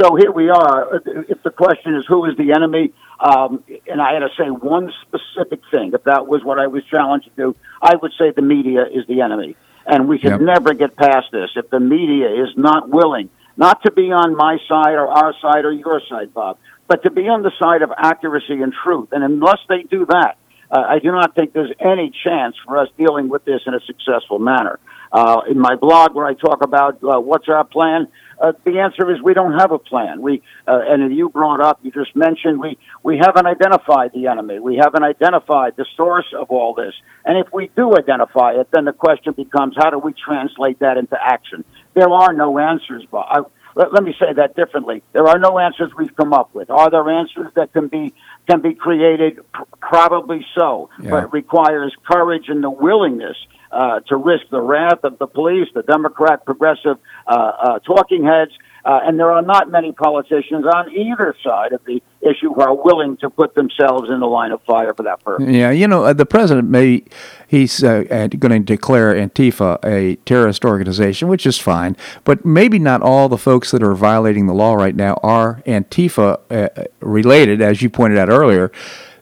So 0.00 0.14
here 0.16 0.30
we 0.30 0.48
are. 0.48 1.02
If 1.28 1.42
the 1.42 1.50
question 1.50 1.96
is 1.96 2.04
who 2.06 2.24
is 2.24 2.36
the 2.36 2.52
enemy, 2.52 2.92
um, 3.18 3.62
and 3.86 4.00
I 4.00 4.14
had 4.14 4.20
to 4.20 4.30
say 4.38 4.48
one 4.48 4.92
specific 5.02 5.60
thing, 5.70 5.92
if 5.92 6.04
that 6.04 6.26
was 6.26 6.42
what 6.44 6.58
I 6.58 6.68
was 6.68 6.84
challenged 6.84 7.26
to 7.26 7.32
do, 7.36 7.56
I 7.82 7.96
would 7.96 8.12
say 8.18 8.30
the 8.30 8.42
media 8.42 8.84
is 8.86 9.06
the 9.06 9.20
enemy. 9.20 9.56
And 9.86 10.08
we 10.08 10.18
can 10.18 10.30
yep. 10.30 10.40
never 10.40 10.74
get 10.74 10.96
past 10.96 11.26
this 11.32 11.50
if 11.56 11.68
the 11.70 11.80
media 11.80 12.28
is 12.44 12.50
not 12.56 12.88
willing, 12.88 13.28
not 13.56 13.82
to 13.82 13.90
be 13.90 14.12
on 14.12 14.36
my 14.36 14.58
side 14.68 14.94
or 14.94 15.08
our 15.08 15.34
side 15.40 15.64
or 15.64 15.72
your 15.72 16.00
side, 16.08 16.32
Bob, 16.32 16.58
but 16.86 17.02
to 17.02 17.10
be 17.10 17.28
on 17.28 17.42
the 17.42 17.52
side 17.58 17.82
of 17.82 17.90
accuracy 17.96 18.62
and 18.62 18.72
truth. 18.72 19.08
And 19.12 19.24
unless 19.24 19.58
they 19.68 19.82
do 19.82 20.06
that, 20.06 20.36
uh, 20.70 20.84
I 20.88 20.98
do 20.98 21.10
not 21.10 21.34
think 21.34 21.52
there's 21.52 21.72
any 21.80 22.12
chance 22.24 22.56
for 22.64 22.78
us 22.78 22.88
dealing 22.96 23.28
with 23.28 23.44
this 23.44 23.60
in 23.66 23.74
a 23.74 23.80
successful 23.80 24.38
manner. 24.38 24.78
Uh, 25.12 25.40
in 25.50 25.58
my 25.58 25.74
blog, 25.74 26.14
where 26.14 26.26
I 26.26 26.34
talk 26.34 26.62
about 26.62 27.02
uh, 27.02 27.18
what's 27.18 27.48
our 27.48 27.64
plan, 27.64 28.06
uh, 28.40 28.52
the 28.64 28.78
answer 28.78 29.10
is 29.12 29.20
we 29.20 29.34
don't 29.34 29.58
have 29.58 29.72
a 29.72 29.78
plan. 29.78 30.22
We 30.22 30.42
uh, 30.68 30.80
and 30.86 31.14
you 31.14 31.28
brought 31.28 31.60
up, 31.60 31.80
you 31.82 31.90
just 31.90 32.14
mentioned 32.14 32.60
we 32.60 32.78
we 33.02 33.18
haven't 33.18 33.46
identified 33.46 34.12
the 34.14 34.28
enemy. 34.28 34.60
We 34.60 34.76
haven't 34.76 35.02
identified 35.02 35.74
the 35.76 35.84
source 35.96 36.32
of 36.38 36.50
all 36.50 36.74
this. 36.74 36.94
And 37.24 37.36
if 37.36 37.52
we 37.52 37.70
do 37.76 37.96
identify 37.96 38.52
it, 38.52 38.68
then 38.72 38.84
the 38.84 38.92
question 38.92 39.32
becomes 39.32 39.74
how 39.76 39.90
do 39.90 39.98
we 39.98 40.14
translate 40.14 40.78
that 40.78 40.96
into 40.96 41.18
action? 41.20 41.64
There 41.94 42.08
are 42.08 42.32
no 42.32 42.58
answers, 42.58 43.04
but 43.10 43.26
I, 43.28 43.40
let, 43.74 43.92
let 43.92 44.02
me 44.02 44.14
say 44.18 44.32
that 44.32 44.56
differently. 44.56 45.02
There 45.12 45.26
are 45.26 45.38
no 45.38 45.58
answers 45.58 45.92
we've 45.96 46.14
come 46.16 46.32
up 46.32 46.54
with. 46.54 46.70
Are 46.70 46.90
there 46.90 47.08
answers 47.10 47.52
that 47.54 47.72
can 47.72 47.88
be 47.88 48.12
can 48.48 48.60
be 48.60 48.74
created? 48.74 49.40
Probably 49.80 50.46
so, 50.54 50.90
yeah. 51.00 51.10
but 51.10 51.24
it 51.24 51.32
requires 51.32 51.94
courage 52.06 52.48
and 52.48 52.62
the 52.62 52.70
willingness 52.70 53.36
uh, 53.70 54.00
to 54.00 54.16
risk 54.16 54.44
the 54.50 54.60
wrath 54.60 55.04
of 55.04 55.18
the 55.18 55.26
police, 55.26 55.68
the 55.74 55.82
Democrat 55.82 56.44
progressive 56.44 56.98
uh, 57.26 57.30
uh, 57.30 57.78
talking 57.80 58.24
heads, 58.24 58.52
uh, 58.84 59.00
and 59.02 59.18
there 59.18 59.30
are 59.30 59.42
not 59.42 59.70
many 59.70 59.92
politicians 59.92 60.64
on 60.64 60.90
either 60.92 61.34
side 61.44 61.72
of 61.72 61.84
the 61.84 62.02
issue 62.22 62.52
who 62.52 62.60
are 62.60 62.74
willing 62.74 63.16
to 63.18 63.28
put 63.28 63.54
themselves 63.54 64.08
in 64.10 64.20
the 64.20 64.26
line 64.26 64.52
of 64.52 64.62
fire 64.62 64.94
for 64.94 65.02
that 65.02 65.22
purpose. 65.22 65.48
Yeah, 65.48 65.70
you 65.70 65.86
know, 65.86 66.04
uh, 66.04 66.12
the 66.12 66.26
president 66.26 66.68
may 66.68 67.04
he's 67.46 67.84
uh, 67.84 68.04
going 68.38 68.52
to 68.52 68.58
declare 68.58 69.14
Antifa 69.14 69.78
a 69.84 70.16
terrorist 70.24 70.64
organization, 70.64 71.28
which 71.28 71.46
is 71.46 71.58
fine, 71.58 71.96
but 72.24 72.44
maybe 72.44 72.78
not 72.78 73.02
all 73.02 73.28
the 73.28 73.38
folks 73.38 73.70
that 73.70 73.82
are 73.82 73.94
violating 73.94 74.46
the 74.46 74.54
law 74.54 74.74
right 74.74 74.96
now 74.96 75.14
are 75.22 75.62
Antifa 75.66 76.40
uh, 76.50 76.84
related, 77.00 77.60
as 77.60 77.82
you 77.82 77.90
pointed 77.90 78.18
out 78.18 78.28
earlier. 78.28 78.72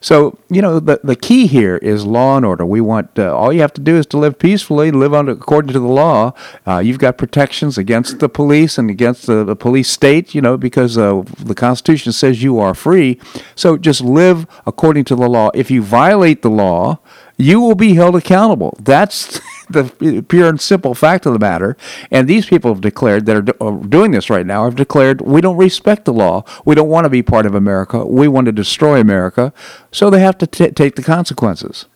So 0.01 0.38
you 0.49 0.62
know 0.62 0.78
the 0.80 1.01
the 1.03 1.16
key 1.16 1.46
here 1.46 1.76
is 1.78 2.05
law 2.05 2.36
and 2.36 2.46
order. 2.46 2.64
We 2.64 2.80
want 2.80 3.18
uh, 3.18 3.36
all 3.36 3.53
you 3.53 3.61
have 3.61 3.72
to 3.74 3.80
do 3.80 3.96
is 3.96 4.07
to 4.07 4.18
live 4.18 4.38
peacefully, 4.38 4.90
live 4.90 5.14
under 5.14 5.32
according 5.32 5.72
to 5.72 5.80
the 5.80 5.86
law. 5.86 6.32
Uh, 6.66 6.78
you've 6.78 6.99
got 6.99 7.18
protections 7.18 7.78
against 7.78 8.18
the 8.18 8.28
police 8.28 8.78
and 8.78 8.90
against 8.90 9.26
the, 9.26 9.44
the 9.44 9.57
police 9.57 9.90
state. 9.90 10.34
You 10.34 10.40
know 10.40 10.57
because 10.57 10.96
uh, 10.96 11.22
the 11.38 11.55
Constitution 11.55 12.12
says 12.12 12.42
you 12.42 12.59
are 12.59 12.74
free. 12.74 13.20
So 13.55 13.76
just 13.76 14.01
live 14.01 14.46
according 14.66 15.05
to 15.05 15.16
the 15.16 15.28
law. 15.28 15.51
If 15.55 15.70
you 15.70 15.82
violate 15.82 16.42
the 16.42 16.51
law, 16.51 16.99
you 17.39 17.61
will 17.61 17.76
be 17.76 17.95
held 17.95 18.16
accountable. 18.16 18.76
That's 18.80 19.41
the 19.70 20.24
pure 20.28 20.49
and 20.49 20.61
simple 20.61 20.95
fact 20.95 21.24
of 21.24 21.32
the 21.32 21.39
matter. 21.39 21.76
And 22.11 22.28
these 22.28 22.47
people 22.47 22.72
have 22.74 22.82
declared 22.82 23.26
that 23.26 23.36
are, 23.36 23.43
do- 23.43 23.55
are 23.61 23.78
doing 23.78 24.11
this 24.11 24.28
right 24.28 24.45
now 24.45 24.64
have 24.64 24.76
declared 24.76 25.20
we 25.20 25.41
don't 25.41 25.57
respect 25.57 26.05
the 26.05 26.12
law. 26.12 26.45
We 26.64 26.74
don't 26.74 26.89
want 26.89 27.05
to 27.05 27.11
be 27.11 27.22
part 27.22 27.47
of 27.47 27.55
America. 27.55 28.05
We 28.05 28.28
want 28.28 28.47
to 28.47 28.53
destroy 28.53 29.01
America. 29.01 29.53
So 29.93 30.11
they 30.11 30.20
have 30.20 30.36
to 30.39 30.47
t- 30.47 30.70
take 30.72 30.97
the 30.97 31.03
consequences. 31.03 31.86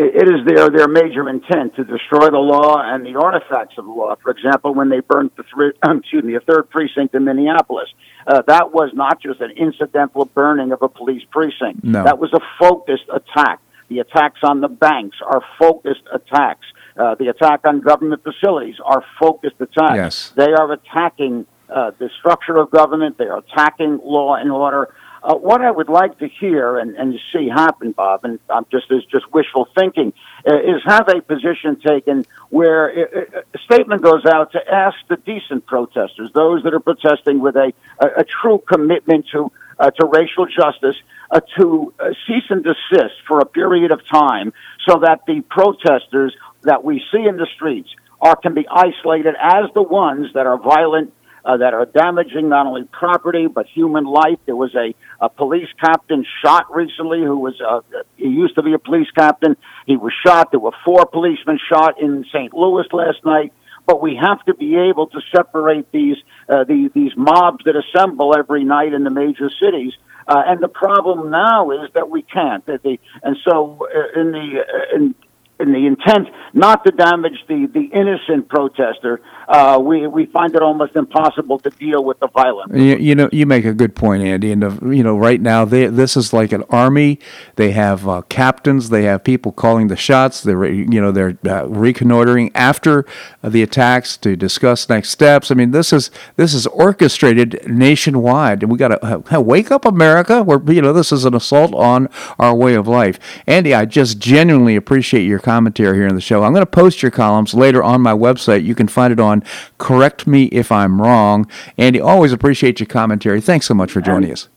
It 0.00 0.28
is 0.28 0.46
their 0.46 0.70
their 0.70 0.86
major 0.86 1.28
intent 1.28 1.74
to 1.74 1.82
destroy 1.82 2.30
the 2.30 2.38
law 2.38 2.80
and 2.80 3.04
the 3.04 3.18
artifacts 3.18 3.76
of 3.78 3.84
the 3.84 3.90
law. 3.90 4.14
For 4.22 4.30
example, 4.30 4.72
when 4.72 4.90
they 4.90 5.00
burned 5.00 5.32
the 5.36 5.42
three, 5.42 5.72
excuse 5.84 6.22
me, 6.22 6.34
the 6.34 6.40
third 6.40 6.70
precinct 6.70 7.16
in 7.16 7.24
Minneapolis, 7.24 7.88
uh, 8.24 8.42
that 8.46 8.72
was 8.72 8.90
not 8.94 9.20
just 9.20 9.40
an 9.40 9.50
incidental 9.50 10.26
burning 10.26 10.70
of 10.70 10.82
a 10.82 10.88
police 10.88 11.24
precinct. 11.32 11.82
No. 11.82 12.04
That 12.04 12.20
was 12.20 12.32
a 12.32 12.38
focused 12.60 13.06
attack. 13.12 13.58
The 13.88 14.00
attacks 14.00 14.40
on 14.42 14.60
the 14.60 14.68
banks 14.68 15.16
are 15.26 15.42
focused 15.58 16.02
attacks. 16.12 16.66
Uh, 16.96 17.14
the 17.14 17.28
attack 17.28 17.60
on 17.64 17.80
government 17.80 18.22
facilities 18.22 18.76
are 18.84 19.04
focused 19.20 19.56
attacks. 19.60 19.94
Yes. 19.94 20.32
They 20.36 20.52
are 20.52 20.72
attacking 20.72 21.46
uh, 21.68 21.92
the 21.98 22.10
structure 22.18 22.56
of 22.56 22.70
government. 22.70 23.18
They 23.18 23.26
are 23.26 23.38
attacking 23.38 24.00
law 24.02 24.34
and 24.34 24.50
order. 24.50 24.94
Uh, 25.22 25.34
what 25.34 25.60
I 25.62 25.70
would 25.70 25.88
like 25.88 26.18
to 26.18 26.28
hear 26.28 26.78
and, 26.78 26.96
and 26.96 27.18
see 27.32 27.48
happen, 27.48 27.92
Bob, 27.92 28.24
and 28.24 28.38
I'm 28.48 28.66
just 28.70 28.86
is 28.90 29.04
just 29.10 29.32
wishful 29.32 29.68
thinking, 29.76 30.12
is 30.46 30.82
have 30.84 31.08
a 31.08 31.20
position 31.20 31.80
taken 31.80 32.24
where 32.50 32.90
uh, 32.90 33.02
uh, 33.02 33.42
a 33.54 33.58
statement 33.58 34.02
goes 34.02 34.24
out 34.24 34.52
to 34.52 34.60
ask 34.72 34.96
the 35.08 35.16
decent 35.16 35.66
protesters, 35.66 36.30
those 36.32 36.62
that 36.62 36.74
are 36.74 36.80
protesting 36.80 37.40
with 37.40 37.56
a, 37.56 37.72
a, 37.98 38.06
a 38.20 38.24
true 38.24 38.62
commitment 38.66 39.26
to 39.32 39.50
uh, 39.78 39.90
to 39.92 40.06
racial 40.06 40.46
justice, 40.46 40.96
uh, 41.30 41.40
to 41.56 41.92
uh, 42.00 42.10
cease 42.26 42.44
and 42.50 42.64
desist 42.64 43.14
for 43.26 43.38
a 43.40 43.46
period 43.46 43.92
of 43.92 44.04
time, 44.06 44.52
so 44.88 44.98
that 44.98 45.20
the 45.26 45.40
protesters 45.42 46.34
that 46.62 46.82
we 46.82 47.02
see 47.12 47.24
in 47.26 47.36
the 47.36 47.46
streets 47.54 47.88
are 48.20 48.34
can 48.36 48.54
be 48.54 48.66
isolated 48.68 49.36
as 49.40 49.66
the 49.74 49.82
ones 49.82 50.32
that 50.34 50.46
are 50.46 50.58
violent 50.58 51.12
uh, 51.44 51.56
that 51.56 51.74
are 51.74 51.86
damaging 51.86 52.48
not 52.48 52.66
only 52.66 52.84
property 52.84 53.46
but 53.46 53.66
human 53.66 54.04
life. 54.04 54.38
There 54.46 54.56
was 54.56 54.74
a, 54.74 54.94
a 55.20 55.28
police 55.28 55.68
captain 55.80 56.24
shot 56.42 56.74
recently 56.74 57.22
who 57.22 57.38
was 57.38 57.60
uh, 57.60 57.80
he 58.16 58.28
used 58.28 58.54
to 58.56 58.62
be 58.62 58.72
a 58.72 58.78
police 58.78 59.10
captain. 59.16 59.56
He 59.86 59.96
was 59.96 60.12
shot. 60.26 60.50
There 60.50 60.60
were 60.60 60.72
four 60.84 61.06
policemen 61.06 61.58
shot 61.68 62.00
in 62.00 62.24
St. 62.32 62.52
Louis 62.54 62.86
last 62.92 63.24
night. 63.24 63.52
But 63.86 64.02
we 64.02 64.16
have 64.16 64.44
to 64.44 64.54
be 64.54 64.76
able 64.76 65.06
to 65.06 65.20
separate 65.34 65.90
these 65.92 66.16
uh, 66.46 66.64
the, 66.64 66.90
these 66.94 67.12
mobs 67.16 67.64
that 67.64 67.74
assemble 67.74 68.36
every 68.36 68.62
night 68.62 68.92
in 68.92 69.02
the 69.02 69.10
major 69.10 69.48
cities. 69.48 69.94
Uh, 70.26 70.42
and 70.46 70.62
the 70.62 70.68
problem 70.68 71.30
now 71.30 71.70
is 71.70 71.90
that 71.94 72.10
we 72.10 72.20
can't. 72.20 72.64
That 72.66 72.82
the, 72.82 73.00
and 73.22 73.38
so 73.48 73.78
uh, 73.82 74.20
in 74.20 74.32
the 74.32 74.60
uh, 74.60 74.96
in 74.96 75.14
in 75.60 75.72
the 75.72 75.86
intent 75.86 76.28
not 76.54 76.84
to 76.84 76.92
damage 76.92 77.44
the, 77.48 77.68
the 77.72 77.84
innocent 77.92 78.48
protester, 78.48 79.20
uh, 79.48 79.78
we, 79.82 80.06
we 80.06 80.26
find 80.26 80.54
it 80.54 80.62
almost 80.62 80.96
impossible 80.96 81.58
to 81.58 81.70
deal 81.70 82.04
with 82.04 82.18
the 82.20 82.28
violence. 82.28 82.72
You, 82.74 82.96
you 82.96 83.14
know, 83.14 83.28
you 83.32 83.46
make 83.46 83.64
a 83.64 83.72
good 83.72 83.94
point, 83.94 84.22
Andy. 84.22 84.52
And 84.52 84.64
uh, 84.64 84.76
you 84.82 85.02
know, 85.02 85.16
right 85.16 85.40
now, 85.40 85.64
they, 85.64 85.86
this 85.86 86.16
is 86.16 86.32
like 86.32 86.52
an 86.52 86.64
army. 86.70 87.18
They 87.56 87.72
have 87.72 88.08
uh, 88.08 88.22
captains. 88.28 88.90
They 88.90 89.04
have 89.04 89.24
people 89.24 89.52
calling 89.52 89.88
the 89.88 89.96
shots. 89.96 90.42
They're 90.42 90.64
you 90.66 91.00
know 91.00 91.12
they're 91.12 91.38
uh, 91.46 91.66
reconnoitering 91.68 92.50
after 92.54 93.06
the 93.42 93.62
attacks 93.62 94.16
to 94.18 94.36
discuss 94.36 94.88
next 94.88 95.10
steps. 95.10 95.50
I 95.50 95.54
mean, 95.54 95.70
this 95.70 95.92
is 95.92 96.10
this 96.36 96.54
is 96.54 96.66
orchestrated 96.68 97.62
nationwide, 97.66 98.62
and 98.62 98.70
we 98.70 98.78
got 98.78 98.88
to 98.88 99.36
uh, 99.36 99.40
wake 99.40 99.70
up, 99.70 99.84
America. 99.84 100.42
Where 100.42 100.60
you 100.72 100.82
know 100.82 100.92
this 100.92 101.12
is 101.12 101.24
an 101.24 101.34
assault 101.34 101.74
on 101.74 102.08
our 102.38 102.54
way 102.54 102.74
of 102.74 102.86
life. 102.86 103.18
Andy, 103.46 103.74
I 103.74 103.84
just 103.84 104.18
genuinely 104.18 104.76
appreciate 104.76 105.22
your 105.22 105.40
commentary 105.48 105.96
here 105.96 106.06
in 106.06 106.14
the 106.14 106.20
show. 106.20 106.44
I'm 106.44 106.52
going 106.52 106.60
to 106.60 106.70
post 106.70 107.00
your 107.00 107.10
columns 107.10 107.54
later 107.54 107.82
on 107.82 108.02
my 108.02 108.12
website. 108.12 108.64
You 108.64 108.74
can 108.74 108.86
find 108.86 109.14
it 109.14 109.18
on 109.18 109.42
Correct 109.78 110.26
Me 110.26 110.44
If 110.52 110.70
I'm 110.70 111.00
Wrong. 111.00 111.50
Andy, 111.78 111.98
always 111.98 112.34
appreciate 112.34 112.80
your 112.80 112.86
commentary. 112.86 113.40
Thanks 113.40 113.64
so 113.64 113.72
much 113.72 113.90
for 113.90 114.02
joining 114.02 114.30
us. 114.30 114.50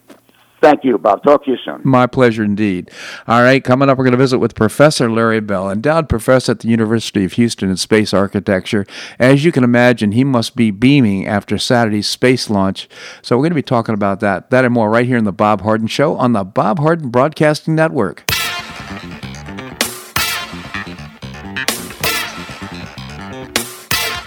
Thank 0.60 0.84
you, 0.84 0.98
Bob. 0.98 1.24
Talk 1.24 1.46
to 1.46 1.52
you 1.52 1.58
soon. 1.64 1.80
My 1.86 2.08
pleasure 2.08 2.44
indeed. 2.44 2.92
All 3.26 3.42
right, 3.42 3.64
coming 3.64 3.88
up, 3.88 3.98
we're 3.98 4.04
going 4.04 4.12
to 4.12 4.18
visit 4.18 4.40
with 4.40 4.54
Professor 4.54 5.10
Larry 5.10 5.40
Bell, 5.40 5.72
endowed 5.72 6.10
professor 6.10 6.52
at 6.52 6.60
the 6.60 6.68
University 6.68 7.24
of 7.24 7.32
Houston 7.34 7.70
in 7.70 7.78
space 7.78 8.14
architecture. 8.14 8.86
As 9.18 9.46
you 9.46 9.54
can 9.54 9.64
imagine, 9.64 10.12
he 10.12 10.26
must 10.26 10.58
be 10.58 10.72
beaming 10.72 11.26
after 11.26 11.58
Saturday's 11.58 12.10
space 12.10 12.50
launch. 12.50 12.90
So 13.22 13.38
we're 13.38 13.44
going 13.44 13.52
to 13.52 13.56
be 13.56 13.62
talking 13.64 13.96
about 13.96 14.20
that, 14.20 14.50
that 14.50 14.66
and 14.66 14.74
more 14.74 14.90
right 14.90 15.06
here 15.06 15.18
in 15.18 15.24
the 15.24 15.32
Bob 15.32 15.62
Harden 15.62 15.88
Show 15.88 16.18
on 16.18 16.34
the 16.34 16.44
Bob 16.44 16.80
Harden 16.80 17.10
Broadcasting 17.10 17.76
Network. 17.76 18.26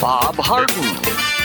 Bob 0.00 0.34
Harden. 0.36 0.96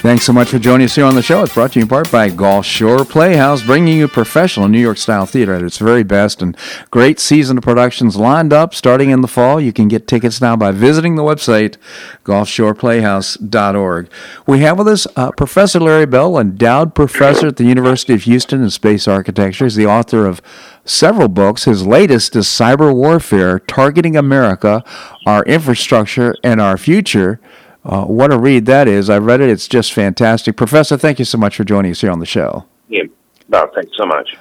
Thanks 0.01 0.23
so 0.23 0.31
much 0.31 0.49
for 0.49 0.59
joining 0.59 0.85
us 0.85 0.95
here 0.95 1.03
on 1.03 1.15
the 1.15 1.21
show. 1.21 1.43
It's 1.43 1.53
brought 1.53 1.73
to 1.73 1.79
you 1.79 1.83
in 1.83 1.89
part 1.89 2.11
by 2.11 2.29
Gulf 2.29 2.65
Shore 2.65 3.03
Playhouse, 3.03 3.63
bringing 3.63 3.97
you 3.97 4.07
professional 4.07 4.67
New 4.67 4.79
York 4.79 4.97
style 4.97 5.25
theater 5.25 5.55
at 5.55 5.63
its 5.63 5.77
very 5.77 6.03
best 6.03 6.41
and 6.41 6.55
great 6.91 7.19
season 7.19 7.57
of 7.57 7.63
productions 7.63 8.15
lined 8.15 8.53
up 8.53 8.75
starting 8.75 9.09
in 9.09 9.21
the 9.21 9.27
fall. 9.27 9.59
You 9.59 9.73
can 9.73 9.87
get 9.87 10.07
tickets 10.07 10.39
now 10.39 10.55
by 10.55 10.71
visiting 10.71 11.15
the 11.15 11.23
website, 11.23 11.77
gulfshoreplayhouse.org. 12.23 14.09
We 14.45 14.59
have 14.59 14.77
with 14.77 14.87
us 14.87 15.07
uh, 15.15 15.31
Professor 15.31 15.79
Larry 15.79 16.05
Bell, 16.05 16.37
endowed 16.37 16.93
professor 16.93 17.47
at 17.47 17.57
the 17.57 17.65
University 17.65 18.13
of 18.13 18.23
Houston 18.23 18.61
in 18.61 18.69
space 18.69 19.07
architecture. 19.07 19.65
He's 19.65 19.75
the 19.75 19.87
author 19.87 20.27
of 20.27 20.41
several 20.85 21.29
books. 21.29 21.63
His 21.63 21.85
latest 21.85 22.35
is 22.35 22.45
Cyber 22.45 22.95
Warfare 22.95 23.59
Targeting 23.59 24.15
America, 24.15 24.83
Our 25.25 25.43
Infrastructure, 25.45 26.35
and 26.43 26.61
Our 26.61 26.77
Future. 26.77 27.39
Uh, 27.85 28.03
what 28.05 28.33
a 28.33 28.39
read 28.39 28.65
that 28.65 28.87
is. 28.87 29.09
I 29.09 29.19
read 29.19 29.41
it. 29.41 29.49
It's 29.49 29.67
just 29.67 29.93
fantastic. 29.93 30.57
Professor, 30.57 30.97
thank 30.97 31.19
you 31.19 31.25
so 31.25 31.37
much 31.37 31.55
for 31.55 31.63
joining 31.63 31.91
us 31.91 32.01
here 32.01 32.11
on 32.11 32.19
the 32.19 32.25
show. 32.25 32.65
Yeah, 32.89 33.03
Bob, 33.47 33.73
thanks 33.75 33.95
so 33.95 34.05
much. 34.05 34.35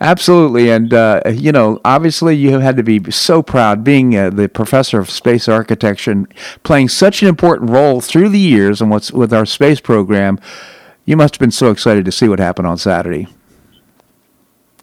Absolutely. 0.00 0.68
And, 0.68 0.92
uh, 0.92 1.22
you 1.32 1.52
know, 1.52 1.80
obviously 1.84 2.36
you 2.36 2.50
have 2.50 2.60
had 2.60 2.76
to 2.76 2.82
be 2.82 3.10
so 3.10 3.42
proud 3.42 3.82
being 3.82 4.16
uh, 4.16 4.30
the 4.30 4.48
professor 4.48 4.98
of 4.98 5.08
space 5.08 5.48
architecture 5.48 6.10
and 6.10 6.32
playing 6.64 6.88
such 6.88 7.22
an 7.22 7.28
important 7.28 7.70
role 7.70 8.00
through 8.00 8.28
the 8.28 8.38
years 8.38 8.82
and 8.82 8.90
what's 8.90 9.10
with 9.10 9.32
our 9.32 9.46
space 9.46 9.80
program. 9.80 10.38
You 11.04 11.16
must 11.16 11.36
have 11.36 11.40
been 11.40 11.50
so 11.50 11.70
excited 11.70 12.04
to 12.04 12.12
see 12.12 12.28
what 12.28 12.40
happened 12.40 12.66
on 12.66 12.78
Saturday. 12.78 13.28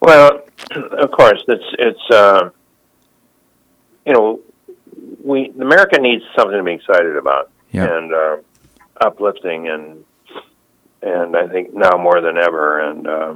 Well, 0.01 0.41
of 0.71 1.11
course, 1.11 1.43
it's, 1.47 1.75
it's 1.77 2.11
uh, 2.11 2.49
you 4.05 4.13
know, 4.13 4.39
we 5.23 5.53
America 5.59 5.99
needs 5.99 6.23
something 6.35 6.57
to 6.57 6.63
be 6.63 6.73
excited 6.73 7.15
about 7.15 7.51
And 7.85 8.13
uh, 8.13 8.37
uplifting, 8.99 9.67
and 9.67 10.03
and 11.01 11.35
I 11.35 11.47
think 11.47 11.73
now 11.73 11.97
more 11.97 12.21
than 12.21 12.37
ever, 12.37 12.79
and 12.79 13.07
uh, 13.07 13.35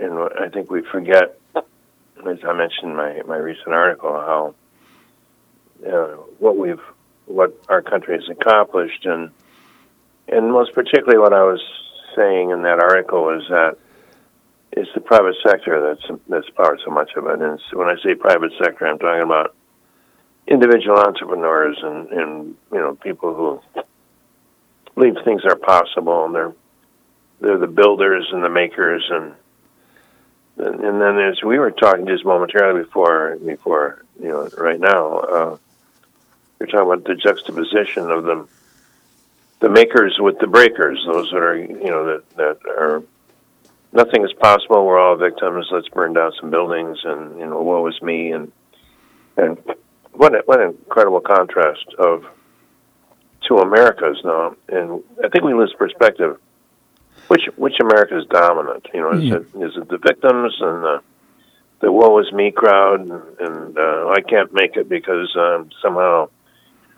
and 0.00 0.18
I 0.38 0.48
think 0.48 0.70
we 0.70 0.82
forget, 0.82 1.38
as 1.56 2.38
I 2.46 2.52
mentioned 2.52 2.90
in 2.90 2.96
my 2.96 3.22
my 3.26 3.36
recent 3.36 3.68
article, 3.68 4.12
how 4.12 4.54
uh, 5.86 6.16
what 6.38 6.56
we've 6.56 6.80
what 7.26 7.58
our 7.68 7.82
country 7.82 8.16
has 8.16 8.28
accomplished, 8.28 9.06
and 9.06 9.30
and 10.28 10.52
most 10.52 10.74
particularly 10.74 11.18
what 11.18 11.32
I 11.32 11.42
was 11.42 11.62
saying 12.16 12.50
in 12.50 12.62
that 12.62 12.78
article 12.80 13.30
is 13.30 13.42
that 13.48 13.76
it's 14.72 14.90
the 14.94 15.00
private 15.00 15.36
sector 15.46 15.80
that's 15.80 16.20
that's 16.28 16.50
powered 16.50 16.80
so 16.84 16.90
much 16.90 17.12
of 17.16 17.26
it. 17.26 17.40
And 17.40 17.60
when 17.72 17.88
I 17.88 17.96
say 18.02 18.14
private 18.14 18.52
sector, 18.62 18.86
I'm 18.86 18.98
talking 18.98 19.22
about 19.22 19.54
individual 20.46 20.98
entrepreneurs 20.98 21.78
and, 21.82 22.08
and 22.08 22.56
you 22.72 22.78
know 22.78 22.94
people 22.96 23.34
who 23.34 23.82
believe 24.94 25.14
things 25.24 25.44
are 25.44 25.56
possible, 25.56 26.24
and 26.24 26.34
they're 26.34 26.52
they're 27.40 27.58
the 27.58 27.66
builders 27.66 28.26
and 28.32 28.44
the 28.44 28.48
makers, 28.48 29.04
and 29.10 29.34
and, 30.56 31.00
then 31.00 31.18
as 31.18 31.42
we 31.42 31.58
were 31.58 31.72
talking 31.72 32.06
just 32.06 32.24
momentarily 32.24 32.84
before 32.84 33.36
before 33.44 34.04
you 34.20 34.28
know 34.28 34.48
right 34.56 34.80
now, 34.80 35.18
uh, 35.18 35.56
we're 36.58 36.66
talking 36.66 36.92
about 36.92 37.04
the 37.04 37.16
juxtaposition 37.16 38.10
of 38.10 38.24
the 38.24 38.46
the 39.60 39.68
makers 39.68 40.16
with 40.20 40.38
the 40.38 40.46
breakers, 40.46 41.02
those 41.06 41.30
that 41.30 41.38
are 41.38 41.56
you 41.56 41.90
know 41.90 42.06
that 42.06 42.30
that 42.36 42.58
are 42.66 43.02
nothing 43.92 44.24
is 44.24 44.32
possible. 44.34 44.84
We're 44.84 44.98
all 44.98 45.16
victims. 45.16 45.68
Let's 45.70 45.88
burn 45.88 46.12
down 46.12 46.32
some 46.38 46.50
buildings, 46.50 46.98
and 47.04 47.38
you 47.38 47.46
know, 47.46 47.62
woe 47.62 47.86
is 47.86 48.00
me, 48.02 48.32
and 48.32 48.52
and 49.36 49.58
what 50.14 50.34
a, 50.34 50.42
what 50.46 50.60
an 50.60 50.68
incredible 50.70 51.20
contrast 51.20 51.86
of 51.98 52.24
two 53.46 53.58
America's 53.58 54.18
now. 54.24 54.56
And 54.68 55.02
I 55.22 55.28
think 55.28 55.44
we 55.44 55.54
lose 55.54 55.74
perspective. 55.78 56.38
Which 57.28 57.42
which 57.56 57.74
America 57.80 58.18
is 58.18 58.26
dominant? 58.26 58.86
You 58.92 59.00
know, 59.00 59.12
is 59.12 59.24
Yeah. 59.24 59.34
it 59.36 59.46
is 59.66 59.76
it 59.76 59.88
the 59.88 59.98
victims 59.98 60.54
and 60.60 60.84
the 60.84 61.00
the 61.80 61.92
woe 61.92 62.18
is 62.18 62.32
me 62.32 62.50
crowd, 62.50 63.00
and, 63.00 63.12
and 63.40 63.78
uh, 63.78 64.08
I 64.16 64.20
can't 64.22 64.52
make 64.52 64.76
it 64.76 64.88
because 64.88 65.34
um, 65.36 65.70
somehow 65.82 66.28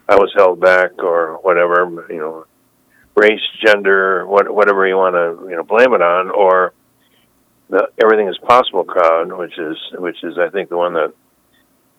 I 0.09 0.15
was 0.17 0.33
held 0.37 0.61
back 0.61 1.03
or 1.03 1.39
whatever. 1.43 2.07
You 2.09 2.19
know, 2.19 2.47
race, 3.17 3.41
gender, 3.65 4.27
what, 4.27 4.53
whatever 4.53 4.87
you 4.87 4.97
want 4.97 5.15
to 5.15 5.49
you 5.49 5.57
know 5.57 5.63
blame 5.63 5.93
it 5.95 6.03
on, 6.03 6.31
or 6.31 6.73
the 7.71 7.89
everything 8.03 8.29
is 8.29 8.39
possible 8.39 8.85
crowd, 8.85 9.33
which 9.33 9.59
is 9.59 9.77
which 9.95 10.23
is 10.25 10.39
I 10.39 10.49
think 10.51 10.71
the 10.71 10.77
one 10.77 10.95
that 10.95 11.13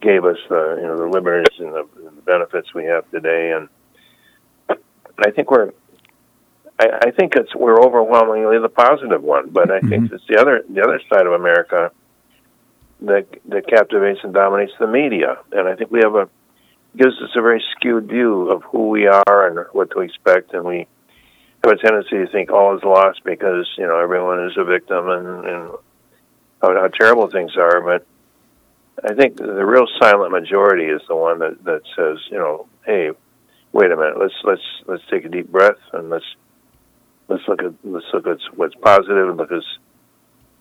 gave 0.00 0.24
us 0.24 0.38
the 0.48 0.78
you 0.80 0.86
know 0.86 0.96
the 0.96 1.06
liberties 1.06 1.58
and 1.58 1.72
the, 1.72 1.86
and 2.06 2.16
the 2.16 2.22
benefits 2.22 2.72
we 2.74 2.84
have 2.84 3.08
today, 3.10 3.52
and 3.52 3.68
I 5.18 5.30
think 5.30 5.50
we're. 5.50 5.72
I, 6.80 7.08
I 7.08 7.10
think 7.10 7.34
it's 7.34 7.54
we're 7.54 7.80
overwhelmingly 7.80 8.58
the 8.58 8.68
positive 8.68 9.22
one, 9.22 9.50
but 9.50 9.70
I 9.70 9.80
think 9.80 10.04
mm-hmm. 10.04 10.14
it's 10.14 10.24
the 10.28 10.40
other 10.40 10.64
the 10.68 10.82
other 10.82 11.00
side 11.12 11.26
of 11.26 11.32
America 11.32 11.90
that 13.02 13.26
that 13.46 13.66
captivates 13.66 14.20
and 14.22 14.32
dominates 14.32 14.72
the 14.78 14.86
media, 14.86 15.38
and 15.52 15.68
I 15.68 15.74
think 15.74 15.90
we 15.90 16.00
have 16.02 16.14
a 16.14 16.28
gives 16.96 17.14
us 17.22 17.30
a 17.36 17.42
very 17.42 17.62
skewed 17.72 18.08
view 18.08 18.50
of 18.50 18.62
who 18.64 18.88
we 18.88 19.06
are 19.06 19.46
and 19.46 19.66
what 19.72 19.90
to 19.92 20.00
expect, 20.00 20.54
and 20.54 20.64
we 20.64 20.86
have 21.64 21.72
a 21.72 21.76
tendency 21.76 22.16
to 22.16 22.26
think 22.28 22.50
all 22.50 22.76
is 22.76 22.82
lost 22.82 23.22
because 23.24 23.66
you 23.76 23.86
know 23.86 23.98
everyone 23.98 24.44
is 24.44 24.56
a 24.56 24.64
victim 24.64 25.08
and, 25.08 25.26
and 25.44 25.70
how, 26.62 26.74
how 26.74 26.88
terrible 26.88 27.28
things 27.28 27.56
are. 27.56 27.80
But 27.80 28.06
I 29.04 29.14
think 29.14 29.36
the 29.36 29.64
real 29.64 29.86
silent 30.00 30.32
majority 30.32 30.86
is 30.86 31.00
the 31.08 31.16
one 31.16 31.38
that, 31.40 31.64
that 31.64 31.82
says, 31.96 32.18
you 32.30 32.38
know, 32.38 32.66
hey, 32.84 33.10
wait 33.72 33.90
a 33.90 33.96
minute, 33.96 34.18
let's 34.18 34.34
let's 34.44 34.62
let's 34.86 35.02
take 35.10 35.24
a 35.24 35.28
deep 35.28 35.50
breath 35.50 35.78
and 35.92 36.10
let's 36.10 36.24
let's 37.28 37.46
look 37.46 37.62
at 37.62 37.72
let's 37.84 38.06
look 38.12 38.26
at 38.26 38.38
what's 38.56 38.74
positive 38.76 39.28
and 39.28 39.36
look 39.36 39.52
at 39.52 39.62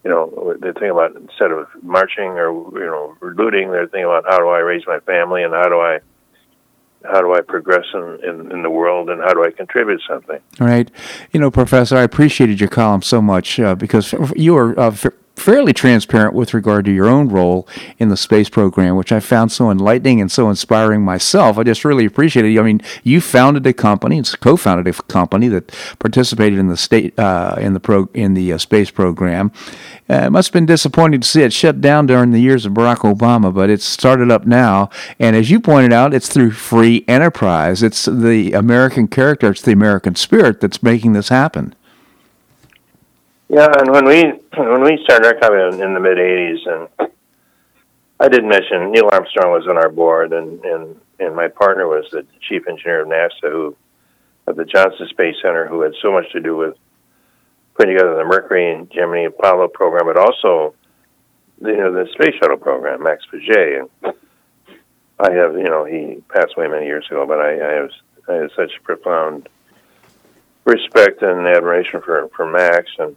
you 0.03 0.11
know 0.11 0.55
they're 0.59 0.73
thinking 0.73 0.91
about 0.91 1.15
instead 1.15 1.51
of 1.51 1.67
marching 1.81 2.31
or 2.31 2.51
you 2.79 2.85
know 2.85 3.17
looting, 3.21 3.71
they're 3.71 3.88
thinking 3.88 4.05
about 4.05 4.25
how 4.27 4.38
do 4.38 4.47
I 4.47 4.59
raise 4.59 4.85
my 4.85 4.99
family 4.99 5.43
and 5.43 5.53
how 5.53 5.67
do 5.67 5.79
I 5.79 5.99
how 7.03 7.21
do 7.21 7.33
I 7.33 7.41
progress 7.41 7.85
in, 7.93 8.19
in, 8.23 8.51
in 8.51 8.63
the 8.63 8.69
world 8.69 9.09
and 9.09 9.21
how 9.21 9.33
do 9.33 9.43
I 9.43 9.51
contribute 9.51 10.01
something. 10.07 10.39
Right. 10.59 10.89
You 11.31 11.39
know, 11.39 11.51
Professor, 11.51 11.95
I 11.95 12.01
appreciated 12.01 12.59
your 12.59 12.69
column 12.69 13.01
so 13.01 13.21
much 13.21 13.59
uh, 13.59 13.75
because 13.75 14.13
you 14.35 14.57
are 14.57 14.77
uh, 14.79 14.95
fairly 15.38 15.71
transparent 15.71 16.33
with 16.33 16.53
regard 16.53 16.83
to 16.85 16.91
your 16.91 17.07
own 17.07 17.29
role 17.29 17.67
in 17.99 18.09
the 18.09 18.17
space 18.17 18.49
program, 18.49 18.95
which 18.95 19.11
I 19.11 19.19
found 19.19 19.51
so 19.51 19.69
enlightening 19.69 20.19
and 20.19 20.31
so 20.31 20.49
inspiring 20.49 21.03
myself. 21.03 21.57
I 21.57 21.63
just 21.63 21.85
really 21.85 22.05
appreciated 22.05 22.53
it. 22.53 22.59
I 22.59 22.63
mean, 22.63 22.81
you 23.03 23.21
founded 23.21 23.65
a 23.67 23.73
company, 23.73 24.17
it's 24.17 24.35
co-founded 24.35 24.88
a 24.88 24.93
company 25.03 25.47
that 25.49 25.67
participated 25.99 26.57
in 26.57 26.67
the 26.67 26.77
state 26.77 27.17
uh, 27.19 27.55
in 27.59 27.73
the 27.73 27.79
pro 27.79 28.09
in 28.13 28.33
the 28.33 28.51
uh, 28.51 28.57
space 28.57 28.89
program. 28.89 29.51
Uh, 30.09 30.23
it 30.25 30.29
must 30.31 30.49
have 30.49 30.53
been 30.53 30.65
disappointing 30.65 31.21
to 31.21 31.27
see 31.27 31.43
it 31.43 31.53
shut 31.53 31.81
down 31.81 32.05
during 32.05 32.31
the 32.31 32.41
years 32.41 32.65
of 32.65 32.73
Barack 32.73 32.99
Obama, 32.99 33.53
but 33.53 33.69
it's 33.69 33.85
started 33.85 34.31
up 34.31 34.45
now. 34.45 34.89
And 35.19 35.35
as 35.35 35.51
you 35.51 35.59
pointed 35.59 35.93
out, 35.93 36.13
it's 36.13 36.29
through 36.29 36.51
free 36.51 37.03
enterprise. 37.07 37.83
It's 37.83 38.05
the 38.05 38.53
American 38.53 39.07
character, 39.07 39.51
it's 39.51 39.61
the 39.61 39.73
American 39.73 40.15
spirit 40.15 40.61
that's 40.61 40.81
making 40.81 41.13
this 41.13 41.29
happen. 41.29 41.75
Yeah, 43.49 43.69
and 43.79 43.91
when 43.91 44.05
we 44.05 44.23
when 44.57 44.83
we 44.83 44.99
started 45.05 45.25
our 45.25 45.39
company 45.39 45.81
in, 45.81 45.93
the 45.93 45.99
mid 46.01 46.17
'80s, 46.17 46.67
and 46.67 47.09
I 48.19 48.27
did 48.27 48.43
mention 48.43 48.91
Neil 48.91 49.09
Armstrong 49.11 49.51
was 49.51 49.67
on 49.69 49.77
our 49.77 49.89
board, 49.89 50.33
and 50.33 50.63
and 50.65 50.99
and 51.19 51.35
my 51.35 51.47
partner 51.47 51.87
was 51.87 52.05
the 52.11 52.25
chief 52.41 52.67
engineer 52.67 53.03
of 53.03 53.07
NASA, 53.07 53.49
who 53.49 53.75
of 54.47 54.57
the 54.57 54.65
Johnson 54.65 55.07
Space 55.09 55.35
Center, 55.41 55.65
who 55.65 55.81
had 55.81 55.93
so 56.01 56.11
much 56.11 56.29
to 56.33 56.41
do 56.41 56.57
with 56.57 56.75
putting 57.75 57.95
together 57.95 58.17
the 58.17 58.25
Mercury 58.25 58.73
and 58.73 58.91
Gemini 58.91 59.27
Apollo 59.27 59.69
program, 59.69 60.07
but 60.07 60.17
also 60.17 60.73
you 61.61 61.77
know 61.77 61.93
the 61.93 62.07
space 62.13 62.35
shuttle 62.41 62.57
program, 62.57 63.03
Max 63.03 63.23
Faget. 63.31 63.87
And 64.03 64.13
I 65.21 65.31
have 65.31 65.53
you 65.53 65.69
know 65.69 65.85
he 65.85 66.21
passed 66.27 66.53
away 66.57 66.67
many 66.67 66.85
years 66.85 67.05
ago, 67.07 67.25
but 67.25 67.39
I, 67.39 67.53
I 67.53 67.73
have 67.75 67.91
I 68.27 68.33
have 68.33 68.51
such 68.57 68.71
profound 68.83 69.47
respect 70.65 71.21
and 71.21 71.47
admiration 71.47 72.01
for 72.01 72.27
for 72.35 72.45
Max 72.45 72.91
and 72.99 73.15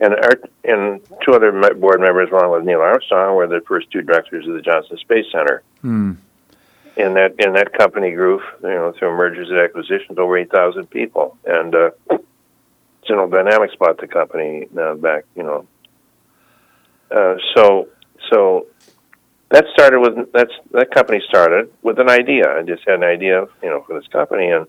and 0.00 0.14
our, 0.14 0.40
and 0.64 1.00
two 1.24 1.32
other 1.32 1.52
board 1.74 2.00
members, 2.00 2.30
along 2.30 2.52
with 2.52 2.64
Neil 2.64 2.80
Armstrong, 2.80 3.36
were 3.36 3.46
the 3.46 3.60
first 3.66 3.90
two 3.90 4.02
directors 4.02 4.46
of 4.46 4.54
the 4.54 4.62
Johnson 4.62 4.96
Space 4.98 5.26
Center. 5.32 5.62
Hmm. 5.80 6.12
And 6.96 7.14
that 7.16 7.34
and 7.38 7.54
that 7.54 7.72
company 7.74 8.10
grew, 8.10 8.40
you 8.62 8.68
know, 8.68 8.92
through 8.98 9.16
mergers 9.16 9.48
and 9.50 9.58
acquisitions, 9.58 10.18
over 10.18 10.36
eight 10.36 10.50
thousand 10.50 10.90
people. 10.90 11.36
And 11.46 11.74
uh, 11.74 11.90
General 13.06 13.28
Dynamics 13.28 13.74
bought 13.78 13.98
the 13.98 14.08
company 14.08 14.68
uh, 14.76 14.94
back, 14.94 15.24
you 15.36 15.44
know. 15.44 15.66
Uh, 17.10 17.36
so 17.54 17.88
so 18.30 18.66
that 19.50 19.64
started 19.72 20.00
with 20.00 20.32
that's 20.32 20.52
that 20.72 20.90
company 20.90 21.22
started 21.28 21.72
with 21.82 21.98
an 22.00 22.10
idea. 22.10 22.50
I 22.50 22.62
just 22.62 22.82
had 22.86 22.96
an 22.96 23.04
idea, 23.04 23.46
you 23.62 23.70
know, 23.70 23.82
for 23.86 23.98
this 23.98 24.08
company, 24.08 24.50
and, 24.50 24.66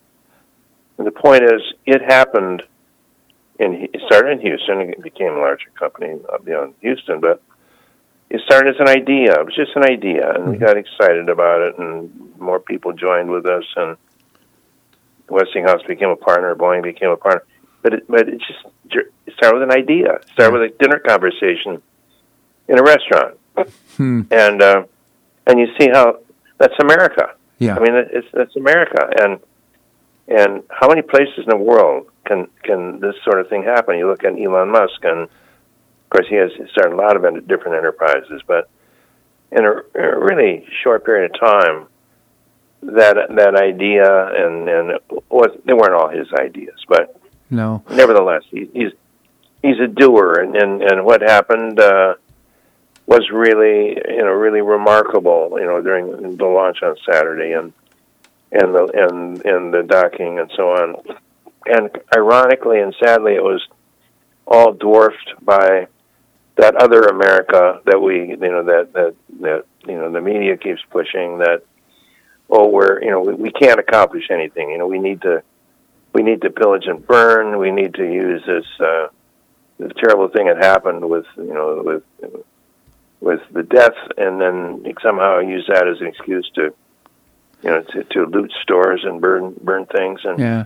and 0.97 1.07
the 1.07 1.11
point 1.11 1.43
is, 1.43 1.61
it 1.85 2.01
happened 2.01 2.61
in 3.59 3.89
it 3.93 4.01
started 4.05 4.31
in 4.33 4.39
Houston 4.41 4.79
and 4.81 4.89
it 4.93 5.01
became 5.03 5.33
a 5.33 5.39
larger 5.39 5.69
company 5.77 6.19
up 6.33 6.45
beyond 6.45 6.73
Houston, 6.81 7.19
but 7.19 7.41
it 8.29 8.41
started 8.45 8.75
as 8.75 8.79
an 8.79 8.87
idea. 8.87 9.33
It 9.39 9.45
was 9.45 9.55
just 9.55 9.75
an 9.75 9.83
idea, 9.85 10.31
and 10.33 10.51
we 10.51 10.57
got 10.57 10.77
excited 10.77 11.29
about 11.29 11.61
it, 11.61 11.77
and 11.77 12.09
more 12.39 12.59
people 12.59 12.93
joined 12.93 13.29
with 13.29 13.45
us, 13.45 13.65
and 13.75 13.97
Westinghouse 15.29 15.81
became 15.87 16.09
a 16.09 16.15
partner, 16.15 16.55
Boeing 16.55 16.83
became 16.83 17.09
a 17.09 17.17
partner. 17.17 17.43
but 17.81 17.93
it, 17.93 18.03
but 18.07 18.27
it 18.27 18.39
just 18.39 18.65
start 19.35 19.53
with 19.53 19.63
an 19.63 19.71
idea. 19.71 20.19
Start 20.33 20.53
with 20.53 20.61
a 20.63 20.69
dinner 20.79 20.99
conversation 20.99 21.81
in 22.67 22.79
a 22.79 22.83
restaurant, 22.83 23.37
Hmm. 23.97 24.21
and 24.31 24.61
uh, 24.61 24.83
and 25.47 25.59
you 25.59 25.67
see 25.79 25.89
how 25.91 26.19
that's 26.59 26.73
America. 26.79 27.33
Yeah. 27.57 27.75
I 27.75 27.79
mean, 27.79 27.93
it's 27.95 28.27
that's 28.33 28.55
America, 28.55 29.09
and 29.21 29.39
and 30.29 30.63
how 30.69 30.87
many 30.87 31.01
places 31.01 31.39
in 31.39 31.49
the 31.49 31.57
world 31.57 32.07
can 32.25 32.47
can 32.63 32.99
this 32.99 33.15
sort 33.23 33.41
of 33.41 33.49
thing 33.49 33.63
happen? 33.63 33.97
You 33.97 34.07
look 34.07 34.23
at 34.23 34.39
Elon 34.39 34.69
Musk, 34.71 35.03
and 35.03 35.21
of 35.23 36.09
course 36.09 36.27
he 36.29 36.35
has 36.35 36.51
started 36.71 36.93
a 36.93 36.95
lot 36.95 37.15
of 37.15 37.47
different 37.47 37.77
enterprises, 37.77 38.41
but 38.47 38.69
in 39.51 39.65
a, 39.65 39.71
a 39.95 40.19
really 40.19 40.65
short 40.83 41.03
period 41.03 41.31
of 41.33 41.39
time, 41.39 41.87
that 42.83 43.15
that 43.35 43.55
idea 43.55 44.27
and 44.45 44.69
and 44.69 44.99
was 45.29 45.49
they 45.65 45.73
weren't 45.73 45.93
all 45.93 46.09
his 46.09 46.27
ideas, 46.33 46.79
but 46.87 47.19
No. 47.49 47.83
nevertheless, 47.89 48.43
he, 48.51 48.69
he's 48.73 48.91
he's 49.63 49.79
a 49.79 49.87
doer, 49.87 50.33
and 50.41 50.55
and, 50.55 50.83
and 50.83 51.05
what 51.05 51.21
happened 51.21 51.79
uh, 51.79 52.13
was 53.07 53.27
really 53.31 53.97
you 54.07 54.23
know 54.23 54.31
really 54.31 54.61
remarkable. 54.61 55.57
You 55.59 55.65
know 55.65 55.81
during 55.81 56.37
the 56.37 56.45
launch 56.45 56.83
on 56.83 56.95
Saturday, 57.11 57.53
and 57.53 57.73
and 58.51 58.73
the 58.73 58.83
and 58.95 59.45
and 59.45 59.73
the 59.73 59.83
docking 59.83 60.39
and 60.39 60.51
so 60.55 60.71
on, 60.71 60.95
and 61.65 61.89
ironically 62.15 62.79
and 62.79 62.95
sadly, 63.03 63.35
it 63.35 63.43
was 63.43 63.65
all 64.47 64.73
dwarfed 64.73 65.33
by 65.41 65.87
that 66.55 66.75
other 66.75 67.03
America 67.03 67.79
that 67.85 68.01
we 68.01 68.29
you 68.29 68.37
know 68.37 68.63
that 68.63 68.91
that 68.93 69.15
that 69.39 69.65
you 69.87 69.95
know 69.95 70.11
the 70.11 70.21
media 70.21 70.57
keeps 70.57 70.81
pushing 70.89 71.37
that 71.37 71.63
oh 72.49 72.67
we're 72.67 73.01
you 73.01 73.11
know 73.11 73.21
we, 73.21 73.33
we 73.33 73.51
can't 73.51 73.79
accomplish 73.79 74.25
anything. 74.29 74.71
You 74.71 74.79
know 74.79 74.87
we 74.87 74.99
need 74.99 75.21
to 75.21 75.43
we 76.13 76.23
need 76.23 76.41
to 76.41 76.49
pillage 76.49 76.85
and 76.85 77.05
burn. 77.05 77.59
We 77.59 77.71
need 77.71 77.93
to 77.95 78.03
use 78.03 78.41
this 78.45 78.65
uh 78.79 79.07
this 79.77 79.91
terrible 79.97 80.27
thing 80.27 80.47
that 80.47 80.57
happened 80.57 81.07
with 81.07 81.25
you 81.37 81.53
know 81.53 81.81
with 81.85 82.43
with 83.21 83.41
the 83.51 83.63
death 83.63 83.95
and 84.17 84.41
then 84.41 84.83
somehow 85.01 85.39
use 85.39 85.65
that 85.67 85.87
as 85.87 86.01
an 86.01 86.07
excuse 86.07 86.49
to 86.55 86.73
you 87.63 87.69
know 87.69 87.81
to, 87.81 88.03
to 88.05 88.25
loot 88.25 88.51
stores 88.61 89.01
and 89.03 89.21
burn 89.21 89.55
burn 89.61 89.85
things 89.87 90.21
and 90.23 90.39
Yeah. 90.39 90.65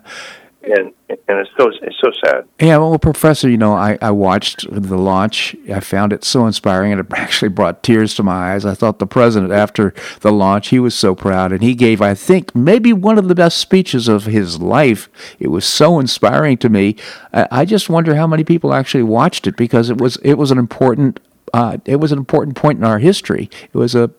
and 0.64 0.94
and 1.10 1.38
it's 1.40 1.50
so 1.58 1.70
it's 1.82 1.98
so 2.02 2.12
sad 2.24 2.46
Yeah, 2.60 2.78
well, 2.78 2.98
Professor, 2.98 3.50
you 3.50 3.58
know, 3.58 3.74
I, 3.74 3.98
I 4.02 4.12
watched 4.12 4.66
the 4.72 4.98
launch. 4.98 5.56
I 5.72 5.80
found 5.82 6.14
it 6.14 6.24
so 6.24 6.48
inspiring, 6.48 6.92
and 6.94 7.02
it 7.02 7.08
actually 7.16 7.50
brought 7.50 7.84
tears 7.84 8.16
to 8.16 8.24
my 8.24 8.54
eyes. 8.54 8.66
I 8.66 8.74
thought 8.74 9.00
the 9.00 9.06
president, 9.08 9.52
after 9.52 9.94
the 10.22 10.32
launch, 10.32 10.70
he 10.70 10.80
was 10.80 10.96
so 10.96 11.14
proud, 11.16 11.52
and 11.52 11.62
he 11.62 11.76
gave, 11.76 12.02
I 12.02 12.14
think, 12.14 12.56
maybe 12.56 12.94
one 12.94 13.18
of 13.18 13.28
the 13.28 13.36
best 13.36 13.58
speeches 13.58 14.08
of 14.08 14.26
his 14.26 14.60
life. 14.62 15.10
It 15.40 15.50
was 15.50 15.66
so 15.66 16.00
inspiring 16.00 16.58
to 16.60 16.70
me. 16.70 16.96
I, 17.34 17.48
I 17.52 17.66
just 17.66 17.90
wonder 17.90 18.16
how 18.16 18.28
many 18.28 18.44
people 18.46 18.74
actually 18.74 19.04
watched 19.04 19.46
it 19.48 19.58
because 19.58 19.90
it 19.90 20.00
was 20.00 20.16
it 20.24 20.36
was 20.36 20.50
an 20.52 20.58
important 20.58 21.20
uh, 21.54 21.78
it 21.86 21.98
was 21.98 22.12
an 22.12 22.18
important 22.18 22.56
point 22.56 22.80
in 22.80 22.84
our 22.86 23.00
history. 23.00 23.50
It 23.74 23.78
was 23.78 23.94
a, 23.96 24.10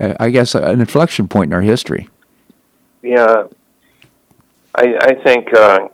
I 0.00 0.30
guess, 0.30 0.54
an 0.54 0.80
inflection 0.80 1.28
point 1.28 1.50
in 1.50 1.52
our 1.54 1.60
history. 1.62 2.08
Yeah, 3.02 3.44
I 4.74 4.94
I 5.00 5.14
think 5.24 5.52
uh, 5.54 5.88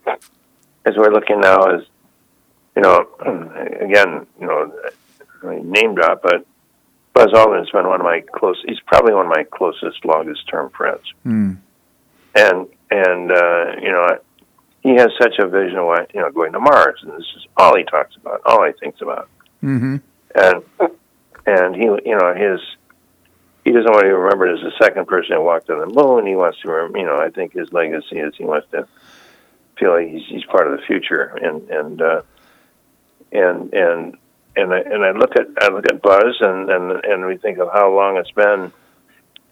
as 0.84 0.96
we're 0.96 1.12
looking 1.12 1.40
now, 1.40 1.62
as 1.74 1.82
you 2.76 2.82
know, 2.82 3.06
again, 3.80 4.26
you 4.40 4.46
know, 4.46 4.72
I 5.44 5.60
name 5.62 5.94
drop, 5.94 6.22
but 6.22 6.46
Buzz 7.14 7.28
Aldrin's 7.32 7.70
been 7.70 7.86
one 7.86 8.00
of 8.00 8.04
my 8.04 8.22
close. 8.34 8.62
He's 8.66 8.80
probably 8.86 9.14
one 9.14 9.26
of 9.26 9.32
my 9.34 9.44
closest, 9.44 10.04
longest 10.04 10.48
term 10.48 10.70
friends, 10.70 11.02
Mm. 11.24 11.56
and 12.34 12.66
and 12.90 13.32
uh, 13.32 13.72
you 13.80 13.90
know, 13.90 14.18
he 14.82 14.94
has 14.96 15.10
such 15.20 15.34
a 15.38 15.48
vision 15.48 15.78
of 15.78 15.86
what 15.86 16.14
you 16.14 16.20
know 16.20 16.30
going 16.30 16.52
to 16.52 16.60
Mars, 16.60 17.00
and 17.02 17.12
this 17.12 17.26
is 17.36 17.46
all 17.56 17.76
he 17.76 17.84
talks 17.84 18.14
about, 18.16 18.40
all 18.46 18.64
he 18.64 18.72
thinks 18.80 19.00
about, 19.00 19.28
Mm-hmm. 19.64 19.96
and 20.34 20.62
and 21.46 21.74
he 21.76 21.84
you 21.84 22.16
know 22.18 22.34
his 22.34 22.60
he 23.66 23.72
doesn't 23.72 23.90
want 23.90 24.04
to 24.04 24.10
be 24.10 24.12
remembered 24.12 24.56
as 24.56 24.62
the 24.62 24.70
second 24.80 25.08
person 25.08 25.34
that 25.34 25.42
walked 25.42 25.68
on 25.70 25.80
the 25.80 25.92
moon. 25.92 26.24
He 26.24 26.36
wants 26.36 26.60
to 26.60 26.70
remember, 26.70 26.98
you 26.98 27.04
know, 27.04 27.16
I 27.18 27.30
think 27.30 27.52
his 27.52 27.72
legacy 27.72 28.20
is 28.20 28.32
he 28.36 28.44
wants 28.44 28.68
to 28.70 28.86
feel 29.76 29.90
like 29.90 30.06
he's 30.06 30.22
he's 30.28 30.44
part 30.44 30.70
of 30.70 30.78
the 30.78 30.86
future, 30.86 31.36
and 31.42 31.68
and 31.68 32.00
uh, 32.00 32.22
and 33.32 33.74
and 33.74 34.16
and 34.54 34.72
I, 34.72 34.78
and 34.78 35.04
I 35.04 35.10
look 35.10 35.32
at 35.34 35.48
I 35.60 35.66
look 35.72 35.84
at 35.90 36.00
Buzz, 36.00 36.36
and 36.40 36.70
and 36.70 37.04
and 37.04 37.26
we 37.26 37.38
think 37.38 37.58
of 37.58 37.68
how 37.72 37.92
long 37.92 38.18
it's 38.18 38.30
been 38.30 38.70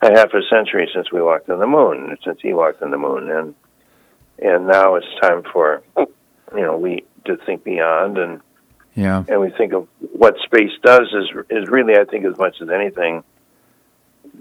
a 0.00 0.12
half 0.16 0.32
a 0.32 0.42
century 0.48 0.88
since 0.94 1.10
we 1.10 1.20
walked 1.20 1.50
on 1.50 1.58
the 1.58 1.66
moon, 1.66 2.16
since 2.24 2.38
he 2.40 2.52
walked 2.52 2.82
on 2.82 2.92
the 2.92 2.98
moon, 2.98 3.28
and 3.28 3.54
and 4.38 4.68
now 4.68 4.94
it's 4.94 5.08
time 5.20 5.42
for 5.52 5.82
you 5.96 6.06
know 6.62 6.76
we 6.76 7.04
to 7.24 7.36
think 7.38 7.64
beyond 7.64 8.16
and 8.16 8.40
Yeah. 8.94 9.24
and 9.26 9.40
we 9.40 9.50
think 9.50 9.72
of 9.72 9.88
what 10.12 10.36
space 10.44 10.70
does 10.84 11.12
is 11.12 11.30
is 11.50 11.68
really 11.68 11.96
I 11.98 12.04
think 12.04 12.24
as 12.26 12.38
much 12.38 12.62
as 12.62 12.70
anything 12.70 13.24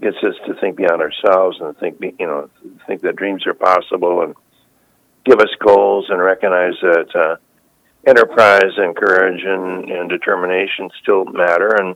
gets 0.03 0.17
us 0.17 0.35
to 0.45 0.53
think 0.55 0.75
beyond 0.75 1.01
ourselves 1.01 1.57
and 1.61 1.75
think 1.77 1.99
be, 1.99 2.13
you 2.19 2.27
know 2.27 2.49
think 2.85 3.01
that 3.01 3.15
dreams 3.15 3.47
are 3.47 3.53
possible 3.53 4.21
and 4.21 4.35
give 5.25 5.39
us 5.39 5.49
goals 5.59 6.09
and 6.09 6.21
recognize 6.21 6.73
that 6.81 7.15
uh, 7.15 7.35
enterprise 8.05 8.73
and 8.77 8.95
courage 8.95 9.41
and, 9.43 9.89
and 9.89 10.09
determination 10.09 10.89
still 11.01 11.25
matter 11.25 11.73
and 11.75 11.95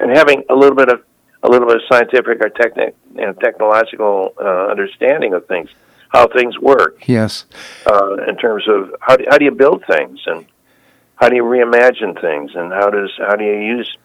and 0.00 0.16
having 0.16 0.42
a 0.48 0.54
little 0.54 0.76
bit 0.76 0.88
of 0.88 1.02
a 1.42 1.48
little 1.48 1.68
bit 1.68 1.76
of 1.76 1.82
scientific 1.90 2.40
or 2.40 2.48
technic 2.48 2.96
and 3.18 3.38
technological 3.40 4.32
uh, 4.40 4.66
understanding 4.68 5.34
of 5.34 5.46
things 5.46 5.68
how 6.08 6.26
things 6.28 6.58
work 6.58 7.06
Yes. 7.06 7.44
uh, 7.86 8.14
in 8.28 8.36
terms 8.36 8.64
of 8.68 8.94
how 9.00 9.16
do, 9.16 9.24
how 9.28 9.36
do 9.36 9.44
you 9.44 9.50
build 9.50 9.84
things 9.86 10.20
and 10.26 10.46
how 11.16 11.28
do 11.28 11.36
you 11.36 11.44
reimagine 11.44 12.18
things 12.20 12.52
and 12.54 12.72
how 12.72 12.88
does 12.88 13.10
how 13.18 13.36
do 13.36 13.44
you 13.44 13.58
use 13.76 13.96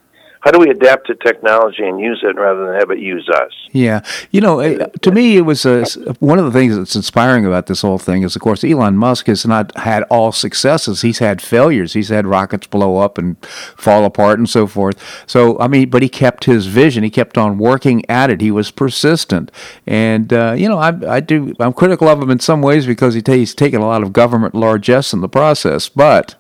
how 0.41 0.49
do 0.49 0.59
we 0.59 0.69
adapt 0.69 1.05
to 1.07 1.15
technology 1.15 1.83
and 1.83 1.99
use 1.99 2.23
it 2.23 2.35
rather 2.35 2.65
than 2.65 2.79
have 2.79 2.89
it 2.89 2.97
use 2.97 3.29
us? 3.29 3.51
Yeah, 3.71 4.01
you 4.31 4.41
know, 4.41 4.87
to 4.87 5.11
me, 5.11 5.37
it 5.37 5.41
was 5.41 5.65
uh, 5.67 5.85
one 6.19 6.39
of 6.39 6.45
the 6.45 6.51
things 6.51 6.75
that's 6.75 6.95
inspiring 6.95 7.45
about 7.45 7.67
this 7.67 7.83
whole 7.83 7.99
thing 7.99 8.23
is, 8.23 8.35
of 8.35 8.41
course, 8.41 8.63
Elon 8.63 8.97
Musk 8.97 9.27
has 9.27 9.45
not 9.45 9.75
had 9.77 10.01
all 10.03 10.31
successes. 10.31 11.03
He's 11.03 11.19
had 11.19 11.43
failures. 11.43 11.93
He's 11.93 12.09
had 12.09 12.25
rockets 12.25 12.65
blow 12.65 12.97
up 12.97 13.19
and 13.19 13.37
fall 13.45 14.03
apart 14.03 14.39
and 14.39 14.49
so 14.49 14.65
forth. 14.65 14.97
So, 15.27 15.59
I 15.59 15.67
mean, 15.67 15.91
but 15.91 16.01
he 16.01 16.09
kept 16.09 16.45
his 16.45 16.65
vision. 16.65 17.03
He 17.03 17.11
kept 17.11 17.37
on 17.37 17.59
working 17.59 18.03
at 18.09 18.31
it. 18.31 18.41
He 18.41 18.49
was 18.49 18.71
persistent, 18.71 19.51
and 19.85 20.33
uh, 20.33 20.55
you 20.57 20.67
know, 20.67 20.79
I, 20.79 21.17
I 21.17 21.19
do. 21.19 21.53
I'm 21.59 21.73
critical 21.73 22.07
of 22.07 22.21
him 22.21 22.31
in 22.31 22.39
some 22.39 22.63
ways 22.63 22.87
because 22.87 23.13
he 23.13 23.21
ta- 23.21 23.33
he's 23.33 23.53
taken 23.53 23.79
a 23.79 23.87
lot 23.87 24.01
of 24.01 24.11
government 24.11 24.55
largesse 24.55 25.13
in 25.13 25.21
the 25.21 25.29
process. 25.29 25.87
But 25.87 26.33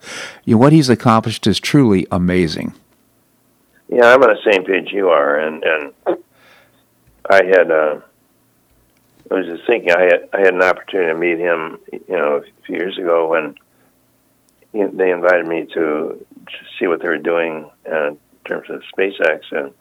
you 0.43 0.55
know, 0.55 0.59
what 0.59 0.73
he's 0.73 0.89
accomplished 0.89 1.45
is 1.45 1.59
truly 1.59 2.07
amazing. 2.11 2.73
Yeah, 3.91 4.05
I'm 4.05 4.23
on 4.23 4.29
the 4.29 4.51
same 4.51 4.63
page 4.63 4.93
you 4.93 5.09
are, 5.09 5.37
and 5.37 5.63
and 5.63 5.93
I 7.29 7.43
had 7.43 7.69
uh, 7.69 7.99
I 9.29 9.33
was 9.33 9.45
just 9.47 9.67
thinking 9.67 9.91
I 9.91 10.03
had 10.03 10.29
I 10.31 10.39
had 10.39 10.53
an 10.53 10.61
opportunity 10.61 11.11
to 11.11 11.17
meet 11.17 11.39
him, 11.39 11.77
you 11.91 12.15
know, 12.15 12.37
a 12.37 12.65
few 12.65 12.77
years 12.77 12.97
ago 12.97 13.27
when 13.27 13.55
he, 14.71 14.85
they 14.85 15.11
invited 15.11 15.45
me 15.45 15.65
to, 15.73 16.25
to 16.45 16.57
see 16.79 16.87
what 16.87 17.01
they 17.01 17.09
were 17.09 17.17
doing 17.17 17.69
uh, 17.91 18.07
in 18.11 18.17
terms 18.45 18.69
of 18.69 18.81
SpaceX, 18.97 19.41
and 19.51 19.73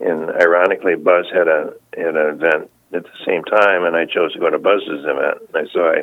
and 0.00 0.30
ironically, 0.30 0.94
Buzz 0.96 1.26
had 1.32 1.48
a 1.48 1.74
had 1.94 2.16
an 2.16 2.34
event 2.34 2.70
at 2.94 3.04
the 3.04 3.24
same 3.26 3.44
time, 3.44 3.84
and 3.84 3.94
I 3.94 4.06
chose 4.06 4.32
to 4.32 4.38
go 4.38 4.48
to 4.48 4.58
Buzz's 4.58 5.04
event. 5.04 5.38
And 5.52 5.68
so 5.70 5.84
I 5.84 6.02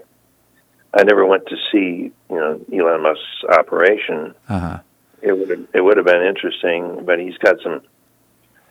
I 0.94 1.04
never 1.04 1.26
went 1.26 1.48
to 1.48 1.56
see 1.72 2.12
you 2.30 2.36
know 2.36 2.62
Elon 2.72 3.02
Musk's 3.02 3.44
operation 3.50 4.36
Uh 4.48 4.60
huh. 4.60 4.80
It 5.22 5.34
would 5.38 5.50
have, 5.50 5.68
it 5.74 5.82
would 5.82 5.98
have 5.98 6.06
been 6.06 6.24
interesting, 6.24 7.04
but 7.06 7.20
he's 7.20 7.38
got 7.38 7.58
some 7.62 7.82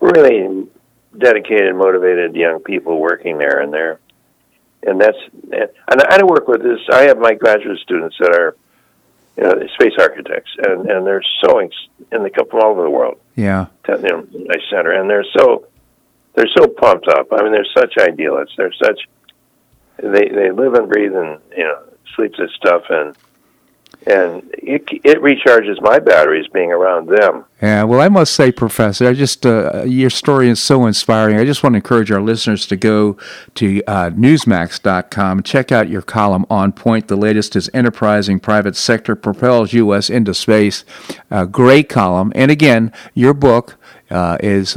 really 0.01 0.67
dedicated, 1.17 1.75
motivated 1.75 2.35
young 2.35 2.61
people 2.61 2.99
working 2.99 3.39
there, 3.39 3.61
and 3.61 3.73
they're 3.73 3.99
and 4.83 5.01
that's 5.01 5.19
and 5.53 6.03
I 6.03 6.23
work 6.25 6.47
with 6.49 6.63
this. 6.63 6.81
I 6.93 7.05
have 7.05 7.19
my 7.19 7.35
graduate 7.35 7.79
students 7.81 8.17
that 8.21 8.33
are 8.33 8.57
you 9.37 9.43
know 9.45 9.67
space 9.75 9.95
architects, 9.99 10.51
and 10.59 10.89
and 10.89 11.07
they're 11.07 11.25
so 11.45 11.59
ex- 11.59 11.89
and 12.13 12.25
they 12.25 12.31
come 12.31 12.49
from 12.49 12.61
all 12.61 12.71
over 12.71 12.83
the 12.83 12.91
world. 12.91 13.19
Yeah. 13.35 13.67
To, 13.85 13.93
you 14.01 14.09
know, 14.09 14.27
nice 14.33 14.63
center, 14.71 14.93
and 14.93 15.09
they're 15.11 15.27
so 15.37 15.67
they're 16.35 16.51
so 16.57 16.69
pumped 16.69 17.09
up. 17.09 17.29
I 17.33 17.43
mean, 17.43 17.53
they're 17.53 17.67
such 17.77 17.95
idealists. 17.99 18.55
They're 18.57 18.73
such 18.73 19.01
they 20.03 20.29
they 20.29 20.51
live 20.51 20.75
and 20.75 20.89
breathe 20.89 21.15
and 21.15 21.41
you 21.57 21.65
know 21.65 21.83
sleep 22.15 22.35
this 22.39 22.53
stuff 22.55 22.85
and 22.91 23.17
and 24.07 24.43
it 24.55 24.85
it 25.05 25.21
recharges 25.21 25.81
my 25.81 25.99
batteries 25.99 26.47
being 26.49 26.73
around 26.73 27.09
them. 27.09 27.45
Yeah, 27.61 27.83
well, 27.85 28.01
I 28.01 28.09
must 28.09 28.35
say, 28.35 28.53
Professor, 28.53 29.09
I 29.09 29.15
just 29.15 29.45
uh, 29.45 29.83
your 29.85 30.11
story 30.11 30.49
is 30.49 30.63
so 30.63 30.87
inspiring. 30.87 31.37
I 31.39 31.45
just 31.45 31.63
want 31.63 31.75
to 31.75 31.79
encourage 31.79 32.11
our 32.11 32.21
listeners 32.21 32.67
to 32.67 32.77
go 32.77 33.17
to 33.55 33.83
uh, 33.87 34.11
Newsmax.com 34.11 35.43
check 35.43 35.73
out 35.73 35.89
your 35.89 36.03
column 36.03 36.47
on 36.49 36.73
point. 36.73 37.09
The 37.09 37.17
latest 37.17 37.57
is 37.57 37.69
"Enterprising 37.75 38.41
Private 38.41 38.77
Sector 38.77 39.17
Propels 39.17 39.73
U.S. 39.73 40.09
into 40.09 40.35
Space." 40.35 40.85
Uh, 41.31 41.45
great 41.45 41.89
column, 41.89 42.33
and 42.35 42.51
again, 42.51 42.93
your 43.15 43.35
book 43.35 43.77
uh, 44.11 44.39
is. 44.41 44.77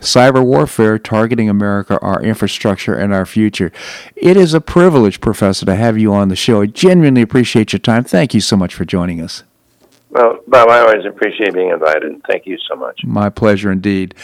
Cyber 0.00 0.44
warfare 0.44 0.98
targeting 0.98 1.48
America, 1.48 1.98
our 2.00 2.22
infrastructure, 2.22 2.94
and 2.94 3.14
our 3.14 3.26
future. 3.26 3.72
It 4.14 4.36
is 4.36 4.54
a 4.54 4.60
privilege, 4.60 5.20
Professor, 5.20 5.66
to 5.66 5.74
have 5.74 5.98
you 5.98 6.12
on 6.12 6.28
the 6.28 6.36
show. 6.36 6.62
I 6.62 6.66
genuinely 6.66 7.22
appreciate 7.22 7.72
your 7.72 7.80
time. 7.80 8.04
Thank 8.04 8.34
you 8.34 8.40
so 8.40 8.56
much 8.56 8.74
for 8.74 8.84
joining 8.84 9.20
us. 9.20 9.42
Well, 10.10 10.38
Bob, 10.46 10.68
I 10.68 10.80
always 10.80 11.04
appreciate 11.04 11.54
being 11.54 11.70
invited. 11.70 12.22
Thank 12.30 12.46
you 12.46 12.56
so 12.68 12.76
much. 12.76 13.00
My 13.04 13.28
pleasure 13.28 13.72
indeed. 13.72 14.14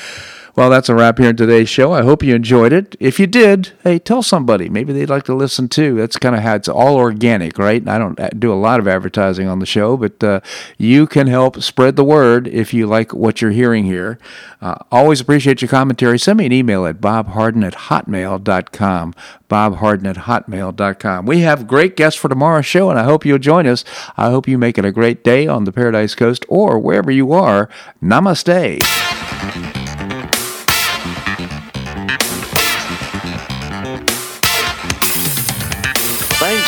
Well, 0.55 0.69
that's 0.69 0.91
a 0.91 0.95
wrap 0.95 1.19
here 1.19 1.31
in 1.31 1.37
today's 1.37 1.71
show. 1.71 1.93
I 1.93 2.03
hope 2.03 2.23
you 2.23 2.35
enjoyed 2.35 2.75
it. 2.75 2.95
If 3.01 3.19
you 3.19 3.27
did, 3.27 3.73
hey, 3.85 3.99
tell 3.99 4.23
somebody. 4.23 4.69
Maybe 4.69 4.93
they'd 4.93 5.09
like 5.09 5.25
to 5.25 5.35
listen 5.35 5.67
too. 5.67 5.97
That's 5.97 6.19
kind 6.19 6.37
of 6.37 6.43
how 6.43 6.57
it's 6.57 6.69
all 6.69 6.97
organic, 6.97 7.59
right? 7.59 7.87
I 7.89 7.97
don't 7.97 8.39
do 8.39 8.53
a 8.53 8.55
lot 8.55 8.79
of 8.79 8.87
advertising 8.87 9.49
on 9.49 9.61
the 9.61 9.67
show, 9.67 9.97
but 9.97 10.23
uh, 10.23 10.41
you 10.77 11.07
can 11.07 11.27
help 11.27 11.63
spread 11.63 11.97
the 11.97 12.05
word 12.05 12.47
if 12.49 12.75
you 12.75 12.87
like 12.87 13.15
what 13.15 13.41
you're 13.41 13.51
hearing 13.51 13.85
here. 13.85 14.19
Uh, 14.61 14.75
always 14.91 15.23
appreciate 15.23 15.63
your 15.63 15.71
commentary. 15.71 16.19
Send 16.19 16.39
me 16.39 16.47
an 16.47 16.53
email 16.53 16.85
at 16.85 17.01
bobharden 17.01 17.65
at 17.65 17.75
hotmail.com. 17.75 19.15
Bobharden 19.49 20.07
at 20.07 20.17
hotmail.com. 20.17 21.25
We 21.25 21.41
have 21.41 21.67
great 21.67 21.97
guests 21.97 22.21
for 22.21 22.29
tomorrow's 22.29 22.67
show, 22.67 22.91
and 22.91 22.99
I 22.99 23.05
hope 23.05 23.25
you'll 23.25 23.39
join 23.39 23.67
us. 23.67 23.85
I 24.19 24.29
hope 24.29 24.47
you 24.47 24.59
make 24.59 24.77
it 24.77 24.85
a 24.85 24.93
great 24.93 25.25
day 25.25 25.47
on 25.47 25.65
the 25.65 25.73
Paradise 25.73 26.15
Coast 26.15 26.45
or 26.51 26.79
wherever 26.79 27.11
you 27.11 27.33
are. 27.33 27.71
Namaste. 28.03 28.83